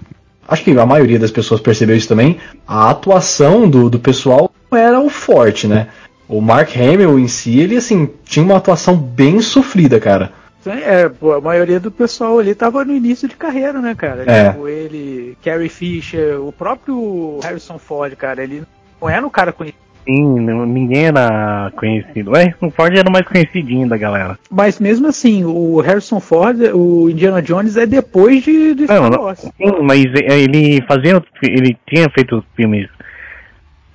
Acho 0.49 0.65
que 0.65 0.71
a 0.71 0.87
maioria 0.87 1.19
das 1.19 1.31
pessoas 1.31 1.61
percebeu 1.61 1.97
isso 1.97 2.09
também. 2.09 2.39
A 2.67 2.91
atuação 2.91 3.69
do, 3.69 3.91
do 3.91 3.99
pessoal 3.99 4.51
não 4.71 4.79
era 4.79 4.99
o 4.99 5.09
forte, 5.09 5.67
né? 5.67 5.89
O 6.27 6.41
Mark 6.41 6.71
Hamill 6.77 7.19
em 7.19 7.29
si, 7.29 7.61
ele, 7.61 7.77
assim, 7.77 8.09
tinha 8.25 8.45
uma 8.45 8.57
atuação 8.57 8.97
bem 8.97 9.41
sofrida, 9.41 10.01
cara. 10.01 10.33
É, 10.67 11.09
pô, 11.09 11.33
a 11.33 11.41
maioria 11.41 11.81
do 11.81 11.91
pessoal 11.91 12.39
ali 12.39 12.55
tava 12.55 12.85
no 12.85 12.95
início 12.95 13.27
de 13.29 13.37
carreira, 13.37 13.81
né, 13.81 13.95
cara? 13.95 14.25
É. 14.31 14.51
Tipo, 14.51 14.69
ele, 14.69 15.37
Carrie 15.43 15.69
Fisher, 15.69 16.41
o 16.41 16.53
próprio 16.53 17.39
Harrison 17.43 17.79
Ford, 17.79 18.15
cara, 18.17 18.43
ele 18.43 18.63
não 19.01 19.09
era 19.09 19.27
um 19.27 19.31
cara 19.31 19.53
conhecido. 19.53 19.81
Sim, 20.05 20.41
não- 20.41 20.65
ninguém 20.67 21.07
era 21.07 21.71
conhecido. 21.77 22.33
Ué, 22.33 22.55
o 22.61 22.71
Ford 22.71 22.97
era 22.97 23.09
o 23.09 23.13
mais 23.13 23.27
conhecidinho 23.27 23.89
da 23.89 23.97
galera. 23.97 24.39
Mas 24.51 24.79
mesmo 24.81 25.07
assim, 25.07 25.45
o 25.45 25.79
Harrison 25.81 26.19
Ford, 26.21 26.59
o 26.75 27.09
Indiana 27.09 27.41
Jones 27.43 27.77
é 27.77 27.87
depois 27.87 28.43
de, 28.43 28.75
de 28.75 28.87
Não, 28.87 29.23
Wars. 29.23 29.41
Sim, 29.41 29.83
mas 29.83 30.05
ele 30.15 30.83
fazia. 30.89 31.23
Ele 31.43 31.77
tinha 31.87 32.09
feito 32.11 32.43
filmes 32.57 32.89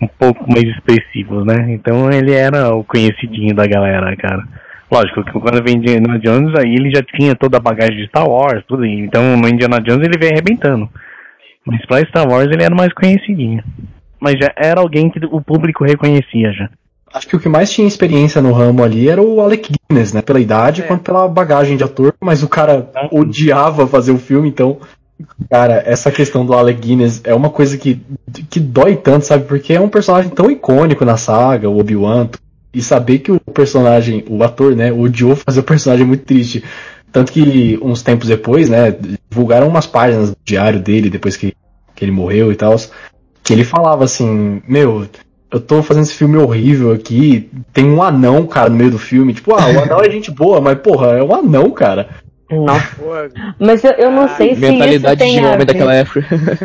um 0.02 0.08
pouco 0.08 0.50
mais 0.50 0.64
expressivos, 0.64 1.46
né? 1.46 1.66
Então 1.70 2.12
ele 2.12 2.34
era 2.34 2.74
o 2.74 2.84
conhecidinho 2.84 3.56
da 3.56 3.66
galera, 3.66 4.16
cara. 4.16 4.44
Lógico 4.92 5.24
que 5.24 5.32
quando 5.32 5.64
vem 5.64 5.78
Indiana 5.78 6.20
Jones, 6.20 6.54
aí 6.58 6.76
ele 6.76 6.92
já 6.94 7.02
tinha 7.02 7.36
toda 7.36 7.58
a 7.58 7.60
bagagem 7.60 7.98
de 7.98 8.08
Star 8.08 8.28
Wars, 8.28 8.64
tudo. 8.68 8.86
Então 8.86 9.36
no 9.36 9.48
Indiana 9.48 9.82
Jones 9.82 10.06
ele 10.06 10.18
veio 10.18 10.32
arrebentando. 10.34 10.90
Mas 11.66 11.84
pra 11.86 12.06
Star 12.06 12.28
Wars 12.30 12.52
ele 12.52 12.64
era 12.64 12.76
mais 12.76 12.94
conhecidinho. 12.94 13.64
Mas 14.20 14.36
já 14.40 14.52
era 14.56 14.80
alguém 14.80 15.10
que 15.10 15.20
o 15.26 15.42
público 15.42 15.84
reconhecia 15.84 16.52
já. 16.54 16.70
Acho 17.14 17.28
que 17.28 17.36
o 17.36 17.40
que 17.40 17.50
mais 17.50 17.72
tinha 17.72 17.88
experiência 17.88 18.42
no 18.42 18.52
ramo 18.52 18.84
ali 18.84 19.10
era 19.10 19.22
o 19.22 19.40
Alec 19.42 19.72
Guinness, 19.90 20.14
né? 20.14 20.22
Pela 20.22 20.40
idade 20.40 20.82
É. 20.82 20.86
quanto 20.86 21.04
pela 21.04 21.28
bagagem 21.28 21.78
de 21.78 21.84
ator, 21.84 22.14
mas 22.22 22.44
o 22.44 22.50
cara 22.50 22.90
odiava 23.12 23.88
fazer 23.88 24.12
o 24.12 24.18
filme, 24.18 24.50
então. 24.50 24.78
Cara, 25.50 25.82
essa 25.86 26.12
questão 26.12 26.46
do 26.46 26.54
Alec 26.54 26.80
Guinness 26.80 27.22
é 27.24 27.34
uma 27.34 27.50
coisa 27.50 27.78
que, 27.78 28.02
que 28.50 28.60
dói 28.60 28.98
tanto, 28.98 29.26
sabe? 29.26 29.46
Porque 29.46 29.74
é 29.74 29.80
um 29.80 29.88
personagem 29.88 30.30
tão 30.30 30.52
icônico 30.52 31.06
na 31.06 31.16
saga, 31.16 31.70
o 31.70 31.80
Obi-Wan, 31.80 32.28
e 32.76 32.82
saber 32.82 33.20
que 33.20 33.32
o 33.32 33.40
personagem, 33.40 34.24
o 34.28 34.44
ator, 34.44 34.76
né, 34.76 34.92
odiou 34.92 35.36
fazer 35.38 35.62
o 35.62 35.64
personagem 35.64 36.06
muito 36.06 36.26
triste. 36.26 36.64
Tanto 37.12 37.32
que 37.32 37.80
uns 37.82 38.04
tempos 38.04 38.28
depois, 38.28 38.70
né, 38.70 38.94
divulgaram 39.30 39.70
umas 39.70 39.88
páginas 39.88 40.32
do 40.32 40.38
diário 40.44 40.82
dele, 40.82 41.10
depois 41.10 41.38
que, 41.38 41.54
que 41.96 42.04
ele 42.04 42.12
morreu 42.12 42.52
e 42.52 42.56
tal, 42.56 42.76
que 43.42 43.54
ele 43.54 43.64
falava 43.64 44.04
assim, 44.04 44.62
meu, 44.68 45.08
eu 45.50 45.62
tô 45.62 45.82
fazendo 45.82 46.04
esse 46.04 46.14
filme 46.14 46.36
horrível 46.36 46.92
aqui, 46.92 47.50
tem 47.72 47.86
um 47.86 48.04
anão, 48.04 48.46
cara, 48.46 48.70
no 48.70 48.76
meio 48.76 48.92
do 48.92 49.00
filme. 49.00 49.34
Tipo, 49.34 49.56
ah, 49.56 49.68
o 49.68 49.80
anão 49.80 50.02
é 50.02 50.12
gente 50.12 50.30
boa, 50.30 50.60
mas 50.60 50.78
porra, 50.80 51.12
é 51.12 51.24
um 51.24 51.34
anão, 51.34 51.72
cara. 51.72 52.10
Não. 52.50 52.80
Pô, 52.98 53.12
Mas 53.60 53.84
eu, 53.84 53.92
eu 53.94 54.12
não 54.12 54.28
sei 54.30 54.50
se 54.56 54.62
isso 54.62 54.72
Mentalidade 54.72 55.20
tem 55.20 55.34
de 55.34 55.40
a 55.40 55.48
homem 55.48 55.58
ver. 55.60 55.66
daquela 55.66 55.96
época. 55.96 56.20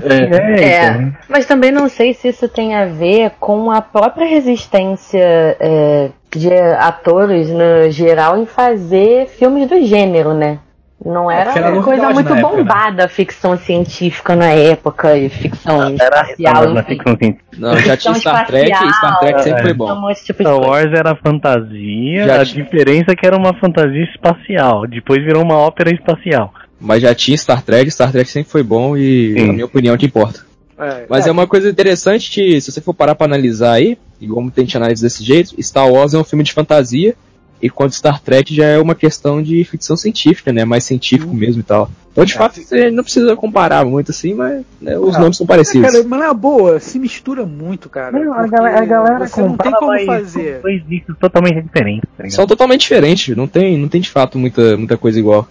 É, 0.04 0.60
É, 0.90 1.12
mas 1.28 1.46
também 1.46 1.70
não 1.70 1.88
sei 1.88 2.12
se 2.12 2.28
isso 2.28 2.48
tem 2.48 2.74
a 2.74 2.84
ver 2.86 3.32
com 3.40 3.70
a 3.70 3.80
própria 3.80 4.26
resistência 4.26 5.56
é, 5.58 6.10
de 6.34 6.52
atores 6.78 7.48
no 7.48 7.90
geral 7.90 8.36
em 8.38 8.44
fazer 8.46 9.26
filmes 9.28 9.68
do 9.68 9.80
gênero, 9.84 10.34
né? 10.34 10.58
Não 11.03 11.30
era 11.30 11.72
uma 11.72 11.82
coisa 11.82 12.11
muito 12.11 12.30
época, 12.30 12.34
né? 12.34 12.42
bombada 12.42 13.05
a 13.07 13.09
ficção 13.09 13.57
científica 13.57 14.36
na 14.36 14.51
época 14.53 15.16
e 15.16 15.30
ficção 15.30 15.82
Era 15.98 16.20
espacial, 16.22 16.74
na 16.74 16.80
enfim. 16.80 16.94
ficção 16.94 17.16
científica. 17.16 17.44
Não, 17.59 17.76
já 17.78 17.96
tinha 17.96 18.14
Star 18.14 18.46
Trek 18.46 18.70
e 18.70 18.92
Star 18.92 19.18
Trek 19.18 19.42
sempre 19.42 19.62
foi 19.62 19.72
bom. 19.72 20.12
Tipo 20.24 20.42
Star. 20.42 20.61
Wars 20.61 20.92
era 20.92 21.16
fantasia, 21.16 22.26
Já 22.26 22.42
a 22.42 22.44
tinha. 22.44 22.64
diferença 22.64 23.12
é 23.12 23.16
que 23.16 23.26
era 23.26 23.36
uma 23.36 23.55
fantasia 23.55 24.05
espacial, 24.05 24.86
depois 24.86 25.24
virou 25.24 25.42
uma 25.42 25.57
ópera 25.57 25.90
espacial. 25.90 26.53
Mas 26.78 27.03
já 27.03 27.14
tinha 27.14 27.36
Star 27.36 27.62
Trek, 27.62 27.90
Star 27.90 28.12
Trek 28.12 28.28
sempre 28.30 28.51
foi 28.51 28.62
bom 28.62 28.94
e, 28.96 29.34
Sim. 29.38 29.46
na 29.46 29.53
minha 29.55 29.64
opinião, 29.66 29.92
é 29.92 29.96
o 29.96 29.98
que 29.98 30.07
importa. 30.07 30.40
é, 30.78 31.05
Mas 31.09 31.26
é 31.26 31.30
uma 31.30 31.46
coisa 31.46 31.68
interessante 31.70 32.30
que, 32.30 32.61
se 32.61 32.70
você 32.70 32.80
for 32.80 32.92
parar 32.94 33.14
pra 33.14 33.26
analisar 33.26 33.72
aí, 33.72 33.96
e 34.20 34.26
como 34.28 34.51
tem 34.51 34.66
análise 34.74 35.03
desse 35.03 35.24
jeito, 35.24 35.55
Star 35.62 35.90
Wars 35.90 36.12
é 36.14 36.18
um 36.18 36.24
filme 36.24 36.44
de 36.44 36.53
fantasia, 36.53 37.14
enquanto 37.62 37.94
Star 37.94 38.20
Trek 38.20 38.54
já 38.54 38.66
é 38.66 38.78
uma 38.78 38.94
questão 38.94 39.42
de 39.42 39.62
ficção 39.64 39.96
científica, 39.96 40.52
né? 40.52 40.64
Mais 40.64 40.84
científico 40.84 41.34
mesmo 41.34 41.61
e 41.61 41.64
tal. 41.64 41.90
Então, 42.12 42.24
de 42.24 42.34
fato, 42.34 42.61
você 42.61 42.90
não 42.90 43.04
precisa 43.04 43.36
comparar 43.36 43.84
muito 43.84 44.11
assim, 44.11 44.34
mas 44.34 44.64
né, 44.80 44.98
os 44.98 45.14
Não. 45.14 45.20
nomes 45.20 45.36
são 45.36 45.46
parecidos. 45.46 45.90
Cara, 45.92 46.04
mas 46.04 46.20
na 46.20 46.34
boa, 46.34 46.80
se 46.80 46.98
mistura 46.98 47.46
muito, 47.46 47.88
cara. 47.88 48.18
Não, 48.18 48.32
a 48.32 48.46
galera, 48.48 48.80
a 48.80 48.84
galera 48.84 49.28
você 49.28 49.40
não 49.40 49.56
tem 49.56 49.72
como 49.72 49.96
fazer. 50.04 50.54
são 50.54 50.62
dois 50.62 50.86
discos 50.88 51.16
totalmente 51.18 51.62
diferentes, 51.62 52.11
tá? 52.18 52.28
São 52.30 52.46
totalmente 52.46 52.80
diferentes, 52.80 53.36
não 53.36 53.46
tem, 53.46 53.78
não 53.78 53.88
tem 53.88 54.00
de 54.00 54.11
fato 54.11 54.38
muita, 54.38 54.76
muita 54.76 54.96
coisa 54.96 55.18
igual. 55.20 55.48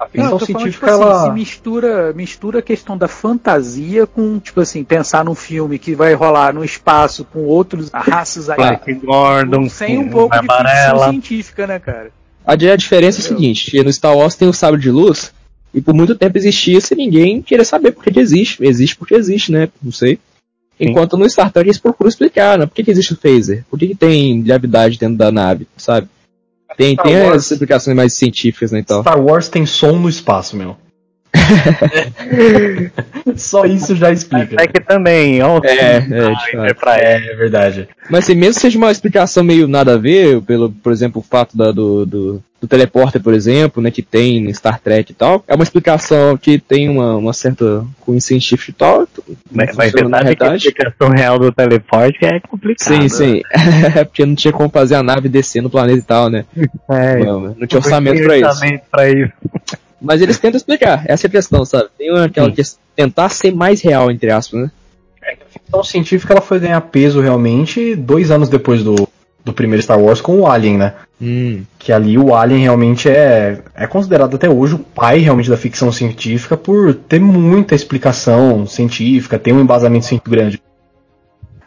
A 0.00 0.04
Não, 0.04 0.10
ficção 0.10 0.24
eu 0.24 0.38
tô 0.38 0.46
falando, 0.46 0.46
científica, 0.46 0.86
tipo 0.86 1.02
assim, 1.02 1.02
ela. 1.02 1.24
se 1.24 1.30
mistura, 1.30 2.12
mistura 2.14 2.58
a 2.60 2.62
questão 2.62 2.96
da 2.96 3.06
fantasia 3.06 4.06
com, 4.06 4.38
tipo 4.40 4.60
assim, 4.60 4.82
pensar 4.82 5.22
num 5.22 5.34
filme 5.34 5.78
que 5.78 5.94
vai 5.94 6.14
rolar 6.14 6.54
no 6.54 6.64
espaço 6.64 7.22
com 7.26 7.40
outros 7.40 7.90
raças 7.94 8.48
aí. 8.48 8.56
Flash 8.56 8.98
Gordon, 9.04 9.68
sem 9.68 9.98
um 9.98 10.08
pouco 10.08 10.34
de 10.34 10.46
ficção 10.46 11.10
científica, 11.10 11.66
né, 11.66 11.78
cara? 11.78 12.10
A, 12.46 12.56
diferença 12.56 13.20
é 13.20 13.22
o 13.22 13.24
seguinte, 13.24 13.70
que 13.70 13.82
no 13.84 13.92
Star 13.92 14.16
Wars 14.16 14.34
tem 14.34 14.48
o 14.48 14.54
sabre 14.54 14.80
de 14.80 14.90
luz, 14.90 15.32
e 15.72 15.82
por 15.82 15.94
muito 15.94 16.14
tempo 16.14 16.38
existia 16.38 16.80
sem 16.80 16.96
ninguém 16.96 17.42
querer 17.42 17.64
saber 17.64 17.92
por 17.92 18.02
que 18.02 18.10
que 18.10 18.18
existe. 18.18 18.64
Existe 18.64 18.96
porque 18.96 19.14
existe, 19.14 19.52
né? 19.52 19.68
Não 19.82 19.92
sei. 19.92 20.18
Enquanto 20.80 21.18
no 21.18 21.28
Star 21.28 21.52
Trek 21.52 21.68
eles 21.68 21.78
procuram 21.78 22.08
explicar, 22.08 22.58
né? 22.58 22.64
Por 22.64 22.74
que, 22.74 22.82
que 22.82 22.90
existe 22.90 23.12
o 23.12 23.16
phaser? 23.16 23.64
Por 23.70 23.78
que, 23.78 23.88
que 23.88 23.94
tem 23.94 24.42
gravidade 24.42 24.98
dentro 24.98 25.16
da 25.16 25.30
nave, 25.30 25.68
sabe? 25.76 26.08
Tem, 26.76 26.92
Star 26.94 27.04
tem 27.06 27.16
Wars- 27.22 27.36
as 27.36 27.50
explicações 27.50 27.96
mais 27.96 28.14
científicas, 28.14 28.72
né, 28.72 28.78
então. 28.80 29.02
Star 29.02 29.20
Wars 29.20 29.48
tem 29.48 29.66
som 29.66 29.98
no 29.98 30.08
espaço, 30.08 30.56
meu. 30.56 30.76
Só 33.36 33.64
isso 33.64 33.94
já 33.96 34.10
explica. 34.10 34.56
É 34.62 34.66
que 34.66 34.80
também, 34.80 35.42
ó, 35.42 35.60
É, 35.64 35.96
é, 35.96 36.00
de 36.00 36.52
fato. 36.52 36.64
é 36.64 36.74
pra 36.74 36.98
ela. 36.98 37.24
É 37.26 37.34
verdade. 37.36 37.88
Mas 38.08 38.24
assim, 38.24 38.34
mesmo 38.34 38.54
que 38.54 38.60
seja 38.60 38.78
uma 38.78 38.90
explicação 38.90 39.44
meio 39.44 39.68
nada 39.68 39.94
a 39.94 39.98
ver, 39.98 40.40
pelo, 40.42 40.70
por 40.70 40.92
exemplo, 40.92 41.20
o 41.20 41.24
fato 41.24 41.56
da- 41.56 41.70
do, 41.70 42.04
do, 42.04 42.42
do 42.60 42.66
teleporter, 42.68 43.22
por 43.22 43.32
exemplo, 43.34 43.82
né, 43.82 43.90
que 43.90 44.02
tem 44.02 44.42
no 44.42 44.52
Star 44.54 44.80
Trek 44.80 45.12
e 45.12 45.14
tal, 45.14 45.44
é 45.46 45.54
uma 45.54 45.62
explicação 45.62 46.36
que 46.36 46.58
tem 46.58 46.88
uma, 46.88 47.16
uma 47.16 47.32
certa 47.32 47.84
científico 48.18 48.70
e 48.72 48.74
tal, 48.74 49.06
Mas, 49.52 49.76
mas 49.76 49.92
você 49.92 49.98
sabe 50.08 50.34
que 50.36 50.42
a 50.44 50.56
explicação 50.56 51.08
real 51.10 51.38
do 51.38 51.52
teleporte 51.52 52.18
é 52.24 52.40
complicada. 52.40 53.00
Sim, 53.02 53.08
sim. 53.08 53.42
É 53.94 54.04
porque 54.04 54.26
não 54.26 54.34
tinha 54.34 54.52
como 54.52 54.68
fazer 54.68 54.96
a 54.96 55.02
nave 55.02 55.28
descer 55.28 55.62
no 55.62 55.70
planeta 55.70 56.00
e 56.00 56.02
tal, 56.02 56.28
né? 56.28 56.44
É, 56.90 57.24
Não, 57.24 57.54
não 57.56 57.66
tinha 57.68 57.78
orçamento 57.78 58.20
pra 58.24 58.36
isso. 58.36 58.46
orçamento 58.48 58.82
pra 58.90 59.08
isso. 59.08 59.32
Mas 60.00 60.22
eles 60.22 60.38
tentam 60.38 60.56
explicar, 60.56 61.04
essa 61.06 61.26
é 61.26 61.28
a 61.28 61.30
questão, 61.30 61.64
sabe? 61.64 61.88
Tem 61.98 62.10
uma- 62.10 62.24
aquela 62.24 62.50
questão, 62.50 62.80
tentar 62.96 63.28
ser 63.28 63.54
mais 63.54 63.80
real, 63.82 64.10
entre 64.10 64.30
aspas, 64.30 64.62
né? 64.62 64.70
A 65.22 65.52
ficção 65.52 65.84
científica 65.84 66.32
ela 66.32 66.40
foi 66.40 66.58
ganhar 66.58 66.80
peso 66.80 67.20
realmente 67.20 67.94
dois 67.94 68.30
anos 68.30 68.48
depois 68.48 68.82
do, 68.82 69.08
do 69.44 69.52
primeiro 69.52 69.82
Star 69.82 70.00
Wars 70.00 70.20
com 70.20 70.40
o 70.40 70.46
Alien, 70.46 70.78
né? 70.78 70.94
Hum. 71.20 71.62
Que 71.78 71.92
ali 71.92 72.16
o 72.16 72.34
Alien 72.34 72.62
realmente 72.62 73.08
é, 73.08 73.58
é 73.74 73.86
considerado 73.86 74.34
até 74.34 74.48
hoje 74.48 74.74
o 74.74 74.78
pai 74.78 75.18
realmente 75.18 75.50
da 75.50 75.56
ficção 75.56 75.92
científica 75.92 76.56
por 76.56 76.94
ter 76.94 77.20
muita 77.20 77.74
explicação 77.74 78.66
científica, 78.66 79.38
ter 79.38 79.52
um 79.52 79.60
embasamento 79.60 80.06
científico 80.06 80.30
grande. 80.30 80.60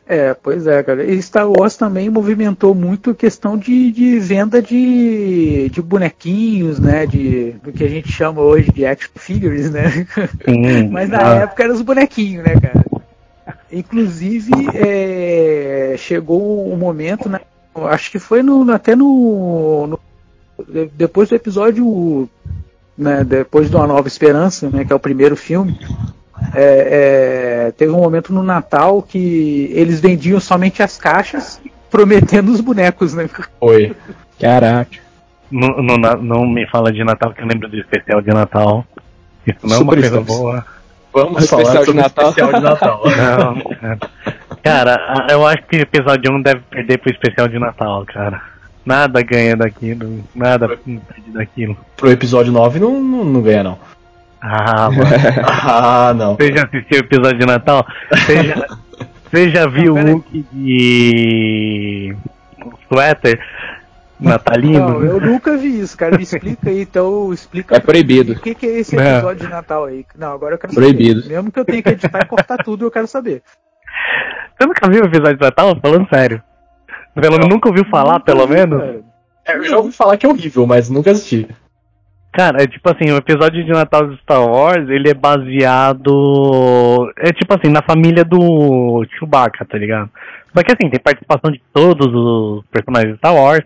É, 0.06 0.34
pois 0.34 0.68
é, 0.68 0.84
cara. 0.84 1.04
E 1.04 1.22
Star 1.22 1.50
Wars 1.50 1.78
também 1.78 2.10
movimentou 2.10 2.76
muito 2.76 3.12
a 3.12 3.16
questão 3.16 3.58
de, 3.58 3.92
de 3.92 4.20
venda 4.20 4.62
de, 4.62 5.70
de 5.70 5.82
bonequinhos, 5.82 6.78
né? 6.80 7.06
De, 7.06 7.52
do 7.64 7.72
que 7.72 7.84
a 7.84 7.88
gente 7.88 8.12
chama 8.12 8.42
hoje 8.42 8.70
de 8.72 8.86
action 8.86 9.12
figures, 9.16 9.72
né? 9.72 10.06
Sim, 10.46 10.88
Mas 10.92 11.10
na 11.10 11.26
ah, 11.26 11.36
época 11.44 11.64
eram 11.64 11.74
os 11.74 11.82
bonequinhos, 11.82 12.44
né, 12.44 12.54
cara? 12.60 12.86
Inclusive, 13.72 14.52
é, 14.76 15.96
chegou 15.98 16.72
um 16.72 16.78
momento, 16.78 17.28
né, 17.28 17.40
acho 17.88 18.12
que 18.12 18.20
foi 18.20 18.44
no, 18.44 18.70
até 18.72 18.96
no, 18.96 19.88
no- 19.88 20.00
Depois 20.96 21.30
do 21.30 21.36
episódio 21.36 22.30
né, 22.98 23.24
depois 23.24 23.70
de 23.70 23.76
Uma 23.76 23.88
Nova 23.88 24.08
Esperança, 24.08 24.70
né, 24.70 24.86
que 24.86 24.94
é 24.94 24.96
o 24.96 25.00
primeiro 25.00 25.36
filme, 25.36 25.78
é, 26.54 27.68
é, 27.68 27.72
teve 27.72 27.92
um 27.92 28.00
momento 28.00 28.34
no 28.34 28.44
Natal 28.44 29.02
que 29.02 29.70
eles 29.74 30.00
vendiam 30.00 30.40
somente 30.40 30.84
as 30.84 30.98
caixas, 30.98 31.62
prometendo 31.90 32.52
os 32.52 32.62
bonecos, 32.62 33.14
né? 33.14 33.30
Foi. 33.60 33.96
Caraca. 34.40 35.00
Não, 35.52 35.82
não, 35.84 35.98
não 36.18 36.48
me 36.48 36.68
fala 36.68 36.92
de 36.92 37.04
Natal, 37.04 37.32
que 37.34 37.42
eu 37.42 37.48
lembro 37.48 37.70
do 37.70 37.78
especial 37.78 38.22
de 38.22 38.30
Natal. 38.30 38.86
Isso 39.46 39.60
não 39.64 39.76
é 39.76 39.80
uma 39.80 39.94
Super 39.94 40.10
coisa 40.10 40.22
boa. 40.22 40.66
Vamos 41.14 41.44
Especial 41.44 41.62
falar 41.62 41.80
de 41.80 41.86
sobre 41.86 42.00
o 42.00 42.04
Natal. 42.04 42.30
especial 42.30 42.54
de 42.54 42.60
Natal. 42.62 43.02
Não, 43.06 43.76
cara. 43.76 44.00
Cara, 44.64 45.28
eu 45.30 45.46
acho 45.46 45.64
que 45.68 45.78
o 45.78 45.82
episódio 45.82 46.32
1 46.32 46.42
deve 46.42 46.62
perder 46.62 46.98
pro 46.98 47.12
especial 47.12 47.48
de 47.48 47.60
Natal, 47.60 48.04
cara. 48.06 48.42
Nada 48.86 49.22
ganha 49.22 49.56
daquilo, 49.56 50.24
nada 50.34 50.68
perde 50.68 51.32
daquilo. 51.34 51.78
Pro 51.96 52.10
episódio 52.10 52.52
9 52.52 52.80
não, 52.80 53.02
não, 53.02 53.24
não 53.26 53.42
ganha, 53.42 53.64
não. 53.64 53.78
Ah, 54.46 54.90
mano. 54.92 55.10
Ah, 55.48 56.14
não. 56.14 56.36
Você 56.36 56.52
já 56.54 56.64
assistiu 56.66 56.98
o 56.98 57.06
episódio 57.06 57.40
de 57.40 57.46
Natal? 57.46 57.86
Você 58.12 58.44
já, 58.44 58.68
você 59.32 59.50
já 59.50 59.68
viu 59.68 59.96
o 59.96 60.02
look 60.12 60.46
de 60.52 62.16
suéter 62.92 63.40
natalino? 64.20 64.80
Não, 65.00 65.04
eu 65.04 65.20
nunca 65.22 65.56
vi 65.58 65.80
isso, 65.80 65.98
cara. 65.98 66.18
Me 66.18 66.24
explica 66.24 66.70
aí, 66.70 66.82
então 66.82 67.32
explica. 67.32 67.76
É 67.78 67.80
proibido. 67.80 68.34
O 68.34 68.40
que, 68.40 68.54
que 68.54 68.66
é 68.66 68.80
esse 68.80 68.96
Não. 68.96 69.04
episódio 69.04 69.46
de 69.48 69.52
Natal 69.54 69.86
aí? 69.86 70.06
Não, 70.18 70.34
agora 70.34 70.56
eu 70.56 70.58
quero 70.60 70.74
Proibido. 70.74 71.22
saber. 71.22 71.36
Mesmo 71.36 71.52
que 71.52 71.60
eu 71.60 71.66
tenha 71.66 71.82
que 71.82 71.90
editar 71.90 72.20
e 72.22 72.26
cortar 72.26 72.58
tudo, 72.58 72.86
eu 72.86 72.92
quero 72.92 73.08
saber. 73.08 73.42
Você 74.60 74.68
nunca 74.68 74.90
viu 74.90 75.04
o 75.04 75.06
episódio 75.08 75.38
de 75.38 75.42
Natal? 75.44 75.78
Falando 75.82 76.08
sério. 76.10 76.42
Pelo 77.16 77.34
menos 77.34 77.48
nunca 77.48 77.70
ouviu 77.70 77.86
falar, 77.86 78.14
Nunca 78.14 78.26
pelo 78.26 78.48
vi, 78.48 78.54
menos? 78.56 78.80
cara. 78.80 79.02
É, 79.46 79.58
Eu 79.58 79.64
já 79.64 79.78
ouvi 79.78 79.92
falar 79.92 80.18
que 80.18 80.26
é 80.26 80.30
horrível, 80.30 80.66
mas 80.68 80.90
nunca 80.90 81.12
assisti. 81.12 81.48
Cara, 82.34 82.64
é 82.64 82.68
tipo 82.68 82.90
assim, 82.90 83.12
o 83.14 83.18
episódio 83.18 83.64
de 83.64 83.72
Natal 83.72 84.08
de 84.08 84.18
Star 84.22 84.44
Wars, 84.44 84.90
ele 84.90 85.10
é 85.10 85.14
baseado. 85.14 87.12
É 87.18 87.32
tipo 87.32 87.54
assim, 87.54 87.72
na 87.72 87.82
família 87.82 88.24
do 88.26 89.06
Chewbacca, 89.18 89.64
tá 89.66 89.78
ligado? 89.78 90.10
Só 90.56 90.64
que 90.64 90.72
assim, 90.72 90.90
tem 90.90 91.00
participação 91.00 91.52
de 91.52 91.62
todos 91.74 92.08
os 92.14 92.64
personagens 92.72 93.14
de 93.14 93.18
Star 93.20 93.36
Wars, 93.36 93.64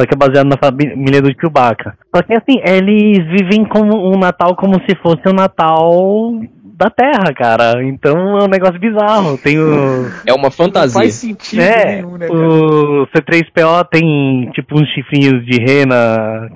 só 0.00 0.06
que 0.06 0.14
é 0.14 0.16
baseado 0.16 0.46
na 0.48 0.56
família 0.56 1.20
do 1.22 1.32
Chewbacca. 1.40 1.96
Só 2.14 2.22
que 2.22 2.32
assim, 2.34 2.60
eles 2.64 3.24
vivem 3.28 3.64
como 3.64 4.12
um 4.12 4.18
Natal 4.18 4.54
como 4.56 4.74
se 4.88 4.94
fosse 5.02 5.22
o 5.26 5.32
Natal 5.32 6.40
da 6.78 6.90
Terra, 6.90 7.32
cara. 7.34 7.82
Então 7.82 8.38
é 8.38 8.44
um 8.44 8.48
negócio 8.48 8.78
bizarro. 8.78 9.38
Tem 9.38 9.58
o. 9.58 10.06
É 10.26 10.32
uma 10.32 10.44
Não 10.44 10.50
fantasia. 10.50 11.00
faz 11.00 11.14
sentido 11.14 11.62
É, 11.62 11.96
nenhum, 11.96 12.18
né, 12.18 12.26
cara? 12.28 12.38
o 12.38 13.06
C3PO 13.06 13.88
tem 13.90 14.50
tipo 14.52 14.78
uns 14.78 14.88
chifrinhos 14.90 15.44
de 15.46 15.58
rena 15.58 16.50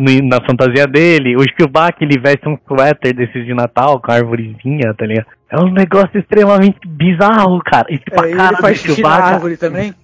na 0.00 0.40
fantasia 0.46 0.86
dele. 0.86 1.36
O 1.36 1.42
Chewbacca 1.42 2.02
ele 2.04 2.18
veste 2.18 2.48
um 2.48 2.56
suéter 2.66 3.14
desses 3.14 3.44
de 3.44 3.54
Natal 3.54 4.00
com 4.00 4.10
a 4.10 4.16
árvorezinha, 4.16 4.94
tá 4.96 5.06
ligado? 5.06 5.26
É 5.50 5.58
um 5.60 5.70
negócio 5.72 6.18
extremamente 6.18 6.78
bizarro, 6.86 7.60
cara. 7.64 7.86
E 7.90 7.98
tipo, 7.98 8.16
É, 8.20 8.24
a 8.24 8.28
ele 8.28 8.36
cara 8.36 8.56
faz 8.58 8.78
xixi 8.78 9.02
na 9.02 9.10
árvore 9.10 9.56
também? 9.56 9.94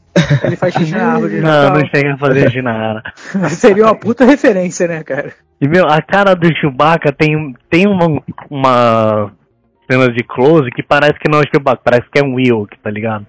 Ele 0.42 0.57
faz 0.57 0.74
xixi 0.74 0.92
na 0.92 1.07
árvore. 1.14 1.40
Não, 1.40 1.49
Natal. 1.49 1.78
não 1.78 1.86
chega 1.88 2.14
a 2.14 2.18
fazer 2.18 2.51
de 2.51 2.62
nada. 2.62 3.03
Seria 3.51 3.84
uma 3.84 3.94
puta 3.94 4.24
referência, 4.24 4.88
né, 4.88 5.03
cara? 5.05 5.32
E 5.61 5.68
meu, 5.68 5.86
a 5.86 6.03
cara 6.03 6.34
do 6.34 6.49
Chewbacca 6.57 7.12
tem, 7.12 7.55
tem 7.70 7.86
uma, 7.86 8.22
uma 8.51 9.30
cena 9.90 10.11
de 10.12 10.22
close 10.24 10.70
que 10.70 10.82
parece 10.82 11.14
que 11.18 11.30
não 11.30 11.38
é 11.38 11.42
o 11.42 11.49
Chewbacca, 11.49 11.80
parece 11.84 12.07
que 12.11 12.18
é 12.18 12.22
um 12.24 12.34
Wilk, 12.34 12.76
tá 12.82 12.90
ligado? 12.90 13.26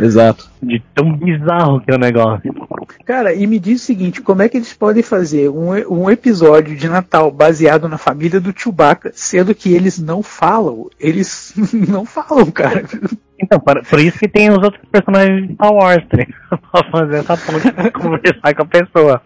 Exato. 0.00 0.50
De 0.62 0.82
tão 0.94 1.12
bizarro 1.12 1.80
que 1.80 1.90
é 1.90 1.94
o 1.94 1.98
negócio. 1.98 2.54
Cara, 3.04 3.32
e 3.34 3.46
me 3.46 3.58
diz 3.58 3.82
o 3.82 3.84
seguinte, 3.84 4.20
como 4.20 4.42
é 4.42 4.48
que 4.48 4.56
eles 4.56 4.72
podem 4.72 5.02
fazer 5.02 5.48
um, 5.48 5.70
um 5.88 6.10
episódio 6.10 6.76
de 6.76 6.88
Natal 6.88 7.30
baseado 7.30 7.88
na 7.88 7.98
família 7.98 8.40
do 8.40 8.52
Chewbacca, 8.56 9.12
sendo 9.14 9.54
que 9.54 9.72
eles 9.72 9.98
não 9.98 10.22
falam? 10.22 10.88
Eles 10.98 11.52
não 11.88 12.04
falam, 12.04 12.50
cara. 12.50 12.84
Então, 13.38 13.60
para- 13.60 13.82
por 13.82 14.00
isso 14.00 14.18
que 14.18 14.28
tem 14.28 14.50
os 14.50 14.62
outros 14.62 14.82
personagens 14.90 15.46
de 15.48 15.54
Star 15.54 15.72
Wars, 15.72 16.04
ligado? 16.12 16.34
pra 16.72 16.84
fazer 16.90 17.16
essa 17.16 17.36
ponte 17.36 17.72
pra 17.72 17.90
conversar 17.92 18.54
com 18.54 18.62
a 18.62 18.66
pessoa. 18.66 19.22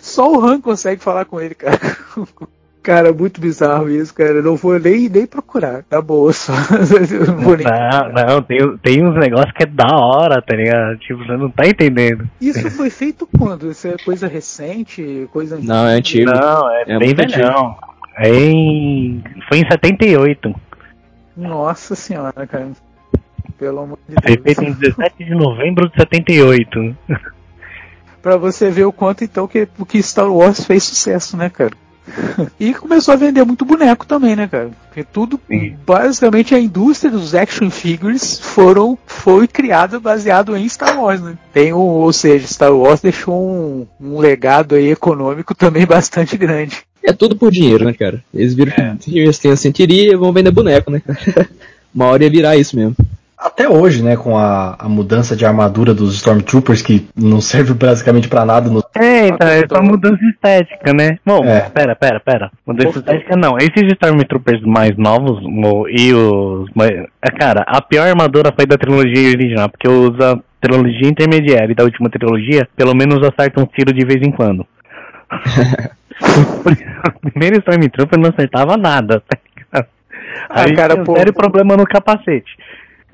Só 0.00 0.30
o 0.32 0.44
Han 0.44 0.60
consegue 0.60 1.02
falar 1.02 1.24
com 1.24 1.40
ele, 1.40 1.54
cara. 1.54 1.78
Cara, 2.84 3.14
muito 3.14 3.40
bizarro 3.40 3.88
isso, 3.88 4.12
cara. 4.12 4.34
Eu 4.34 4.42
não 4.42 4.56
vou 4.56 4.78
nem, 4.78 5.08
nem 5.08 5.26
procurar. 5.26 5.82
Tá 5.84 6.02
boa, 6.02 6.30
só. 6.34 6.52
Não 7.26 7.56
nem... 7.56 7.64
Não, 7.64 8.26
não, 8.26 8.42
tem, 8.42 8.76
tem 8.76 9.02
uns 9.02 9.18
negócios 9.18 9.52
que 9.52 9.62
é 9.62 9.66
da 9.66 9.88
hora, 9.96 10.42
tá 10.42 10.54
ligado? 10.54 10.98
Tipo, 10.98 11.24
você 11.24 11.34
não 11.34 11.50
tá 11.50 11.66
entendendo. 11.66 12.28
Isso 12.38 12.70
foi 12.70 12.90
feito 12.90 13.26
quando? 13.26 13.70
Isso 13.70 13.88
é 13.88 13.96
coisa 14.04 14.28
recente? 14.28 15.26
Coisa 15.32 15.58
Não, 15.62 15.88
é 15.88 15.94
antigo. 15.94 16.30
Não, 16.30 16.70
é, 16.70 16.84
É 16.86 16.98
bem 16.98 17.14
velhão. 17.14 17.74
É 18.18 18.28
em... 18.28 19.24
Foi 19.48 19.60
em 19.60 19.66
78. 19.66 20.54
Nossa 21.34 21.94
senhora, 21.94 22.46
cara. 22.46 22.68
Pelo 23.58 23.80
amor 23.80 23.98
de 24.06 24.14
Foi 24.22 24.36
Deus. 24.36 24.56
feito 24.56 24.62
em 24.62 24.72
17 24.74 25.24
de 25.24 25.34
novembro 25.34 25.88
de 25.88 25.96
78. 25.96 26.94
Pra 28.20 28.36
você 28.36 28.70
ver 28.70 28.84
o 28.84 28.92
quanto 28.92 29.24
então 29.24 29.48
que, 29.48 29.66
que 29.88 30.02
Star 30.02 30.30
Wars 30.30 30.66
fez 30.66 30.84
sucesso, 30.84 31.34
né, 31.34 31.48
cara? 31.48 31.72
E 32.60 32.74
começou 32.74 33.14
a 33.14 33.16
vender 33.16 33.44
muito 33.44 33.64
boneco 33.64 34.06
também, 34.06 34.36
né, 34.36 34.46
cara? 34.46 34.70
Porque 34.88 35.04
tudo, 35.04 35.40
Sim. 35.48 35.74
basicamente 35.86 36.54
a 36.54 36.60
indústria 36.60 37.10
dos 37.10 37.34
action 37.34 37.70
figures 37.70 38.38
foram, 38.38 38.98
foi 39.06 39.48
criada 39.48 39.98
baseado 39.98 40.56
em 40.56 40.68
Star 40.68 41.00
Wars, 41.00 41.20
né? 41.20 41.36
Tem 41.52 41.72
um, 41.72 41.78
ou 41.78 42.12
seja, 42.12 42.46
Star 42.46 42.72
Wars 42.72 43.00
deixou 43.00 43.34
um, 43.34 43.86
um 44.00 44.18
legado 44.18 44.74
aí 44.74 44.90
econômico 44.90 45.54
também 45.54 45.84
bastante 45.86 46.36
grande. 46.36 46.82
É 47.02 47.12
tudo 47.12 47.36
por 47.36 47.50
dinheiro, 47.50 47.84
né, 47.84 47.92
cara? 47.92 48.22
Eles 48.32 48.54
viram 48.54 48.72
que 48.98 49.18
eles 49.18 49.38
têm 49.38 49.50
a 49.50 49.56
sentiria 49.56 50.16
vão 50.16 50.32
vender 50.32 50.50
boneco, 50.50 50.90
né, 50.90 51.00
cara? 51.00 51.48
Uma 51.94 52.06
hora 52.06 52.24
ia 52.24 52.30
virar 52.30 52.56
isso 52.56 52.76
mesmo. 52.76 52.96
Até 53.44 53.68
hoje, 53.68 54.02
né, 54.02 54.16
com 54.16 54.38
a, 54.38 54.74
a 54.78 54.88
mudança 54.88 55.36
de 55.36 55.44
armadura 55.44 55.92
dos 55.92 56.14
Stormtroopers, 56.14 56.80
que 56.80 57.06
não 57.14 57.42
serve 57.42 57.74
basicamente 57.74 58.26
pra 58.26 58.42
nada 58.46 58.70
no. 58.70 58.82
É, 58.96 59.28
então, 59.28 59.46
é 59.46 59.62
só 59.70 59.82
mudança 59.82 60.18
estética, 60.30 60.94
né? 60.94 61.18
Bom, 61.26 61.44
É. 61.44 61.68
pera, 61.68 61.94
pera, 61.94 62.18
pera. 62.20 62.50
Mudança 62.66 63.00
estética 63.00 63.36
não. 63.36 63.58
Esses 63.58 63.82
Stormtroopers 63.92 64.62
mais 64.62 64.96
novos 64.96 65.42
e 65.90 66.14
os. 66.14 66.70
é, 66.80 67.30
Cara, 67.38 67.64
a 67.66 67.82
pior 67.82 68.08
armadura 68.08 68.50
foi 68.56 68.64
da 68.64 68.78
trilogia 68.78 69.28
original, 69.36 69.68
porque 69.68 69.88
usa 69.88 70.40
trilogia 70.58 71.10
intermediária 71.10 71.70
e 71.70 71.74
da 71.74 71.84
última 71.84 72.08
trilogia, 72.08 72.66
pelo 72.74 72.94
menos 72.94 73.18
acerta 73.22 73.60
um 73.60 73.66
tiro 73.66 73.92
de 73.92 74.06
vez 74.06 74.22
em 74.26 74.30
quando. 74.30 74.66
o 77.22 77.30
primeiro 77.30 77.58
Stormtrooper 77.58 78.18
não 78.18 78.30
acertava 78.30 78.78
nada, 78.78 79.20
tá 79.28 79.36
ligado? 79.44 79.86
Ah, 80.48 80.62
Aí 80.62 80.74
cara, 80.74 80.94
tinha 80.94 81.02
um 81.02 81.04
pô. 81.04 81.16
sério 81.16 81.32
problema 81.32 81.76
no 81.76 81.84
capacete. 81.86 82.56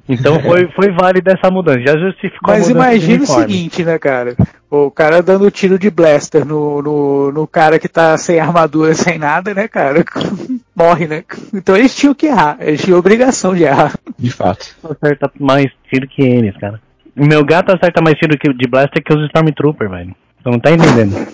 Então 0.09 0.41
foi, 0.43 0.69
foi 0.73 0.91
válida 0.93 1.33
essa 1.33 1.51
mudança, 1.51 1.81
já 1.81 1.97
justificou 1.99 2.53
a 2.53 2.59
Mas 2.59 2.69
mudança 2.69 2.91
de 2.91 2.97
imagina 3.05 3.25
o 3.25 3.27
seguinte, 3.27 3.85
né, 3.85 3.99
cara? 3.99 4.35
O 4.71 4.91
cara 4.91 5.23
dando 5.23 5.51
tiro 5.51 5.79
de 5.79 5.91
blaster 5.91 6.45
no, 6.45 6.81
no, 6.83 7.33
no 7.33 7.47
cara 7.47 7.79
que 7.79 7.89
tá 7.89 8.17
sem 8.17 8.39
armadura, 8.41 8.95
sem 8.95 9.19
nada, 9.19 9.53
né, 9.55 9.67
cara? 9.69 10.05
Morre, 10.75 11.07
né? 11.07 11.25
Então 11.53 11.77
eles 11.77 11.95
tinham 11.95 12.15
que 12.15 12.27
errar. 12.27 12.57
Eles 12.61 12.83
tinham 12.83 12.99
obrigação 12.99 13.55
de 13.55 13.65
errar. 13.65 13.95
De 14.19 14.31
fato. 14.31 14.75
acerta 14.89 15.31
mais 15.39 15.67
tiro 15.91 16.07
que 16.09 16.23
eles, 16.23 16.57
cara. 16.57 16.81
O 17.17 17.27
meu 17.27 17.45
gato 17.45 17.71
acerta 17.75 18.01
mais 18.01 18.17
tiro 18.17 18.39
que, 18.39 18.53
de 18.55 18.69
blaster 18.69 19.03
que 19.03 19.13
os 19.13 19.25
Stormtrooper, 19.27 19.91
velho. 19.91 20.15
Você 20.43 20.51
não 20.51 20.59
tá 20.61 20.71
entendendo. 20.71 21.27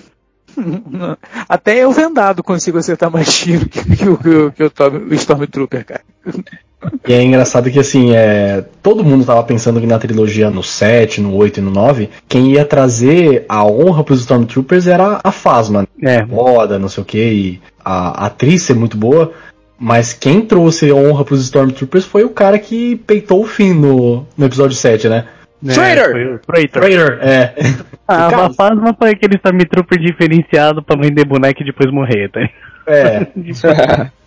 Até 1.48 1.76
eu 1.84 1.92
vendado 1.92 2.42
consigo 2.42 2.78
acertar 2.78 3.10
mais 3.10 3.32
tiro 3.38 3.68
que, 3.68 3.84
que 3.96 4.08
o- 4.08 4.16
que 4.16 4.28
o- 4.28 4.52
que 4.52 4.62
o 4.62 4.66
Storm- 4.66 5.06
o 5.10 5.14
Stormtrooper, 5.14 5.84
cara. 5.84 6.00
E 7.06 7.12
é 7.12 7.22
engraçado 7.22 7.70
que 7.70 7.78
assim, 7.78 8.14
é, 8.14 8.64
todo 8.82 9.04
mundo 9.04 9.24
tava 9.24 9.42
pensando 9.42 9.80
que 9.80 9.86
na 9.86 9.98
trilogia 9.98 10.50
no 10.50 10.62
7, 10.62 11.20
no 11.20 11.34
8 11.34 11.58
e 11.58 11.62
no 11.62 11.70
9, 11.70 12.10
quem 12.28 12.52
ia 12.52 12.64
trazer 12.64 13.44
a 13.48 13.64
honra 13.64 14.04
pros 14.04 14.20
Stormtroopers 14.20 14.86
era 14.86 15.20
a 15.22 15.32
Phasma. 15.32 15.86
É, 16.02 16.24
Moda, 16.24 16.78
não 16.78 16.88
sei 16.88 17.02
o 17.02 17.06
que, 17.06 17.18
e 17.18 17.60
a, 17.84 18.24
a 18.24 18.26
atriz 18.26 18.62
ser 18.62 18.74
muito 18.74 18.96
boa. 18.96 19.32
Mas 19.78 20.14
quem 20.14 20.40
trouxe 20.40 20.90
a 20.90 20.94
honra 20.94 21.24
pros 21.24 21.42
Stormtroopers 21.42 22.06
foi 22.06 22.24
o 22.24 22.30
cara 22.30 22.58
que 22.58 22.96
peitou 23.06 23.42
o 23.42 23.46
fim 23.46 23.74
no, 23.74 24.26
no 24.36 24.46
episódio 24.46 24.74
7, 24.74 25.08
né? 25.08 25.26
Traitor! 25.64 26.12
Foi 26.12 26.34
o 26.34 26.38
Traitor! 26.38 26.82
Traitor, 26.82 27.18
é. 27.20 27.54
Ah, 28.06 28.28
Cara, 28.30 28.46
a 28.46 28.52
Phasma 28.52 28.94
foi 28.98 29.10
aquele 29.10 29.36
Stormtrooper 29.36 29.98
diferenciado 29.98 30.82
pra 30.82 30.96
vender 30.96 31.24
boneco 31.24 31.62
e 31.62 31.66
depois 31.66 31.90
morrer, 31.90 32.30
tá? 32.30 32.40
É. 32.86 33.26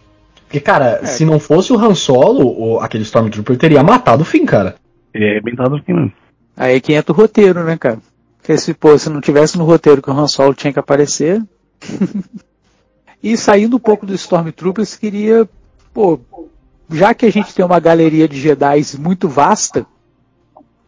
Porque, 0.49 0.59
cara, 0.59 1.05
se 1.05 1.23
não 1.23 1.39
fosse 1.39 1.71
o 1.71 1.77
Han 1.77 1.93
Solo, 1.93 2.47
o- 2.59 2.79
aquele 2.79 3.03
Stormtrooper 3.03 3.55
teria 3.55 3.83
matado 3.83 4.23
o 4.23 4.25
fim, 4.25 4.47
cara. 4.47 4.73
Ele 5.13 5.25
é 5.25 5.31
arrebentado 5.33 5.69
no 5.77 5.83
final. 5.83 6.09
Aí 6.57 6.81
que 6.81 6.91
entra 6.93 7.13
o 7.13 7.15
roteiro, 7.15 7.63
né, 7.63 7.77
cara? 7.77 7.99
Porque 8.41 8.57
se, 8.57 8.73
pô, 8.73 8.97
se 8.97 9.11
não 9.11 9.21
tivesse 9.21 9.59
no 9.59 9.63
roteiro 9.63 10.01
que 10.01 10.09
o 10.09 10.13
Han 10.13 10.27
Solo 10.27 10.55
tinha 10.55 10.73
que 10.73 10.79
aparecer. 10.79 11.39
e 13.21 13.37
saindo 13.37 13.77
um 13.77 13.79
pouco 13.79 14.07
do 14.07 14.15
Stormtroopers, 14.15 14.95
queria, 14.95 15.47
pô, 15.93 16.19
já 16.91 17.13
que 17.13 17.27
a 17.27 17.31
gente 17.31 17.53
tem 17.53 17.63
uma 17.63 17.79
galeria 17.79 18.27
de 18.27 18.39
Jedi 18.41 18.81
muito 18.97 19.29
vasta, 19.29 19.85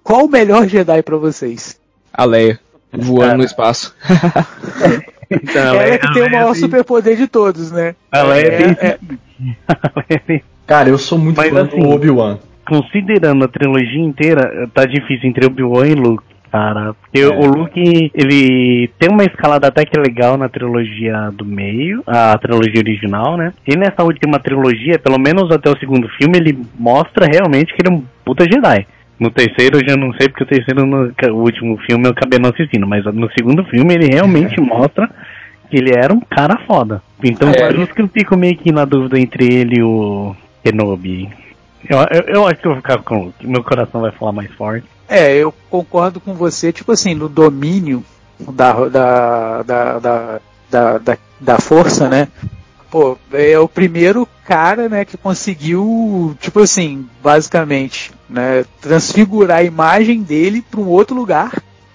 qual 0.04 0.26
o 0.26 0.30
melhor 0.30 0.68
Jedi 0.68 1.04
pra 1.04 1.18
vocês? 1.18 1.80
A 2.12 2.26
Leia. 2.26 2.60
Voando 2.92 3.38
no 3.38 3.44
espaço. 3.44 3.96
Então, 5.34 5.62
ela 5.76 5.84
é 5.84 5.98
que 5.98 6.12
tem 6.14 6.24
o 6.24 6.26
é 6.26 6.30
maior 6.30 6.52
assim- 6.52 6.60
superpoder 6.60 7.16
de 7.16 7.26
todos, 7.26 7.72
né? 7.72 7.96
Ela 8.12 8.38
é, 8.38 8.50
bem- 8.50 8.78
é- 8.82 8.86
ela 8.86 8.94
é 8.94 8.98
bem- 9.02 9.20
Cara, 10.68 10.90
eu 10.90 10.98
sou 10.98 11.18
muito 11.18 11.38
Mas 11.38 11.50
fã 11.50 11.64
assim- 11.66 11.80
do 11.80 11.90
Obi-Wan. 11.90 12.38
Considerando 12.66 13.44
a 13.44 13.48
trilogia 13.48 14.00
inteira, 14.00 14.70
tá 14.74 14.86
difícil 14.86 15.28
entre 15.30 15.46
Obi-Wan 15.46 15.88
e 15.88 15.96
Luke, 15.96 16.24
cara. 16.52 16.94
Porque 16.94 17.20
É. 17.20 17.28
o 17.28 17.46
Luke, 17.48 18.12
ele 18.14 18.90
tem 19.00 19.10
uma 19.10 19.24
escalada 19.24 19.68
até 19.68 19.84
que 19.84 20.00
legal 20.00 20.38
na 20.38 20.48
trilogia 20.48 21.32
do 21.34 21.44
meio, 21.44 22.02
a 22.08 22.38
trilogia 22.38 22.80
original, 22.80 23.36
né? 23.36 23.52
E 23.68 23.76
nessa 23.76 24.04
última 24.04 24.40
trilogia, 24.40 24.98
pelo 25.00 25.20
menos 25.20 25.52
até 25.52 25.70
o 25.70 25.78
segundo 25.80 26.08
filme, 26.10 26.38
ele 26.38 26.58
mostra 26.80 27.26
realmente 27.26 27.74
que 27.74 27.82
ele 27.82 27.94
é 27.94 27.98
um 27.98 28.04
puta 28.24 28.46
Jedi. 28.46 28.86
No 29.20 29.30
terceiro 29.30 29.78
eu 29.80 29.88
já 29.88 29.98
não 29.98 30.14
sei, 30.14 30.30
porque 30.30 30.44
o 30.44 30.48
terceiro, 30.48 30.86
no, 30.86 31.12
o 31.34 31.42
último 31.42 31.78
filme 31.80 32.06
eu 32.06 32.12
acabei 32.12 32.40
não 32.40 32.50
assistindo, 32.52 32.88
mas 32.88 33.04
no 33.06 33.30
segundo 33.38 33.64
filme 33.66 33.94
ele 33.94 34.08
realmente 34.08 34.56
mostra 34.62 35.10
que 35.72 35.78
ele 35.78 35.92
era 35.96 36.14
um 36.14 36.20
cara 36.20 36.60
foda. 36.68 37.02
Então 37.24 37.50
É. 37.50 37.72
por 37.72 37.80
isso 37.80 37.94
que 37.94 38.02
eu 38.02 38.10
fico 38.10 38.36
meio 38.36 38.58
que 38.58 38.72
na 38.72 38.84
dúvida 38.84 39.18
entre 39.18 39.46
ele 39.46 39.80
e 39.80 39.84
o 39.84 40.36
Kenobi. 40.62 41.30
Eu, 41.90 41.98
eu, 42.12 42.36
eu 42.36 42.48
acho 42.48 42.60
que 42.62 42.68
eu 42.68 42.74
vou 42.74 42.82
ficar 42.82 42.98
com. 43.00 43.32
Meu 43.42 43.64
coração 43.64 44.02
vai 44.02 44.12
falar 44.12 44.34
mais 44.34 44.52
forte. 44.52 44.86
É, 45.08 45.34
eu 45.36 45.54
concordo 45.70 46.20
com 46.20 46.34
você, 46.34 46.72
tipo 46.72 46.92
assim, 46.92 47.16
no 47.16 47.28
domínio 47.28 48.04
da, 48.40 48.74
da, 48.88 49.64
da, 49.64 50.00
da, 50.00 50.40
da, 50.70 50.98
da, 50.98 51.18
da 51.40 51.58
força, 51.60 52.08
né? 52.08 52.28
Pô, 52.90 53.18
é 53.32 53.58
o 53.58 53.68
primeiro 53.70 54.28
cara, 54.46 54.90
né, 54.90 55.06
que 55.06 55.18
conseguiu, 55.18 56.36
tipo 56.42 56.60
assim, 56.60 57.08
basicamente, 57.24 58.12
né, 58.30 58.66
transfigurar 58.82 59.60
a 59.60 59.64
imagem 59.64 60.22
dele 60.22 60.62
para 60.70 60.80
um 60.82 60.88
outro 60.88 61.16
lugar. 61.16 61.52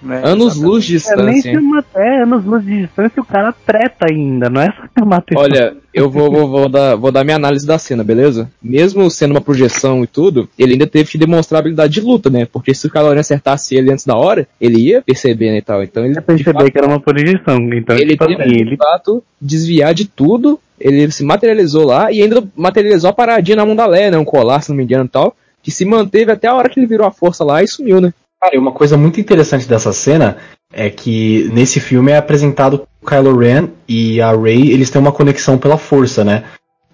Né, 0.06 0.22
Anos 0.24 0.56
luz 0.56 0.84
de 0.84 0.96
É, 0.96 1.16
nem 1.16 1.34
distância. 1.34 1.52
se 1.52 1.56
uma, 1.58 1.84
é, 1.96 2.22
anos 2.22 2.44
luz 2.44 2.64
de 2.64 2.82
distância 2.82 3.20
o 3.20 3.24
cara 3.24 3.52
treta 3.52 4.06
ainda, 4.08 4.48
não 4.48 4.60
é 4.60 4.66
só 4.66 4.82
que 4.82 5.22
pessoa. 5.26 5.44
Olha, 5.44 5.76
eu 5.92 6.08
vou, 6.08 6.30
vou, 6.30 6.48
vou, 6.48 6.68
dar, 6.68 6.94
vou 6.94 7.10
dar 7.10 7.24
minha 7.24 7.36
análise 7.36 7.66
da 7.66 7.76
cena, 7.78 8.04
beleza? 8.04 8.48
Mesmo 8.62 9.10
sendo 9.10 9.32
uma 9.32 9.40
projeção 9.40 10.04
e 10.04 10.06
tudo, 10.06 10.48
ele 10.56 10.74
ainda 10.74 10.86
teve 10.86 11.10
que 11.10 11.18
demonstrar 11.18 11.58
habilidade 11.58 11.94
de 11.94 12.00
luta, 12.00 12.30
né? 12.30 12.46
Porque 12.46 12.72
se 12.72 12.86
o 12.86 12.90
Kylo 12.90 13.10
Ren 13.10 13.18
acertasse 13.18 13.74
ele 13.74 13.90
antes 13.90 14.06
da 14.06 14.16
hora, 14.16 14.46
ele 14.60 14.78
ia 14.78 15.02
perceber, 15.02 15.50
né, 15.50 15.58
e 15.58 15.62
tal. 15.62 15.82
Então 15.82 16.04
ele, 16.04 16.14
ia 16.14 16.22
perceber 16.22 16.70
que 16.70 16.78
era 16.78 16.86
uma 16.86 17.00
projeção. 17.00 17.56
Então, 17.74 17.96
ele 17.96 18.12
tipo 18.12 18.26
teve 18.26 18.42
assim, 18.42 18.50
que, 18.50 18.60
ele 18.60 18.70
de 18.70 18.76
fato, 18.76 19.24
desviar 19.40 19.92
de 19.92 20.04
tudo, 20.06 20.60
ele 20.78 21.10
se 21.10 21.24
materializou 21.24 21.84
lá 21.84 22.12
e 22.12 22.22
ainda 22.22 22.46
materializou 22.54 23.10
a 23.10 23.12
paradinha 23.12 23.56
na 23.56 23.66
mão 23.66 23.74
da 23.74 23.86
Leia, 23.86 24.12
né? 24.12 24.18
Um 24.18 24.24
colar, 24.24 24.60
se 24.60 24.68
não 24.70 24.76
me 24.76 24.84
engano 24.84 25.06
e 25.06 25.08
tal, 25.08 25.36
que 25.62 25.70
se 25.70 25.84
manteve 25.84 26.30
até 26.30 26.46
a 26.46 26.54
hora 26.54 26.68
que 26.68 26.78
ele 26.78 26.86
virou 26.86 27.06
a 27.06 27.10
força 27.10 27.42
lá 27.42 27.62
e 27.62 27.66
sumiu, 27.66 28.00
né? 28.00 28.12
Cara, 28.40 28.54
e 28.54 28.58
uma 28.58 28.72
coisa 28.72 28.96
muito 28.96 29.20
interessante 29.20 29.66
dessa 29.66 29.92
cena 29.92 30.36
é 30.72 30.90
que 30.90 31.48
nesse 31.52 31.80
filme 31.80 32.12
é 32.12 32.16
apresentado 32.16 32.86
o 33.00 33.06
Kylo 33.06 33.36
Ren 33.36 33.68
e 33.88 34.20
a 34.20 34.32
Rey, 34.32 34.70
eles 34.70 34.90
têm 34.90 35.00
uma 35.00 35.12
conexão 35.12 35.56
pela 35.56 35.78
força, 35.78 36.24
né? 36.24 36.44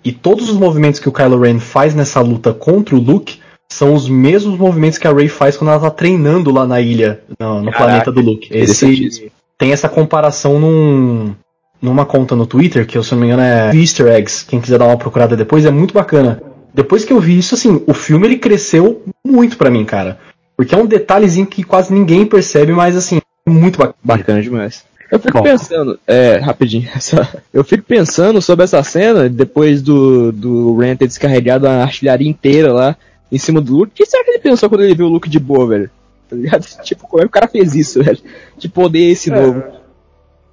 E 0.04 0.12
todos 0.12 0.48
os 0.48 0.56
movimentos 0.56 1.00
que 1.00 1.08
o 1.08 1.12
Kylo 1.12 1.40
Ren 1.40 1.58
faz 1.58 1.94
nessa 1.94 2.20
luta 2.20 2.52
contra 2.52 2.94
o 2.94 3.00
Luke 3.00 3.40
são 3.70 3.94
os 3.94 4.08
mesmos 4.08 4.58
movimentos 4.58 4.98
que 4.98 5.08
a 5.08 5.12
Rey 5.12 5.28
faz 5.28 5.56
quando 5.56 5.70
ela 5.70 5.80
tá 5.80 5.90
treinando 5.90 6.52
lá 6.52 6.66
na 6.66 6.80
ilha, 6.80 7.22
no, 7.40 7.62
no 7.62 7.72
Caraca, 7.72 7.78
planeta 7.78 8.12
do 8.12 8.20
Luke. 8.20 8.48
Esse, 8.50 9.32
tem 9.56 9.72
essa 9.72 9.88
comparação 9.88 10.58
num, 10.58 11.34
numa 11.80 12.04
conta 12.04 12.36
no 12.36 12.46
Twitter, 12.46 12.86
que 12.86 12.98
eu, 12.98 13.02
se 13.02 13.12
não 13.12 13.20
me 13.20 13.26
engano 13.26 13.42
é 13.42 13.74
Easter 13.74 14.08
Eggs, 14.08 14.44
quem 14.44 14.60
quiser 14.60 14.78
dar 14.78 14.86
uma 14.86 14.98
procurada 14.98 15.36
depois, 15.36 15.64
é 15.64 15.70
muito 15.70 15.94
bacana. 15.94 16.42
Depois 16.74 17.04
que 17.04 17.12
eu 17.12 17.20
vi 17.20 17.38
isso, 17.38 17.54
assim, 17.54 17.82
o 17.86 17.94
filme 17.94 18.26
ele 18.26 18.38
cresceu 18.38 19.02
muito 19.26 19.56
pra 19.56 19.70
mim, 19.70 19.84
cara. 19.84 20.18
Porque 20.56 20.74
é 20.74 20.78
um 20.78 20.86
detalhezinho 20.86 21.46
que 21.46 21.62
quase 21.62 21.92
ninguém 21.92 22.26
percebe, 22.26 22.72
mas 22.72 22.96
assim, 22.96 23.18
é 23.46 23.50
muito 23.50 23.78
bacana. 23.78 23.96
Bacana 24.02 24.42
demais. 24.42 24.84
Eu 25.10 25.18
fico 25.18 25.36
Bom. 25.36 25.42
pensando, 25.42 26.00
é, 26.06 26.36
rapidinho, 26.38 26.88
eu 27.52 27.62
fico 27.62 27.84
pensando 27.84 28.40
sobre 28.40 28.64
essa 28.64 28.82
cena, 28.82 29.28
depois 29.28 29.82
do, 29.82 30.32
do 30.32 30.76
Ren 30.78 30.96
ter 30.96 31.06
descarregado 31.06 31.68
a 31.68 31.82
artilharia 31.82 32.28
inteira 32.28 32.72
lá 32.72 32.96
em 33.30 33.38
cima 33.38 33.60
do 33.60 33.76
Luke. 33.76 33.92
O 33.92 33.94
que 33.94 34.06
será 34.06 34.24
que 34.24 34.30
ele 34.30 34.38
pensou 34.38 34.70
quando 34.70 34.84
ele 34.84 34.94
viu 34.94 35.06
o 35.06 35.10
Luke 35.10 35.28
de 35.28 35.38
boa, 35.38 35.66
velho? 35.66 35.90
Tá 36.30 36.36
ligado? 36.36 36.64
Tipo, 36.82 37.06
como 37.06 37.22
é 37.22 37.24
que 37.24 37.28
o 37.28 37.32
cara 37.32 37.46
fez 37.46 37.74
isso, 37.74 38.02
velho? 38.02 38.18
De 38.56 38.70
poder 38.70 39.10
esse 39.10 39.30
novo. 39.30 39.62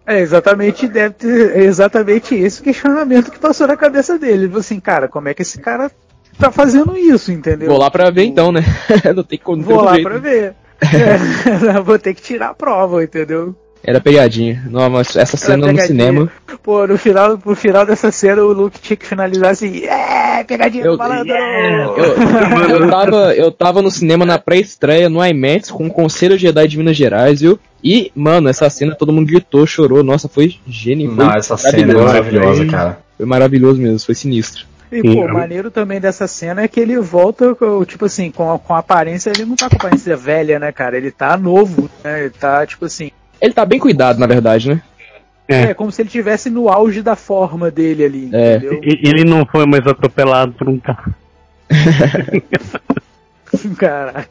É 0.05 0.19
exatamente, 0.19 0.87
deve 0.87 1.13
ter, 1.13 1.55
é 1.55 1.63
exatamente 1.63 2.35
esse 2.35 2.61
questionamento 2.61 3.31
que 3.31 3.39
passou 3.39 3.65
na 3.65 3.77
cabeça 3.77 4.17
dele. 4.17 4.33
Ele 4.33 4.47
falou 4.47 4.59
assim, 4.59 4.79
cara, 4.79 5.07
como 5.07 5.29
é 5.29 5.33
que 5.33 5.41
esse 5.41 5.59
cara 5.59 5.89
tá 6.39 6.51
fazendo 6.51 6.97
isso, 6.97 7.31
entendeu? 7.31 7.69
Vou 7.69 7.77
lá 7.77 7.91
pra 7.91 8.09
ver 8.09 8.23
então, 8.23 8.51
né? 8.51 8.61
não 9.15 9.23
tem 9.23 9.37
como. 9.37 9.61
Vou 9.61 9.81
lá 9.81 9.93
jeito. 9.93 10.09
pra 10.09 10.17
ver. 10.17 10.55
É, 10.81 11.79
vou 11.83 11.99
ter 11.99 12.13
que 12.13 12.21
tirar 12.21 12.49
a 12.49 12.53
prova, 12.53 13.03
entendeu? 13.03 13.53
Era 13.83 14.01
pegadinha. 14.01 14.61
Não, 14.69 14.89
mas 14.89 15.15
essa 15.15 15.37
cena 15.37 15.71
no 15.71 15.79
cinema. 15.79 16.29
Pô, 16.61 16.85
no 16.85 16.97
final, 16.97 17.39
no 17.43 17.55
final 17.55 17.85
dessa 17.85 18.11
cena 18.11 18.43
o 18.43 18.51
Luke 18.51 18.79
tinha 18.79 18.97
que 18.97 19.05
finalizar 19.05 19.51
assim, 19.51 19.85
é, 19.85 20.43
pegadinha 20.43 20.83
Eu, 20.83 20.91
do 20.93 20.97
malandro! 20.97 21.33
eu, 22.67 22.81
eu, 22.81 22.89
tava, 22.89 23.35
eu 23.35 23.51
tava 23.51 23.81
no 23.81 23.89
cinema 23.89 24.25
na 24.25 24.37
pré-estreia 24.37 25.09
no 25.09 25.25
IMAX 25.25 25.71
com 25.71 25.87
o 25.87 25.91
Conselho 25.91 26.37
Jedi 26.37 26.67
de 26.67 26.77
Minas 26.77 26.97
Gerais, 26.97 27.39
viu? 27.39 27.57
E, 27.81 28.11
mano, 28.13 28.49
essa 28.49 28.69
cena 28.69 28.95
todo 28.95 29.13
mundo 29.13 29.27
gritou, 29.27 29.65
chorou. 29.65 30.03
Nossa, 30.03 30.27
foi 30.27 30.55
genial. 30.67 31.13
Não, 31.13 31.31
essa 31.31 31.55
cena 31.55 31.93
é 31.93 31.95
maravilhosa, 31.95 32.65
cara. 32.65 32.99
Foi 33.15 33.25
maravilhoso 33.25 33.81
mesmo, 33.81 33.99
foi 33.99 34.15
sinistro. 34.15 34.65
E, 34.91 35.01
Sim, 35.01 35.13
pô, 35.15 35.25
o 35.25 35.33
maneiro 35.33 35.69
também 35.69 35.99
dessa 35.99 36.27
cena 36.27 36.63
é 36.63 36.67
que 36.67 36.79
ele 36.79 36.97
volta, 36.99 37.53
com, 37.53 37.85
tipo 37.85 38.05
assim, 38.05 38.31
com 38.31 38.51
a, 38.51 38.57
com 38.57 38.73
a 38.73 38.79
aparência, 38.79 39.29
ele 39.29 39.45
não 39.45 39.55
tá 39.55 39.69
com 39.69 39.75
a 39.75 39.77
aparência 39.77 40.17
velha, 40.17 40.57
né, 40.57 40.71
cara? 40.71 40.97
Ele 40.97 41.11
tá 41.11 41.37
novo, 41.37 41.89
né? 42.03 42.21
Ele 42.21 42.29
tá, 42.31 42.65
tipo 42.65 42.85
assim, 42.85 43.11
Ele 43.39 43.53
tá 43.53 43.65
bem 43.65 43.79
cuidado, 43.79 44.19
na 44.19 44.25
verdade, 44.25 44.69
né? 44.69 44.81
É. 45.47 45.61
é, 45.61 45.73
como 45.73 45.91
se 45.91 46.01
ele 46.01 46.09
tivesse 46.09 46.49
no 46.49 46.69
auge 46.69 47.01
da 47.01 47.15
forma 47.15 47.69
dele 47.71 48.03
ali, 48.03 48.29
É. 48.33 48.55
entendeu? 48.57 48.81
E- 48.83 49.07
Ele 49.09 49.23
não 49.23 49.45
foi 49.45 49.65
mais 49.65 49.85
atropelado 49.85 50.53
por 50.53 50.67
um 50.69 50.79
carro. 50.79 51.13
Caraca. 53.77 54.27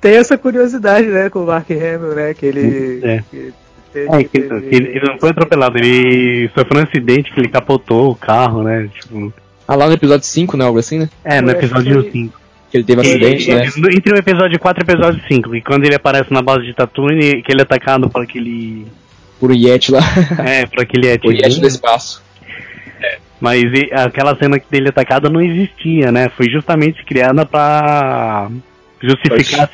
Tem 0.00 0.16
essa 0.16 0.38
curiosidade, 0.38 1.06
né, 1.08 1.28
com 1.28 1.40
o 1.40 1.46
Mark 1.46 1.70
Hamill, 1.70 2.14
né, 2.14 2.34
que 2.34 2.46
ele... 2.46 3.00
É. 3.04 3.22
que 3.30 3.52
teve- 3.92 4.08
É, 4.16 4.24
que, 4.24 4.40
teve- 4.40 4.60
que 4.68 4.74
ele, 4.74 4.88
ele 4.96 5.06
não 5.12 5.18
foi 5.18 5.30
atropelado, 5.30 5.76
ele 5.78 6.48
sofreu 6.54 6.80
um 6.80 6.84
acidente 6.84 7.32
que 7.32 7.40
ele 7.40 7.48
capotou 7.48 8.10
o 8.10 8.14
carro, 8.16 8.62
né? 8.62 8.88
Tipo, 9.00 9.32
Ah, 9.68 9.74
lá 9.74 9.86
no 9.86 9.92
episódio 9.94 10.26
5, 10.26 10.56
né? 10.56 10.64
Algo 10.64 10.78
assim, 10.78 10.98
né? 11.00 11.08
é, 11.24 11.40
no 11.40 11.50
episódio 11.50 12.04
que- 12.04 12.10
5. 12.12 12.40
Que 12.70 12.76
ele 12.78 12.84
teve 12.84 12.98
um 12.98 13.02
acidente, 13.02 13.54
né? 13.54 13.66
Entre 13.66 14.12
o 14.12 14.16
episódio 14.16 14.58
4 14.58 14.82
e 14.82 14.84
o 14.84 14.90
episódio 14.92 15.22
5, 15.28 15.54
e 15.54 15.62
quando 15.62 15.84
ele 15.84 15.94
aparece 15.94 16.32
na 16.32 16.42
base 16.42 16.64
de 16.66 16.74
Tatooine, 16.74 17.42
que 17.42 17.52
ele 17.52 17.60
é 17.60 17.62
atacado 17.62 18.08
por 18.10 18.22
aquele. 18.22 18.86
Por 19.38 19.50
o 19.50 19.54
Yeti 19.54 19.92
lá. 19.92 20.00
É, 20.44 20.66
por 20.66 20.80
aquele 20.82 21.06
o 21.06 21.10
Yeti 21.10 21.26
do 21.28 21.32
Yeti. 21.32 21.66
espaço. 21.66 22.22
Mas 23.40 23.62
e- 23.64 23.90
aquela 23.92 24.34
cena 24.36 24.60
dele 24.70 24.88
atacado 24.88 25.28
não 25.30 25.40
existia, 25.42 26.10
né? 26.10 26.28
Foi 26.30 26.48
justamente 26.50 27.04
criada 27.04 27.44
pra 27.46 28.50
justificar 29.00 29.68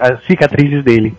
as 0.00 0.24
cicatrizes 0.26 0.82
dele. 0.84 1.14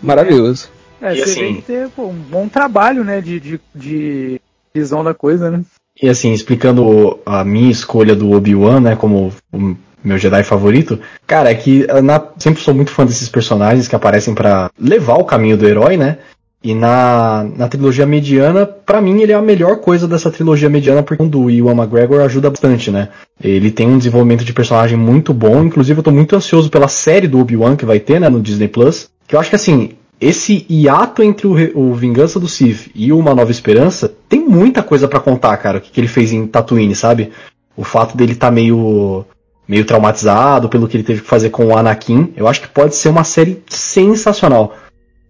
Maravilhoso. 0.00 0.70
É, 1.02 1.12
E 1.12 1.16
você 1.18 1.22
assim- 1.24 1.40
vê 1.40 1.54
que 1.54 1.62
tem 1.62 1.88
pô, 1.90 2.06
um 2.08 2.14
bom 2.14 2.48
trabalho, 2.48 3.04
né, 3.04 3.20
de, 3.20 3.38
de, 3.40 3.60
de 3.74 4.40
visão 4.74 5.02
da 5.04 5.12
coisa, 5.12 5.50
né? 5.50 5.62
E 6.00 6.08
assim, 6.08 6.32
explicando 6.32 7.18
a 7.24 7.42
minha 7.44 7.70
escolha 7.70 8.14
do 8.14 8.32
Obi-Wan, 8.32 8.80
né, 8.80 8.96
como 8.96 9.32
o 9.52 9.76
meu 10.04 10.18
Jedi 10.18 10.42
favorito, 10.42 10.98
cara, 11.26 11.50
é 11.50 11.54
que 11.54 11.86
na- 12.02 12.22
sempre 12.38 12.62
sou 12.62 12.74
muito 12.74 12.90
fã 12.90 13.04
desses 13.04 13.28
personagens 13.28 13.88
que 13.88 13.96
aparecem 13.96 14.34
pra 14.34 14.70
levar 14.78 15.14
o 15.14 15.24
caminho 15.24 15.56
do 15.56 15.66
herói, 15.66 15.96
né? 15.96 16.18
E 16.62 16.74
na, 16.74 17.46
na 17.56 17.68
trilogia 17.68 18.06
mediana, 18.06 18.66
pra 18.66 19.00
mim 19.00 19.20
ele 19.20 19.30
é 19.32 19.34
a 19.36 19.42
melhor 19.42 19.76
coisa 19.76 20.08
dessa 20.08 20.30
trilogia 20.30 20.68
mediana, 20.68 21.02
porque 21.02 21.22
o 21.22 21.28
do 21.28 21.50
Ewan 21.50 21.74
McGregor 21.76 22.20
ajuda 22.22 22.50
bastante, 22.50 22.90
né? 22.90 23.08
Ele 23.42 23.70
tem 23.70 23.86
um 23.86 23.98
desenvolvimento 23.98 24.44
de 24.44 24.52
personagem 24.52 24.98
muito 24.98 25.32
bom, 25.32 25.62
inclusive 25.64 26.00
eu 26.00 26.02
tô 26.04 26.10
muito 26.10 26.34
ansioso 26.34 26.68
pela 26.70 26.88
série 26.88 27.28
do 27.28 27.38
Obi-Wan 27.38 27.76
que 27.76 27.84
vai 27.86 28.00
ter, 28.00 28.20
né, 28.20 28.28
no 28.28 28.40
Disney 28.40 28.68
Plus. 28.68 29.08
Que 29.28 29.36
eu 29.36 29.40
acho 29.40 29.50
que 29.50 29.56
assim, 29.56 29.90
esse 30.20 30.66
hiato 30.68 31.22
entre 31.22 31.46
o, 31.46 31.78
o 31.78 31.94
Vingança 31.94 32.40
do 32.40 32.48
Sith 32.48 32.90
e 32.94 33.12
o 33.12 33.18
Uma 33.18 33.34
Nova 33.34 33.50
Esperança 33.50 34.12
tem 34.28 34.40
muita 34.40 34.82
coisa 34.82 35.06
pra 35.06 35.20
contar, 35.20 35.56
cara, 35.58 35.78
o 35.78 35.80
que, 35.80 35.90
que 35.90 36.00
ele 36.00 36.08
fez 36.08 36.32
em 36.32 36.46
Tatooine, 36.46 36.94
sabe? 36.94 37.32
O 37.76 37.84
fato 37.84 38.16
dele 38.16 38.34
tá 38.34 38.50
meio 38.50 39.24
meio 39.68 39.84
traumatizado 39.84 40.68
pelo 40.68 40.86
que 40.86 40.96
ele 40.96 41.04
teve 41.04 41.20
que 41.20 41.26
fazer 41.26 41.50
com 41.50 41.66
o 41.66 41.76
Anakin, 41.76 42.32
eu 42.36 42.46
acho 42.46 42.60
que 42.60 42.68
pode 42.68 42.94
ser 42.94 43.08
uma 43.08 43.24
série 43.24 43.62
sensacional. 43.68 44.76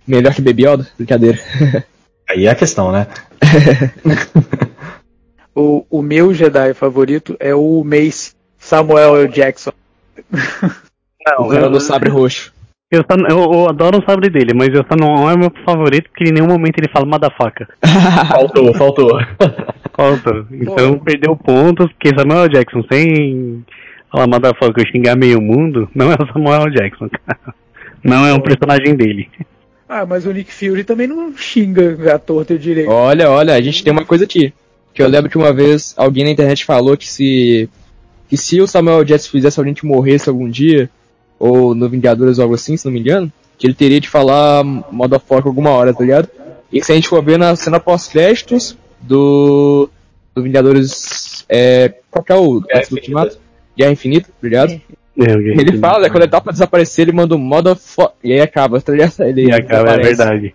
Melhor 0.06 0.34
que 0.34 0.42
Baby 0.42 0.66
Yoda? 0.66 0.86
Brincadeira. 0.96 1.38
Aí 2.28 2.44
é 2.44 2.50
a 2.50 2.54
questão, 2.54 2.92
né? 2.92 3.06
O, 5.58 5.86
o 5.88 6.02
meu 6.02 6.34
Jedi 6.34 6.74
favorito 6.74 7.34
é 7.40 7.54
o 7.54 7.82
Mace 7.82 8.34
Samuel 8.58 9.16
L. 9.16 9.28
Jackson. 9.28 9.72
Não, 10.30 11.46
O 11.46 11.48
cara 11.48 11.70
do 11.70 11.80
sabre 11.80 12.10
roxo. 12.10 12.52
Eu, 12.90 13.02
só- 13.10 13.16
eu- 13.28 13.52
eu 13.52 13.68
adoro 13.68 13.98
o 13.98 14.04
sabre 14.08 14.30
dele, 14.30 14.52
mas 14.54 14.68
eu 14.68 14.84
só 14.88 14.94
não 14.96 15.28
é 15.28 15.36
meu 15.36 15.50
favorito 15.64 16.08
porque 16.08 16.30
em 16.30 16.32
nenhum 16.32 16.46
momento 16.46 16.78
ele 16.78 16.88
fala 16.92 17.04
motherfucker. 17.04 17.66
Faltou, 18.30 18.72
faltou. 18.74 19.20
Falta. 19.92 20.46
Então 20.52 20.98
perdeu 21.00 21.34
pontos, 21.36 21.90
porque 21.92 22.16
Samuel 22.16 22.48
Jackson 22.48 22.84
sem 22.90 23.64
falar 24.10 24.28
motherfucker 24.28 24.86
xingar 24.88 25.16
meio 25.16 25.40
mundo, 25.40 25.88
não 25.94 26.12
é 26.12 26.14
o 26.14 26.32
Samuel 26.32 26.70
Jackson, 26.70 27.08
cara. 27.08 27.54
Não 28.04 28.24
é 28.24 28.32
um 28.32 28.40
personagem 28.40 28.94
dele. 28.94 29.28
Ah, 29.88 30.06
mas 30.06 30.24
o 30.26 30.32
Nick 30.32 30.52
Fury 30.52 30.84
também 30.84 31.08
não 31.08 31.36
xinga 31.36 32.14
a 32.14 32.18
torta 32.20 32.52
e 32.52 32.56
o 32.56 32.58
direito. 32.58 32.90
Olha, 32.90 33.28
olha, 33.30 33.54
a 33.54 33.60
gente 33.60 33.82
tem 33.82 33.92
uma 33.92 34.04
coisa 34.04 34.24
aqui. 34.24 34.52
Que 34.94 35.02
eu 35.02 35.08
lembro 35.08 35.28
que 35.30 35.36
uma 35.36 35.52
vez 35.52 35.92
alguém 35.96 36.24
na 36.24 36.30
internet 36.30 36.64
falou 36.64 36.96
que 36.96 37.08
se. 37.08 37.68
que 38.28 38.36
se 38.36 38.60
o 38.60 38.66
Samuel 38.66 39.04
Jackson 39.04 39.30
fizesse 39.30 39.58
alguém 39.58 39.74
que 39.74 39.84
morresse 39.84 40.28
algum 40.28 40.48
dia, 40.48 40.88
ou 41.38 41.74
no 41.74 41.88
Vingadores 41.88 42.38
ou 42.38 42.42
algo 42.44 42.54
assim, 42.54 42.76
se 42.76 42.84
não 42.86 42.92
me 42.92 43.00
engano, 43.00 43.30
que 43.58 43.66
ele 43.66 43.74
teria 43.74 44.00
de 44.00 44.08
falar 44.08 44.62
motherfucker 44.64 45.46
alguma 45.46 45.70
hora, 45.70 45.92
tá 45.94 46.02
ligado? 46.02 46.28
E 46.72 46.82
se 46.82 46.92
a 46.92 46.94
gente 46.94 47.08
for 47.08 47.22
ver 47.22 47.38
na 47.38 47.54
cena 47.56 47.78
pós-créditos 47.80 48.76
do. 49.00 49.88
do 50.34 50.42
Vingadores. 50.42 51.44
É. 51.48 51.94
Qual 52.10 52.22
que 52.24 52.32
é 52.32 52.34
o. 52.34 52.60
Guerra 52.60 52.84
do 52.88 52.94
Ultimato? 52.96 53.38
Guerra 53.76 53.92
Infinita, 53.92 54.28
obrigado. 54.38 54.80
É, 55.18 55.32
alguém 55.32 55.58
Ele 55.58 55.78
fala, 55.78 56.00
né, 56.00 56.08
quando 56.10 56.22
ele 56.24 56.30
tá 56.30 56.40
pra 56.40 56.52
desaparecer, 56.52 57.02
ele 57.04 57.12
manda 57.16 57.34
um 57.34 57.38
motherfucker. 57.38 58.14
E 58.22 58.32
aí 58.34 58.40
acaba, 58.40 58.80
tá 58.80 58.92
ligado? 58.92 59.14
Ele 59.20 59.46
E 59.46 59.52
acaba, 59.52 59.92
é 59.92 59.98
verdade. 59.98 60.54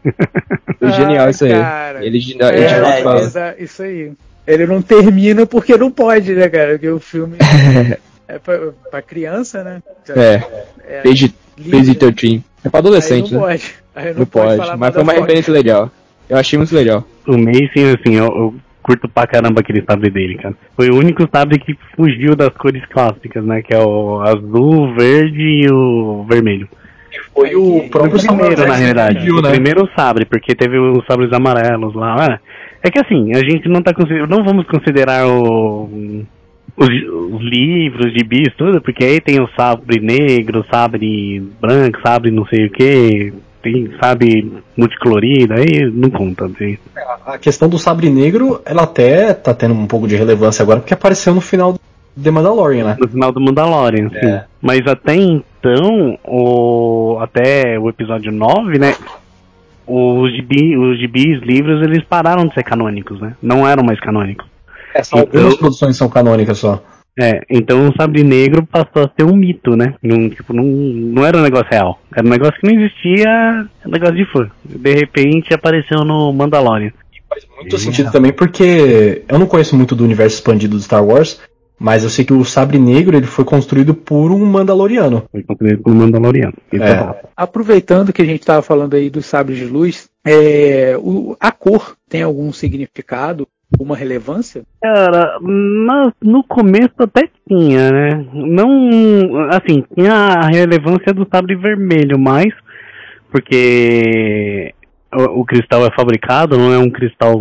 É 0.80 0.92
genial 0.92 1.28
Ah, 1.28 1.30
isso 1.32 1.46
aí. 1.46 1.52
cara. 1.52 2.06
Ele, 2.06 2.18
ele, 2.18 2.38
É, 2.44 2.64
é, 2.64 3.04
fala. 3.04 3.56
isso 3.58 3.82
aí. 3.84 4.12
Ele 4.46 4.66
não 4.68 4.82
termina 4.82 5.46
porque 5.46 5.78
não 5.78 5.90
pode, 5.92 6.34
né, 6.34 6.50
cara? 6.50 6.72
Porque 6.74 6.90
o 6.90 7.00
filme 7.00 7.38
é 8.36 8.40
pra, 8.40 8.60
pra 8.90 9.02
criança, 9.02 9.64
né? 9.64 9.82
É, 10.10 10.42
É, 10.88 11.02
Page, 11.02 11.34
livre. 11.58 11.78
Page 11.78 11.96
13. 11.96 12.44
É 12.64 12.70
pra 12.70 12.80
adolescente, 12.80 13.34
Aí 13.34 13.40
não 13.40 13.48
né? 13.48 13.48
pode. 13.54 13.74
Aí 13.96 14.12
não, 14.14 14.20
Não 14.20 14.26
pode, 14.26 14.58
falar 14.58 14.78
mas 14.78 14.94
foi 14.94 15.02
uma 15.04 15.14
motherfucker. 15.14 15.22
referência 15.22 15.54
legal. 15.54 15.92
Eu 16.30 16.38
achei 16.38 16.58
muito 16.58 16.74
legal. 16.76 17.04
O 17.28 17.38
Mason, 17.38 17.98
assim, 18.00 18.16
eu, 18.16 18.26
eu 18.26 18.56
curto 18.82 19.10
pra 19.10 19.28
caramba 19.28 19.60
aquele 19.62 19.84
sabre 19.84 20.10
dele, 20.10 20.36
cara. 20.38 20.56
Foi 20.76 20.90
o 20.90 20.96
único 20.96 21.28
sabre 21.34 21.60
que 21.60 21.76
fugiu 21.96 22.36
das 22.36 22.50
cores 22.56 22.84
clássicas, 22.86 23.44
né? 23.44 23.62
Que 23.62 23.74
é 23.76 23.80
o 23.80 24.22
azul, 24.22 24.84
o 24.90 24.94
verde 24.96 25.42
e 25.42 25.68
o 25.72 26.24
vermelho. 26.30 26.68
Foi 27.34 27.54
o 27.56 27.78
O 27.80 27.90
próprio 27.90 28.18
primeiro, 28.18 28.56
Samuel 28.56 28.68
na 28.70 28.76
realidade. 28.76 29.20
viu, 29.26 29.36
O 29.38 29.42
né? 29.42 29.50
primeiro 29.52 29.90
sabre, 29.96 30.24
porque 30.26 30.56
teve 30.56 30.78
os 30.80 31.06
sabres 31.06 31.32
amarelos 31.34 31.94
lá. 31.94 32.40
É, 32.84 32.88
é 32.88 32.92
que 32.92 33.00
assim, 33.00 33.34
a 33.36 33.40
gente 33.40 33.68
não 33.68 33.82
tá 33.82 33.94
considerando. 33.94 34.30
Não 34.30 34.44
vamos 34.46 34.66
considerar 34.68 35.28
o. 35.28 36.24
Os, 36.78 36.88
os 36.88 37.42
livros 37.42 38.14
de 38.14 38.24
bis, 38.24 38.54
tudo, 38.58 38.82
porque 38.82 39.04
aí 39.04 39.20
tem 39.20 39.42
o 39.42 39.50
sabre 39.56 40.00
negro, 40.00 40.66
sabre 40.72 41.40
branco, 41.60 42.00
sabre 42.02 42.32
não 42.32 42.46
sei 42.46 42.66
o 42.66 42.72
que, 42.72 43.34
tem 43.62 43.92
sabre 44.02 44.52
multicolorido, 44.76 45.54
aí 45.54 45.90
não 45.92 46.10
conta. 46.10 46.46
Assim. 46.46 46.78
A 47.26 47.38
questão 47.38 47.70
do 47.70 47.78
sabre 47.78 48.10
negro, 48.10 48.62
ela 48.66 48.84
até 48.84 49.34
tá 49.34 49.54
tendo 49.54 49.74
um 49.74 49.88
pouco 49.88 50.08
de 50.08 50.16
relevância 50.16 50.64
agora, 50.64 50.80
porque 50.80 50.94
apareceu 50.94 51.34
no 51.34 51.42
final 51.42 51.74
do 51.74 51.80
The 52.22 52.32
Mandalorian, 52.32 52.86
né? 52.86 52.98
no 53.00 53.08
final 53.08 53.32
do 53.32 53.40
Mandalorian, 53.40 54.10
sim. 54.10 54.28
É. 54.28 54.46
Mas 54.62 54.82
até 54.86 55.16
então, 55.16 56.18
o, 56.26 57.18
até 57.22 57.80
o 57.80 57.90
episódio 57.90 58.32
9, 58.32 58.78
né? 58.78 58.96
Os, 59.88 60.32
gibi, 60.34 60.78
os 60.78 61.00
gibis, 61.00 61.42
livros, 61.42 61.82
eles 61.82 62.04
pararam 62.04 62.46
de 62.46 62.54
ser 62.54 62.64
canônicos, 62.64 63.20
né? 63.20 63.36
Não 63.42 63.68
eram 63.68 63.84
mais 63.84 64.00
canônicos. 64.00 64.46
É, 64.94 65.04
só 65.04 65.18
Então- 65.20 65.40
algumas 65.40 65.58
produções 65.58 65.98
são 65.98 66.10
canônicas 66.10 66.58
só. 66.58 66.84
É, 67.20 67.42
então 67.50 67.90
o 67.90 67.94
Sabre 67.96 68.24
Negro 68.24 68.66
passou 68.66 69.04
a 69.04 69.12
ser 69.16 69.26
um 69.26 69.36
mito, 69.36 69.76
né? 69.76 69.96
Não, 70.02 70.30
tipo, 70.30 70.54
não, 70.54 70.64
não 70.64 71.26
era 71.26 71.38
um 71.38 71.42
negócio 71.42 71.68
real. 71.70 72.00
Era 72.16 72.26
um 72.26 72.30
negócio 72.30 72.60
que 72.60 72.68
não 72.74 72.82
existia, 72.82 73.28
era 73.28 73.68
um 73.86 73.92
negócio 73.92 74.16
de 74.16 74.26
fã. 74.32 74.50
De 74.64 74.94
repente 74.94 75.54
apareceu 75.54 76.06
no 76.06 76.32
Mandalorian. 76.32 76.92
Faz 77.28 77.46
muito 77.58 77.78
sentido 77.78 78.12
também, 78.12 78.32
porque 78.32 79.24
eu 79.28 79.38
não 79.40 79.46
conheço 79.46 79.76
muito 79.76 79.96
do 79.96 80.04
universo 80.04 80.36
expandido 80.38 80.76
do 80.78 80.82
Star 80.84 81.04
Wars, 81.06 81.40
mas 81.78 82.04
eu 82.04 82.10
sei 82.10 82.24
que 82.24 82.34
o 82.34 82.44
sabre 82.46 82.78
negro 82.80 83.16
ele 83.18 83.26
foi 83.28 83.44
construído 83.44 83.94
por 83.94 84.32
um 84.32 84.46
Mandaloriano. 84.46 85.24
Foi 85.32 85.44
construído 85.44 85.84
pelo 85.84 85.96
Mandaloriano. 85.96 86.54
Isso 86.72 86.84
É. 86.84 86.96
fato. 86.98 87.28
Aproveitando 87.36 88.14
que 88.14 88.22
a 88.22 88.26
gente 88.26 88.40
estava 88.42 88.62
falando 88.62 88.94
aí 88.96 89.10
dos 89.10 89.26
sabres 89.26 89.58
de 89.58 89.66
luz, 89.66 90.10
é, 90.26 90.96
o- 90.98 91.36
a 91.40 91.52
cor 91.52 91.96
tem 92.10 92.22
algum 92.24 92.52
significado, 92.54 93.48
alguma 93.74 93.96
relevância? 93.96 94.64
Cara, 94.82 95.38
na- 95.42 96.14
no 96.22 96.44
começo 96.44 96.94
até 97.00 97.30
tinha, 97.48 97.92
né? 97.92 98.26
Não. 98.34 99.50
Assim, 99.50 99.84
tinha 99.96 100.14
a 100.14 100.48
relevância 100.48 101.14
do 101.14 101.28
sabre 101.32 101.56
vermelho, 101.56 102.18
mas. 102.20 102.54
Porque 103.32 104.74
o, 105.14 105.42
o 105.42 105.46
cristal 105.46 105.86
é 105.86 105.90
fabricado, 105.96 106.58
não 106.58 106.74
é 106.74 106.78
um 106.78 106.90
cristal 106.90 107.40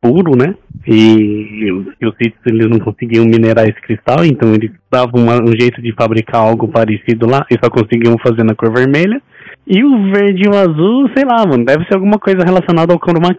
puro, 0.00 0.36
né? 0.36 0.54
E, 0.86 1.66
e 1.98 2.06
os 2.06 2.14
sítios 2.16 2.40
eles 2.46 2.68
não 2.68 2.78
conseguiam 2.78 3.24
minerar 3.24 3.64
esse 3.64 3.80
cristal, 3.80 4.22
então 4.24 4.52
eles 4.52 4.70
davam 4.92 5.22
uma- 5.22 5.40
um 5.42 5.52
jeito 5.58 5.80
de 5.80 5.94
fabricar 5.94 6.42
algo 6.42 6.68
parecido 6.68 7.26
lá 7.26 7.46
e 7.50 7.54
só 7.62 7.70
conseguiam 7.70 8.16
fazer 8.18 8.44
na 8.44 8.54
cor 8.54 8.70
vermelha. 8.70 9.20
E 9.66 9.82
o 9.82 10.12
verde 10.12 10.42
e 10.44 10.48
o 10.48 10.54
azul, 10.54 11.08
sei 11.16 11.24
lá, 11.24 11.46
mano, 11.46 11.64
deve 11.64 11.86
ser 11.86 11.94
alguma 11.94 12.18
coisa 12.18 12.44
relacionada 12.44 12.92
ao 12.92 12.98
chroma. 12.98 13.34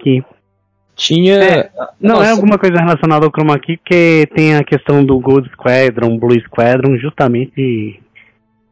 Tinha. 0.96 1.36
É, 1.36 1.70
Não 2.00 2.16
Nossa, 2.16 2.28
é 2.28 2.32
alguma 2.32 2.58
coisa 2.58 2.78
relacionada 2.78 3.26
ao 3.26 3.32
chroma 3.32 3.60
key, 3.60 3.78
porque 3.78 4.28
tem 4.34 4.56
a 4.56 4.64
questão 4.64 5.04
do 5.04 5.20
Gold 5.20 5.50
Squadron, 5.50 6.18
Blue 6.18 6.40
Squadron, 6.42 6.98
justamente 6.98 8.00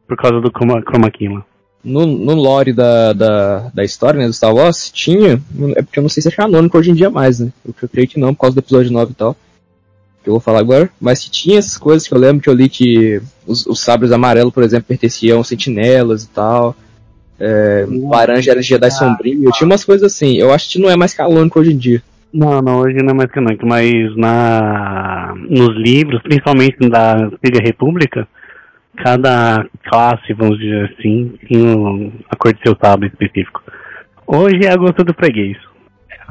por 0.06 0.16
causa 0.16 0.40
do 0.40 0.50
chroma, 0.50 0.82
chroma 0.82 1.10
key 1.10 1.28
lá. 1.28 1.44
No, 1.84 2.06
no 2.06 2.34
lore 2.34 2.72
da, 2.72 3.12
da, 3.12 3.70
da 3.74 3.84
história, 3.84 4.18
né, 4.18 4.26
do 4.26 4.32
Star 4.32 4.54
Wars, 4.54 4.90
tinha. 4.90 5.38
É 5.76 5.82
porque 5.82 5.98
eu 5.98 6.02
não 6.02 6.08
sei 6.08 6.22
se 6.22 6.28
é 6.28 6.32
canônico 6.32 6.78
hoje 6.78 6.90
em 6.90 6.94
dia 6.94 7.10
mais, 7.10 7.40
né? 7.40 7.52
Eu, 7.62 7.74
eu 7.82 7.88
creio 7.90 8.08
que 8.08 8.18
não, 8.18 8.32
por 8.32 8.40
causa 8.40 8.54
do 8.54 8.60
episódio 8.60 8.90
9 8.90 9.12
e 9.12 9.14
tal. 9.14 9.36
Que 10.22 10.30
eu 10.30 10.32
vou 10.32 10.40
falar 10.40 10.60
agora. 10.60 10.88
Mas 10.98 11.22
que 11.22 11.30
tinha 11.30 11.58
essas 11.58 11.76
coisas 11.76 12.08
que 12.08 12.14
eu 12.14 12.18
lembro 12.18 12.42
que 12.42 12.48
eu 12.48 12.54
li 12.54 12.70
que 12.70 13.20
os, 13.46 13.66
os 13.66 13.80
sabres 13.80 14.12
amarelos, 14.12 14.54
por 14.54 14.62
exemplo, 14.62 14.86
pertenciam 14.88 15.40
a 15.40 15.44
sentinelas 15.44 16.22
e 16.22 16.28
tal. 16.28 16.74
É, 17.38 17.84
laranja 17.88 18.52
era 18.52 18.62
Jedi 18.62 18.90
sombrio. 18.90 19.50
Tinha 19.52 19.66
umas 19.66 19.84
coisas 19.84 20.10
assim. 20.10 20.36
Eu 20.38 20.54
acho 20.54 20.70
que 20.70 20.78
não 20.78 20.88
é 20.88 20.96
mais 20.96 21.12
canônico 21.12 21.60
hoje 21.60 21.72
em 21.72 21.76
dia. 21.76 22.02
Não, 22.34 22.60
não, 22.60 22.80
hoje 22.80 22.96
não 22.96 23.10
é 23.10 23.14
mais 23.14 23.30
canônico, 23.30 23.64
mas 23.64 23.94
na, 24.16 25.32
nos 25.48 25.76
livros, 25.76 26.20
principalmente 26.20 26.76
da 26.88 27.14
Antiga 27.14 27.62
República, 27.62 28.26
cada 28.96 29.64
classe, 29.84 30.34
vamos 30.34 30.58
dizer 30.58 30.92
assim, 30.92 31.32
tinha 31.46 32.10
a 32.28 32.34
cor 32.34 32.52
de 32.52 32.60
seu 32.60 32.76
sabre 32.82 33.06
específico. 33.06 33.62
Hoje 34.26 34.64
é 34.64 34.72
a 34.72 34.76
gosto 34.76 35.04
do 35.04 35.14
freguês. 35.14 35.56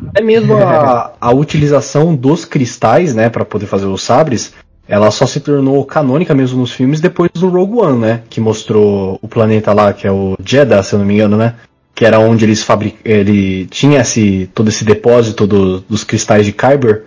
Até 0.09 0.21
mesmo 0.21 0.57
a, 0.57 1.13
a 1.21 1.31
utilização 1.31 2.13
dos 2.13 2.43
cristais, 2.43 3.15
né, 3.15 3.29
para 3.29 3.45
poder 3.45 3.67
fazer 3.67 3.85
os 3.85 4.03
sabres, 4.03 4.53
ela 4.89 5.09
só 5.09 5.25
se 5.25 5.39
tornou 5.39 5.85
canônica 5.85 6.33
mesmo 6.33 6.59
nos 6.59 6.73
filmes 6.73 6.99
depois 6.99 7.31
do 7.31 7.47
Rogue 7.47 7.79
One, 7.79 7.99
né, 7.99 8.21
que 8.29 8.41
mostrou 8.41 9.17
o 9.21 9.27
planeta 9.29 9.71
lá, 9.71 9.93
que 9.93 10.05
é 10.05 10.11
o 10.11 10.35
Jeddah, 10.43 10.83
se 10.83 10.95
eu 10.95 10.99
não 10.99 11.05
me 11.05 11.13
engano, 11.13 11.37
né, 11.37 11.55
que 11.95 12.05
era 12.05 12.19
onde 12.19 12.45
eles 12.45 12.63
fabric... 12.63 12.97
ele 13.05 13.65
tinha 13.67 13.99
esse 14.01 14.49
todo 14.53 14.69
esse 14.69 14.83
depósito 14.83 15.45
do- 15.45 15.81
dos 15.81 16.03
cristais 16.03 16.45
de 16.45 16.51
Kyber. 16.51 17.03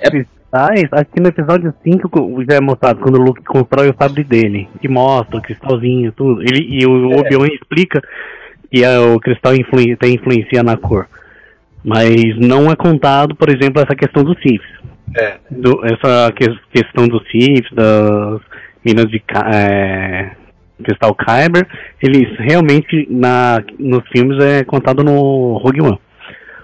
É- 0.00 0.10
cristais, 0.10 0.88
aqui 0.92 1.20
no 1.20 1.28
episódio 1.28 1.74
5 1.82 2.44
já 2.48 2.56
é 2.56 2.60
mostrado 2.60 3.00
quando 3.00 3.16
o 3.16 3.22
Luke 3.22 3.42
constrói 3.42 3.90
o 3.90 3.94
sabre 3.98 4.24
dele, 4.24 4.68
que 4.80 4.88
mostra 4.88 5.38
o 5.38 5.42
cristalzinho, 5.42 6.12
tudo. 6.12 6.42
Ele, 6.42 6.64
e 6.80 6.86
o 6.86 7.18
Obi-Wan 7.18 7.48
explica 7.48 8.00
que 8.70 8.84
é, 8.84 8.98
o 8.98 9.18
cristal 9.20 9.52
tem 9.98 10.14
influencia 10.14 10.62
na 10.62 10.76
cor. 10.76 11.06
Mas 11.84 12.14
não 12.38 12.70
é 12.70 12.76
contado, 12.76 13.34
por 13.34 13.48
exemplo, 13.50 13.82
essa 13.82 13.94
questão 13.94 14.22
dos 14.24 14.36
Siths. 14.40 14.66
É. 15.16 15.36
Do- 15.50 15.84
essa 15.84 16.32
que- 16.32 16.58
questão 16.72 17.06
dos 17.06 17.22
Siths, 17.30 17.70
das 17.72 18.40
minas 18.84 19.10
de 19.10 19.22
é, 19.52 20.30
cristal 20.84 21.14
Kyber, 21.14 21.66
eles 22.02 22.28
realmente 22.38 23.06
na, 23.10 23.62
nos 23.78 24.06
filmes 24.08 24.42
é 24.42 24.62
contado 24.62 25.02
no 25.02 25.58
Rogue 25.58 25.80
One. 25.80 25.98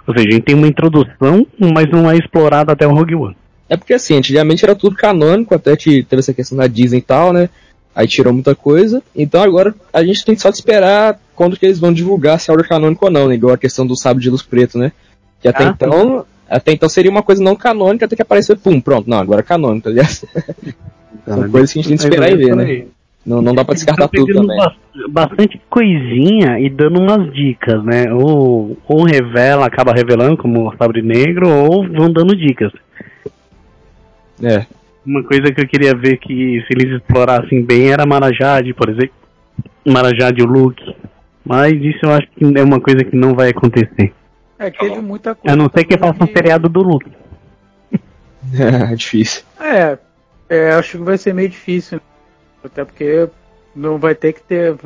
Ou 0.07 0.15
seja, 0.15 0.29
a 0.29 0.33
gente 0.33 0.45
tem 0.45 0.55
uma 0.55 0.67
introdução, 0.67 1.47
mas 1.59 1.91
não 1.91 2.11
é 2.11 2.17
explorado 2.17 2.71
até 2.71 2.87
o 2.87 2.95
Rogue 2.95 3.15
One. 3.15 3.37
É 3.69 3.77
porque 3.77 3.95
assim, 3.95 4.17
antigamente 4.17 4.65
era 4.65 4.75
tudo 4.75 4.97
canônico, 4.97 5.55
até 5.55 5.77
que 5.77 6.03
teve 6.03 6.21
essa 6.21 6.35
questão 6.35 6.59
da 6.59 6.67
Disney 6.67 6.99
e 6.99 7.03
tal, 7.03 7.33
né? 7.33 7.49
Aí 7.95 8.07
tirou 8.07 8.33
muita 8.33 8.55
coisa. 8.55 9.03
Então 9.15 9.43
agora 9.43 9.75
a 9.93 10.03
gente 10.05 10.25
tem 10.25 10.37
só 10.37 10.51
de 10.51 10.57
esperar 10.57 11.19
quando 11.35 11.57
que 11.57 11.67
eles 11.67 11.79
vão 11.79 11.93
divulgar 11.93 12.41
se 12.41 12.51
é 12.51 12.53
algo 12.53 12.67
canônico 12.67 13.05
ou 13.05 13.11
não, 13.11 13.29
né? 13.29 13.35
Igual 13.35 13.55
a 13.55 13.59
questão 13.59 13.87
do 13.87 13.97
sábio 13.97 14.23
de 14.23 14.31
luz 14.31 14.43
preto, 14.43 14.79
né? 14.79 14.93
Que 15.41 15.49
até 15.49 15.65
Ah, 15.65 15.75
então. 15.75 16.27
Até 16.49 16.73
então 16.73 16.89
seria 16.89 17.13
uma 17.13 17.23
coisa 17.23 17.41
não 17.41 17.55
canônica, 17.55 18.05
até 18.05 18.17
que 18.17 18.23
apareceu, 18.23 18.57
pum, 18.57 18.81
pronto, 18.81 19.09
não, 19.09 19.19
agora 19.19 19.39
é 19.39 19.45
canônico, 19.45 19.85
tá 19.85 19.91
ligado? 19.91 20.11
São 21.25 21.49
coisas 21.49 21.73
que 21.73 21.79
a 21.79 21.83
gente 21.83 21.89
tem 21.89 21.97
que 21.97 22.03
esperar 22.03 22.33
e 22.33 22.37
ver, 22.37 22.57
né? 22.57 22.87
Não, 23.25 23.43
não 23.43 23.55
dá 23.55 23.65
pra 23.65 23.75
descartar 23.75 24.09
Tá 24.09 24.17
tudo 24.17 24.33
também. 24.33 24.57
bas- 24.57 24.75
bastante 25.11 25.61
coisinha 25.69 26.59
e 26.59 26.71
dando 26.71 26.99
umas 27.01 27.33
dicas, 27.33 27.83
né? 27.85 28.13
Ou, 28.13 28.79
ou 28.89 29.05
revela, 29.05 29.67
acaba 29.67 29.93
revelando 29.93 30.37
como 30.39 30.67
o 30.69 30.77
Sabre 30.77 31.03
Negro, 31.03 31.49
ou 31.49 31.87
vão 31.87 32.11
dando 32.11 32.35
dicas. 32.35 32.73
É. 34.43 34.65
Uma 35.05 35.23
coisa 35.23 35.53
que 35.53 35.61
eu 35.61 35.69
queria 35.69 35.95
ver 35.95 36.17
que 36.19 36.63
se 36.67 36.73
eles 36.73 36.97
explorassem 36.97 37.63
bem 37.63 37.93
era 37.93 38.07
Marajade, 38.07 38.73
por 38.73 38.89
exemplo. 38.89 39.15
Marajade 39.87 40.41
e 40.41 40.45
o 40.45 40.47
Luke. 40.47 40.95
Mas 41.45 41.73
isso 41.83 41.99
eu 42.05 42.11
acho 42.13 42.27
que 42.37 42.45
é 42.59 42.63
uma 42.63 42.81
coisa 42.81 43.03
que 43.05 43.17
não 43.17 43.35
vai 43.35 43.51
acontecer. 43.51 44.13
É, 44.59 44.71
teve 44.71 45.01
muita 45.01 45.35
coisa. 45.35 45.55
A 45.55 45.57
não 45.57 45.71
ser 45.75 45.85
que 45.85 45.97
faça 45.97 46.23
um 46.23 46.27
seriado 46.27 46.69
do 46.69 46.81
Luke. 46.83 47.11
É 48.59 48.95
difícil. 48.97 49.43
É, 49.61 49.99
é, 50.49 50.73
acho 50.73 50.93
que 50.99 51.05
vai 51.05 51.19
ser 51.19 51.35
meio 51.35 51.49
difícil. 51.51 52.01
Até 52.65 52.85
porque 52.85 53.29
não 53.75 53.99
vai 53.99 54.15
ter 54.15 54.33
que 54.33 54.43
ter. 54.43 54.77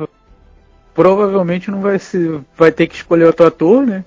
provavelmente 0.93 1.69
não 1.69 1.81
vai 1.81 1.99
se 1.99 2.39
vai 2.57 2.71
ter 2.71 2.87
que 2.87 2.95
escolher 2.95 3.25
outro 3.25 3.45
ator, 3.45 3.85
né? 3.85 4.03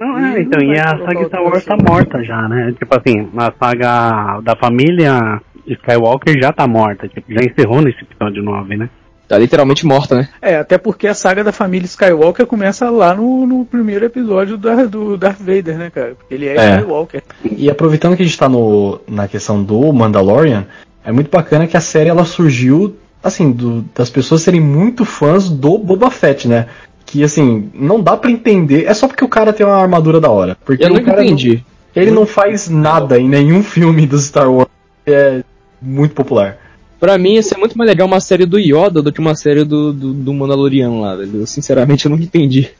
Não, 0.00 0.18
é, 0.18 0.40
então, 0.40 0.60
e 0.60 0.78
a 0.78 0.98
saga 0.98 1.24
Star 1.26 1.42
Wars 1.42 1.64
tá 1.64 1.76
morta 1.76 2.22
já, 2.24 2.48
né? 2.48 2.74
Tipo 2.76 2.96
assim, 2.96 3.30
a 3.36 3.52
saga 3.52 4.40
da 4.40 4.56
família 4.56 5.40
Skywalker 5.66 6.34
já 6.40 6.52
tá 6.52 6.66
morta, 6.66 7.08
tipo, 7.08 7.32
já 7.32 7.40
encerrou 7.44 7.80
nesse 7.80 8.02
episódio 8.02 8.42
9, 8.42 8.76
né? 8.76 8.90
Tá 9.26 9.38
literalmente 9.38 9.86
morta, 9.86 10.16
né? 10.16 10.28
É, 10.42 10.56
até 10.56 10.76
porque 10.76 11.06
a 11.06 11.14
saga 11.14 11.42
da 11.42 11.52
família 11.52 11.86
Skywalker 11.86 12.44
começa 12.44 12.90
lá 12.90 13.14
no, 13.14 13.46
no 13.46 13.64
primeiro 13.64 14.04
episódio 14.04 14.58
da, 14.58 14.84
do 14.84 15.16
Darth 15.16 15.38
Vader, 15.38 15.78
né, 15.78 15.90
cara? 15.90 16.14
Porque 16.14 16.34
ele 16.34 16.46
é, 16.46 16.56
é, 16.56 16.76
Skywalker. 16.76 17.22
E 17.44 17.70
aproveitando 17.70 18.16
que 18.16 18.22
a 18.22 18.26
gente 18.26 18.38
tá 18.38 18.48
no, 18.48 19.00
na 19.08 19.26
questão 19.26 19.62
do 19.62 19.92
Mandalorian, 19.92 20.66
é 21.04 21.10
muito 21.10 21.30
bacana 21.30 21.66
que 21.66 21.76
a 21.76 21.80
série 21.80 22.10
ela 22.10 22.24
surgiu, 22.24 22.96
assim, 23.24 23.50
do, 23.50 23.82
das 23.94 24.10
pessoas 24.10 24.42
serem 24.42 24.60
muito 24.60 25.04
fãs 25.06 25.48
do 25.48 25.78
Boba 25.78 26.10
Fett, 26.10 26.46
né? 26.46 26.66
Que, 27.06 27.24
assim, 27.24 27.70
não 27.74 28.00
dá 28.00 28.16
para 28.16 28.30
entender. 28.30 28.84
É 28.84 28.92
só 28.92 29.08
porque 29.08 29.24
o 29.24 29.28
cara 29.28 29.52
tem 29.52 29.64
uma 29.64 29.76
armadura 29.76 30.20
da 30.20 30.30
hora. 30.30 30.56
Porque 30.64 30.84
Eu 30.84 30.90
nunca 30.90 31.12
entendi. 31.12 31.64
Não, 31.96 32.02
ele 32.02 32.10
não 32.10 32.26
faz 32.26 32.68
nada 32.68 33.18
em 33.18 33.28
nenhum 33.28 33.62
filme 33.64 34.06
do 34.06 34.18
Star 34.18 34.52
Wars. 34.52 34.68
É 35.06 35.42
muito 35.80 36.14
popular. 36.14 36.58
Pra 37.00 37.18
mim, 37.18 37.34
ia 37.34 37.42
ser 37.42 37.58
muito 37.58 37.76
mais 37.76 37.88
legal 37.88 38.06
uma 38.06 38.20
série 38.20 38.46
do 38.46 38.58
Yoda 38.58 39.02
do 39.02 39.12
que 39.12 39.20
uma 39.20 39.34
série 39.34 39.64
do, 39.64 39.92
do, 39.92 40.12
do 40.12 40.34
Mandaloriano 40.34 41.00
lá, 41.00 41.16
velho. 41.16 41.40
Eu, 41.40 41.46
sinceramente, 41.46 42.06
eu 42.06 42.10
não 42.10 42.18
entendi. 42.18 42.70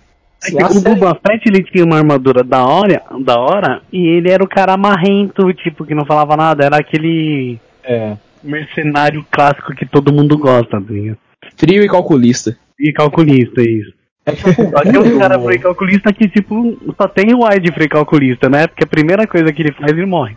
É 0.47 0.51
que 0.51 0.78
o 0.78 0.80
Boba 0.80 1.18
Fett 1.26 1.47
ele 1.47 1.64
tinha 1.64 1.84
uma 1.84 1.97
armadura 1.97 2.45
da 2.45 2.64
hora, 2.64 3.03
da 3.24 3.38
hora 3.38 3.82
e 3.90 3.99
ele 3.99 4.30
era 4.30 4.45
o 4.45 4.49
cara 4.49 4.76
marrento, 4.76 5.53
tipo, 5.55 5.86
que 5.86 5.95
não 5.95 6.05
falava 6.05 6.36
nada, 6.36 6.64
era 6.64 6.76
aquele 6.76 7.59
é. 7.82 8.16
Mercenário 8.45 9.24
clássico 9.30 9.74
que 9.74 9.86
todo 9.86 10.12
mundo 10.12 10.38
gosta, 10.38 10.78
assim. 10.78 11.16
Frio 11.57 11.82
e 11.82 11.88
calculista. 11.88 12.57
E 12.78 12.92
calculista, 12.92 13.62
isso. 13.62 13.92
É 14.26 14.32
Tem 14.32 14.99
um 14.99 15.18
cara 15.18 15.38
free 15.38 15.59
calculista 15.59 16.12
que, 16.12 16.28
tipo, 16.28 16.78
só 16.97 17.07
tem 17.07 17.34
o 17.34 17.45
wide 17.45 17.70
free 17.72 17.88
calculista, 17.88 18.49
né? 18.49 18.66
Porque 18.66 18.84
a 18.84 18.86
primeira 18.86 19.26
coisa 19.26 19.53
que 19.53 19.62
ele 19.62 19.72
faz, 19.72 19.92
ele 19.92 20.07
morre. 20.07 20.34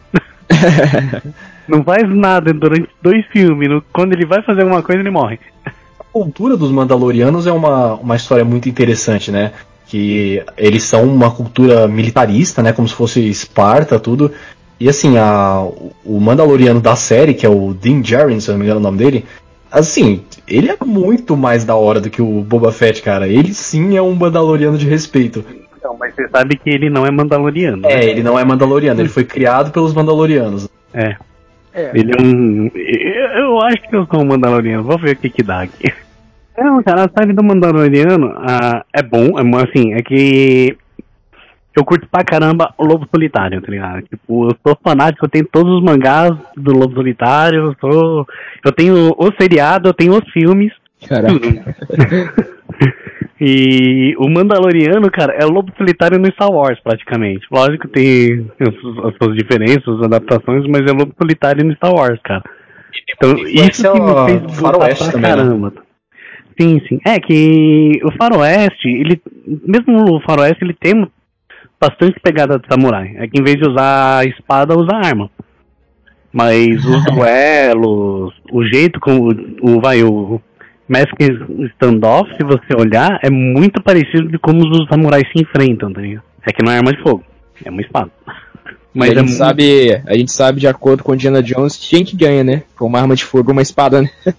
não 1.67 1.83
faz 1.83 2.03
nada 2.09 2.53
durante 2.53 2.89
dois 3.01 3.25
filmes. 3.27 3.81
Quando 3.93 4.13
ele 4.13 4.25
vai 4.25 4.41
fazer 4.41 4.63
alguma 4.63 4.83
coisa, 4.83 5.01
ele 5.01 5.09
morre. 5.09 5.39
A 5.65 6.03
cultura 6.11 6.57
dos 6.57 6.71
Mandalorianos 6.71 7.47
é 7.47 7.51
uma, 7.51 7.93
uma 7.95 8.15
história 8.15 8.43
muito 8.43 8.67
interessante, 8.67 9.31
né? 9.31 9.53
Que 9.85 10.43
eles 10.57 10.83
são 10.83 11.05
uma 11.05 11.31
cultura 11.31 11.87
militarista, 11.87 12.61
né? 12.61 12.73
Como 12.73 12.87
se 12.89 12.93
fosse 12.93 13.25
Esparta, 13.29 13.97
tudo. 13.97 14.33
E 14.79 14.87
assim, 14.87 15.17
a, 15.17 15.67
o 16.05 16.19
Mandaloriano 16.19 16.79
da 16.79 16.95
série, 16.95 17.33
que 17.33 17.45
é 17.45 17.49
o 17.49 17.73
Dean 17.73 18.01
Djarin, 18.01 18.39
se 18.39 18.49
eu 18.49 18.53
não 18.53 18.59
me 18.59 18.65
engano 18.65 18.79
o 18.79 18.83
nome 18.83 18.97
dele, 18.97 19.25
assim, 19.71 20.23
ele 20.47 20.69
é 20.69 20.77
muito 20.85 21.35
mais 21.35 21.65
da 21.65 21.75
hora 21.75 21.99
do 21.99 22.09
que 22.09 22.21
o 22.21 22.41
Boba 22.41 22.71
Fett, 22.71 23.01
cara. 23.01 23.27
Ele 23.27 23.53
sim 23.53 23.97
é 23.97 24.01
um 24.01 24.13
Mandaloriano 24.13 24.77
de 24.77 24.87
respeito. 24.87 25.43
Não, 25.83 25.97
mas 25.97 26.13
você 26.13 26.27
sabe 26.29 26.57
que 26.57 26.69
ele 26.69 26.89
não 26.89 27.05
é 27.05 27.11
Mandaloriano. 27.11 27.87
É, 27.87 27.95
né? 27.95 28.05
ele 28.05 28.23
não 28.23 28.37
é 28.37 28.45
Mandaloriano, 28.45 29.01
ele 29.01 29.09
foi 29.09 29.23
criado 29.23 29.71
pelos 29.71 29.93
Mandalorianos. 29.93 30.69
É. 30.93 31.15
É. 31.73 31.91
Ele 31.93 32.11
é 32.11 32.21
um. 32.21 32.71
Eu 32.73 33.61
acho 33.61 33.87
que 33.87 33.95
eu 33.95 34.07
sou 34.11 34.21
um 34.21 34.25
Mandaloriano. 34.25 34.83
Vou 34.83 34.97
ver 34.97 35.11
o 35.11 35.15
que 35.15 35.29
que 35.29 35.43
dá 35.43 35.61
aqui. 35.61 35.93
Não, 36.57 36.81
cara, 36.81 37.05
a 37.05 37.09
série 37.09 37.33
do 37.33 37.43
Mandaloriano 37.43 38.33
ah, 38.37 38.83
é 38.91 39.03
bom, 39.03 39.37
é 39.37 39.63
assim, 39.63 39.93
é 39.93 40.01
que 40.01 40.75
eu 41.77 41.85
curto 41.85 42.07
pra 42.09 42.23
caramba 42.23 42.73
o 42.77 42.83
Lobo 42.83 43.07
Solitário, 43.13 43.61
tá 43.61 43.69
ligado? 43.69 44.01
Tipo, 44.01 44.49
eu 44.49 44.57
sou 44.65 44.77
fanático, 44.83 45.25
eu 45.25 45.29
tenho 45.29 45.45
todos 45.45 45.77
os 45.77 45.83
mangás 45.83 46.35
do 46.55 46.73
Lobo 46.73 46.95
Solitário, 46.95 47.67
eu 47.67 47.75
sou. 47.79 48.25
Eu 48.65 48.71
tenho 48.71 49.15
o 49.15 49.31
seriado, 49.39 49.89
eu 49.89 49.93
tenho 49.93 50.13
os 50.13 50.27
filmes. 50.31 50.73
Caraca. 51.07 51.35
E 53.39 54.15
o 54.17 54.27
Mandaloriano, 54.27 55.11
cara, 55.11 55.31
é 55.33 55.45
o 55.45 55.51
lobo 55.51 55.71
solitário 55.77 56.17
no 56.17 56.25
Star 56.31 56.49
Wars, 56.49 56.79
praticamente. 56.79 57.45
Lógico 57.51 57.87
que 57.87 57.93
tem 57.93 58.51
as 58.59 59.15
suas 59.15 59.37
diferenças, 59.37 59.87
as 59.87 60.05
adaptações, 60.05 60.65
mas 60.67 60.81
é 60.87 60.91
o 60.91 60.97
lobo 60.97 61.13
solitário 61.21 61.63
no 61.63 61.75
Star 61.75 61.93
Wars, 61.93 62.19
cara. 62.23 62.43
Então, 63.15 63.37
isso 63.37 63.93
que 63.93 63.99
me 63.99 64.25
fez 64.25 64.59
faroeste 64.59 65.11
também, 65.11 65.21
né? 65.21 65.27
caramba. 65.37 65.69
Né? 65.69 65.81
Sim, 66.59 66.81
sim. 66.89 66.99
É 67.05 67.19
que 67.19 67.99
o 68.03 68.11
faroeste, 68.13 68.87
ele, 68.87 69.21
mesmo 69.45 70.15
o 70.15 70.21
faroeste, 70.21 70.63
ele 70.63 70.73
tem 70.73 71.07
bastante 71.79 72.19
pegada 72.19 72.59
de 72.59 72.67
samurai. 72.67 73.15
É 73.17 73.27
que 73.27 73.39
em 73.39 73.43
vez 73.43 73.57
de 73.57 73.69
usar 73.69 74.27
espada, 74.27 74.77
usa 74.77 74.95
arma. 74.95 75.29
Mas 76.31 76.83
os 76.85 77.05
duelos, 77.13 78.33
o 78.51 78.63
jeito 78.65 78.99
como 78.99 79.29
o, 79.61 79.79
vai, 79.79 80.03
o, 80.03 80.41
Mask 80.87 81.19
Standoff, 81.73 82.31
se 82.37 82.43
você 82.43 82.75
olhar, 82.77 83.19
é 83.21 83.29
muito 83.29 83.81
parecido 83.81 84.29
de 84.29 84.39
como 84.39 84.61
os 84.61 84.87
samurais 84.87 85.27
se 85.31 85.41
enfrentam, 85.41 85.91
tá 85.91 86.01
ligado? 86.01 86.23
É 86.45 86.53
que 86.53 86.63
não 86.63 86.71
é 86.71 86.77
arma 86.77 86.93
de 86.93 87.01
fogo, 87.01 87.23
é 87.63 87.69
uma 87.69 87.81
espada. 87.81 88.09
Mas 88.93 89.11
a, 89.11 89.19
gente 89.19 89.33
é 89.33 89.35
sabe, 89.35 89.85
muito... 89.91 90.09
a 90.09 90.17
gente 90.17 90.31
sabe, 90.31 90.59
de 90.61 90.67
acordo 90.67 91.03
com 91.03 91.13
Indiana 91.13 91.43
Jones, 91.43 91.77
quem 91.77 92.05
que 92.05 92.15
ganha, 92.15 92.43
né? 92.43 92.63
Com 92.77 92.85
uma 92.85 92.99
arma 92.99 93.15
de 93.15 93.25
fogo 93.25 93.49
ou 93.49 93.53
uma 93.53 93.61
espada, 93.61 94.01
né? 94.01 94.09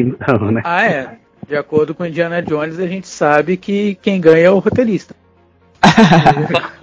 então, 0.00 0.50
né? 0.50 0.62
Ah, 0.64 0.84
é. 0.84 1.18
De 1.46 1.54
acordo 1.54 1.94
com 1.94 2.04
Indiana 2.04 2.42
Jones, 2.42 2.78
a 2.78 2.86
gente 2.86 3.06
sabe 3.06 3.56
que 3.56 3.96
quem 4.02 4.20
ganha 4.20 4.46
é 4.46 4.50
o 4.50 4.58
roteirista. 4.58 5.14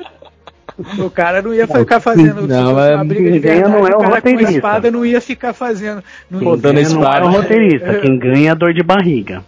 O 0.99 1.10
cara 1.10 1.41
não 1.41 1.53
ia 1.53 1.66
ficar 1.66 2.01
fazendo 2.01 2.45
não, 2.45 2.74
uma 2.74 3.06
briga 3.06 3.32
de 3.32 3.39
verdade, 3.39 3.72
não 3.72 3.88
é 3.88 3.95
o, 3.95 3.97
o 3.97 4.01
cara 4.01 4.16
roteirista. 4.16 4.45
com 4.45 4.51
a 4.51 4.56
espada 4.56 4.91
não 4.91 5.06
ia 5.06 5.22
ficar 5.22 5.53
fazendo. 5.53 6.03
Não 6.30 6.39
Pô, 6.41 6.58
dando 6.58 6.80
espada. 6.82 7.22
Não 7.22 7.28
é 7.28 7.30
o 7.30 7.41
roteirista, 7.41 7.99
quem 7.99 8.20
ganha 8.20 8.51
é 8.51 8.56
dor 8.56 8.74
de 8.74 8.84
barriga. 8.84 9.41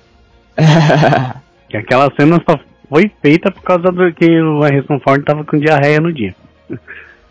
que 1.70 1.76
aquela 1.76 2.10
cena 2.18 2.41
só 2.49 2.58
foi 2.88 3.12
feita 3.22 3.51
por 3.51 3.62
causa 3.62 3.91
do 3.91 4.14
que 4.14 4.39
o 4.39 4.62
Harrison 4.62 4.99
Ford 4.99 5.24
tava 5.26 5.43
com 5.43 5.60
diarreia 5.60 5.99
no 5.99 6.14
dia. 6.14 6.34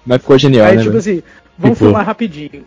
Mas 0.04 0.20
ficou 0.20 0.38
genial, 0.38 0.66
Aí, 0.66 0.76
né? 0.76 0.82
tipo 0.82 0.96
assim, 0.96 1.22
vamos 1.58 1.78
tipo... 1.78 1.88
filmar 1.88 2.06
rapidinho. 2.06 2.64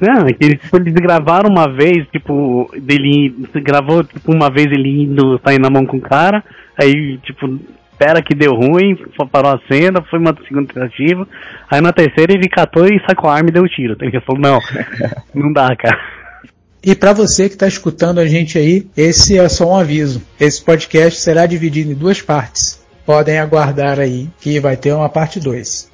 Não, 0.00 0.26
é 0.26 0.32
que 0.32 0.44
eles, 0.44 0.60
tipo, 0.60 0.76
eles 0.76 0.94
gravaram 0.94 1.48
uma 1.48 1.68
vez, 1.68 2.06
tipo, 2.08 2.70
dele 2.76 3.34
gravou 3.54 4.04
tipo, 4.04 4.32
uma 4.32 4.50
vez 4.50 4.66
ele 4.66 5.04
indo 5.04 5.40
sair 5.44 5.58
na 5.58 5.70
mão 5.70 5.86
com 5.86 5.96
o 5.96 6.00
cara, 6.00 6.44
aí, 6.76 7.18
tipo, 7.18 7.58
espera 7.94 8.22
que 8.22 8.34
deu 8.34 8.52
ruim, 8.52 8.96
parou 9.30 9.52
a 9.52 9.60
cena, 9.70 10.02
foi 10.10 10.18
uma 10.18 10.36
segunda 10.46 10.72
tentativa. 10.72 11.26
Aí 11.70 11.80
na 11.80 11.92
terceira 11.92 12.32
ele 12.32 12.48
catou 12.48 12.86
e 12.86 13.00
sacou 13.08 13.30
a 13.30 13.34
arma 13.36 13.48
e 13.48 13.52
deu 13.52 13.62
um 13.62 13.68
tiro. 13.68 13.96
Ele 14.00 14.20
falou, 14.20 14.42
não, 14.42 14.58
não 15.34 15.52
dá, 15.52 15.74
cara. 15.76 15.98
E 16.82 16.94
para 16.94 17.14
você 17.14 17.48
que 17.48 17.54
está 17.54 17.66
escutando 17.66 18.18
a 18.18 18.26
gente 18.26 18.58
aí, 18.58 18.86
esse 18.94 19.38
é 19.38 19.48
só 19.48 19.70
um 19.72 19.76
aviso. 19.76 20.22
Esse 20.38 20.62
podcast 20.62 21.18
será 21.18 21.46
dividido 21.46 21.92
em 21.92 21.94
duas 21.94 22.20
partes. 22.20 22.84
Podem 23.06 23.38
aguardar 23.38 23.98
aí 23.98 24.28
que 24.40 24.60
vai 24.60 24.76
ter 24.76 24.92
uma 24.92 25.08
parte 25.08 25.40
2. 25.40 25.93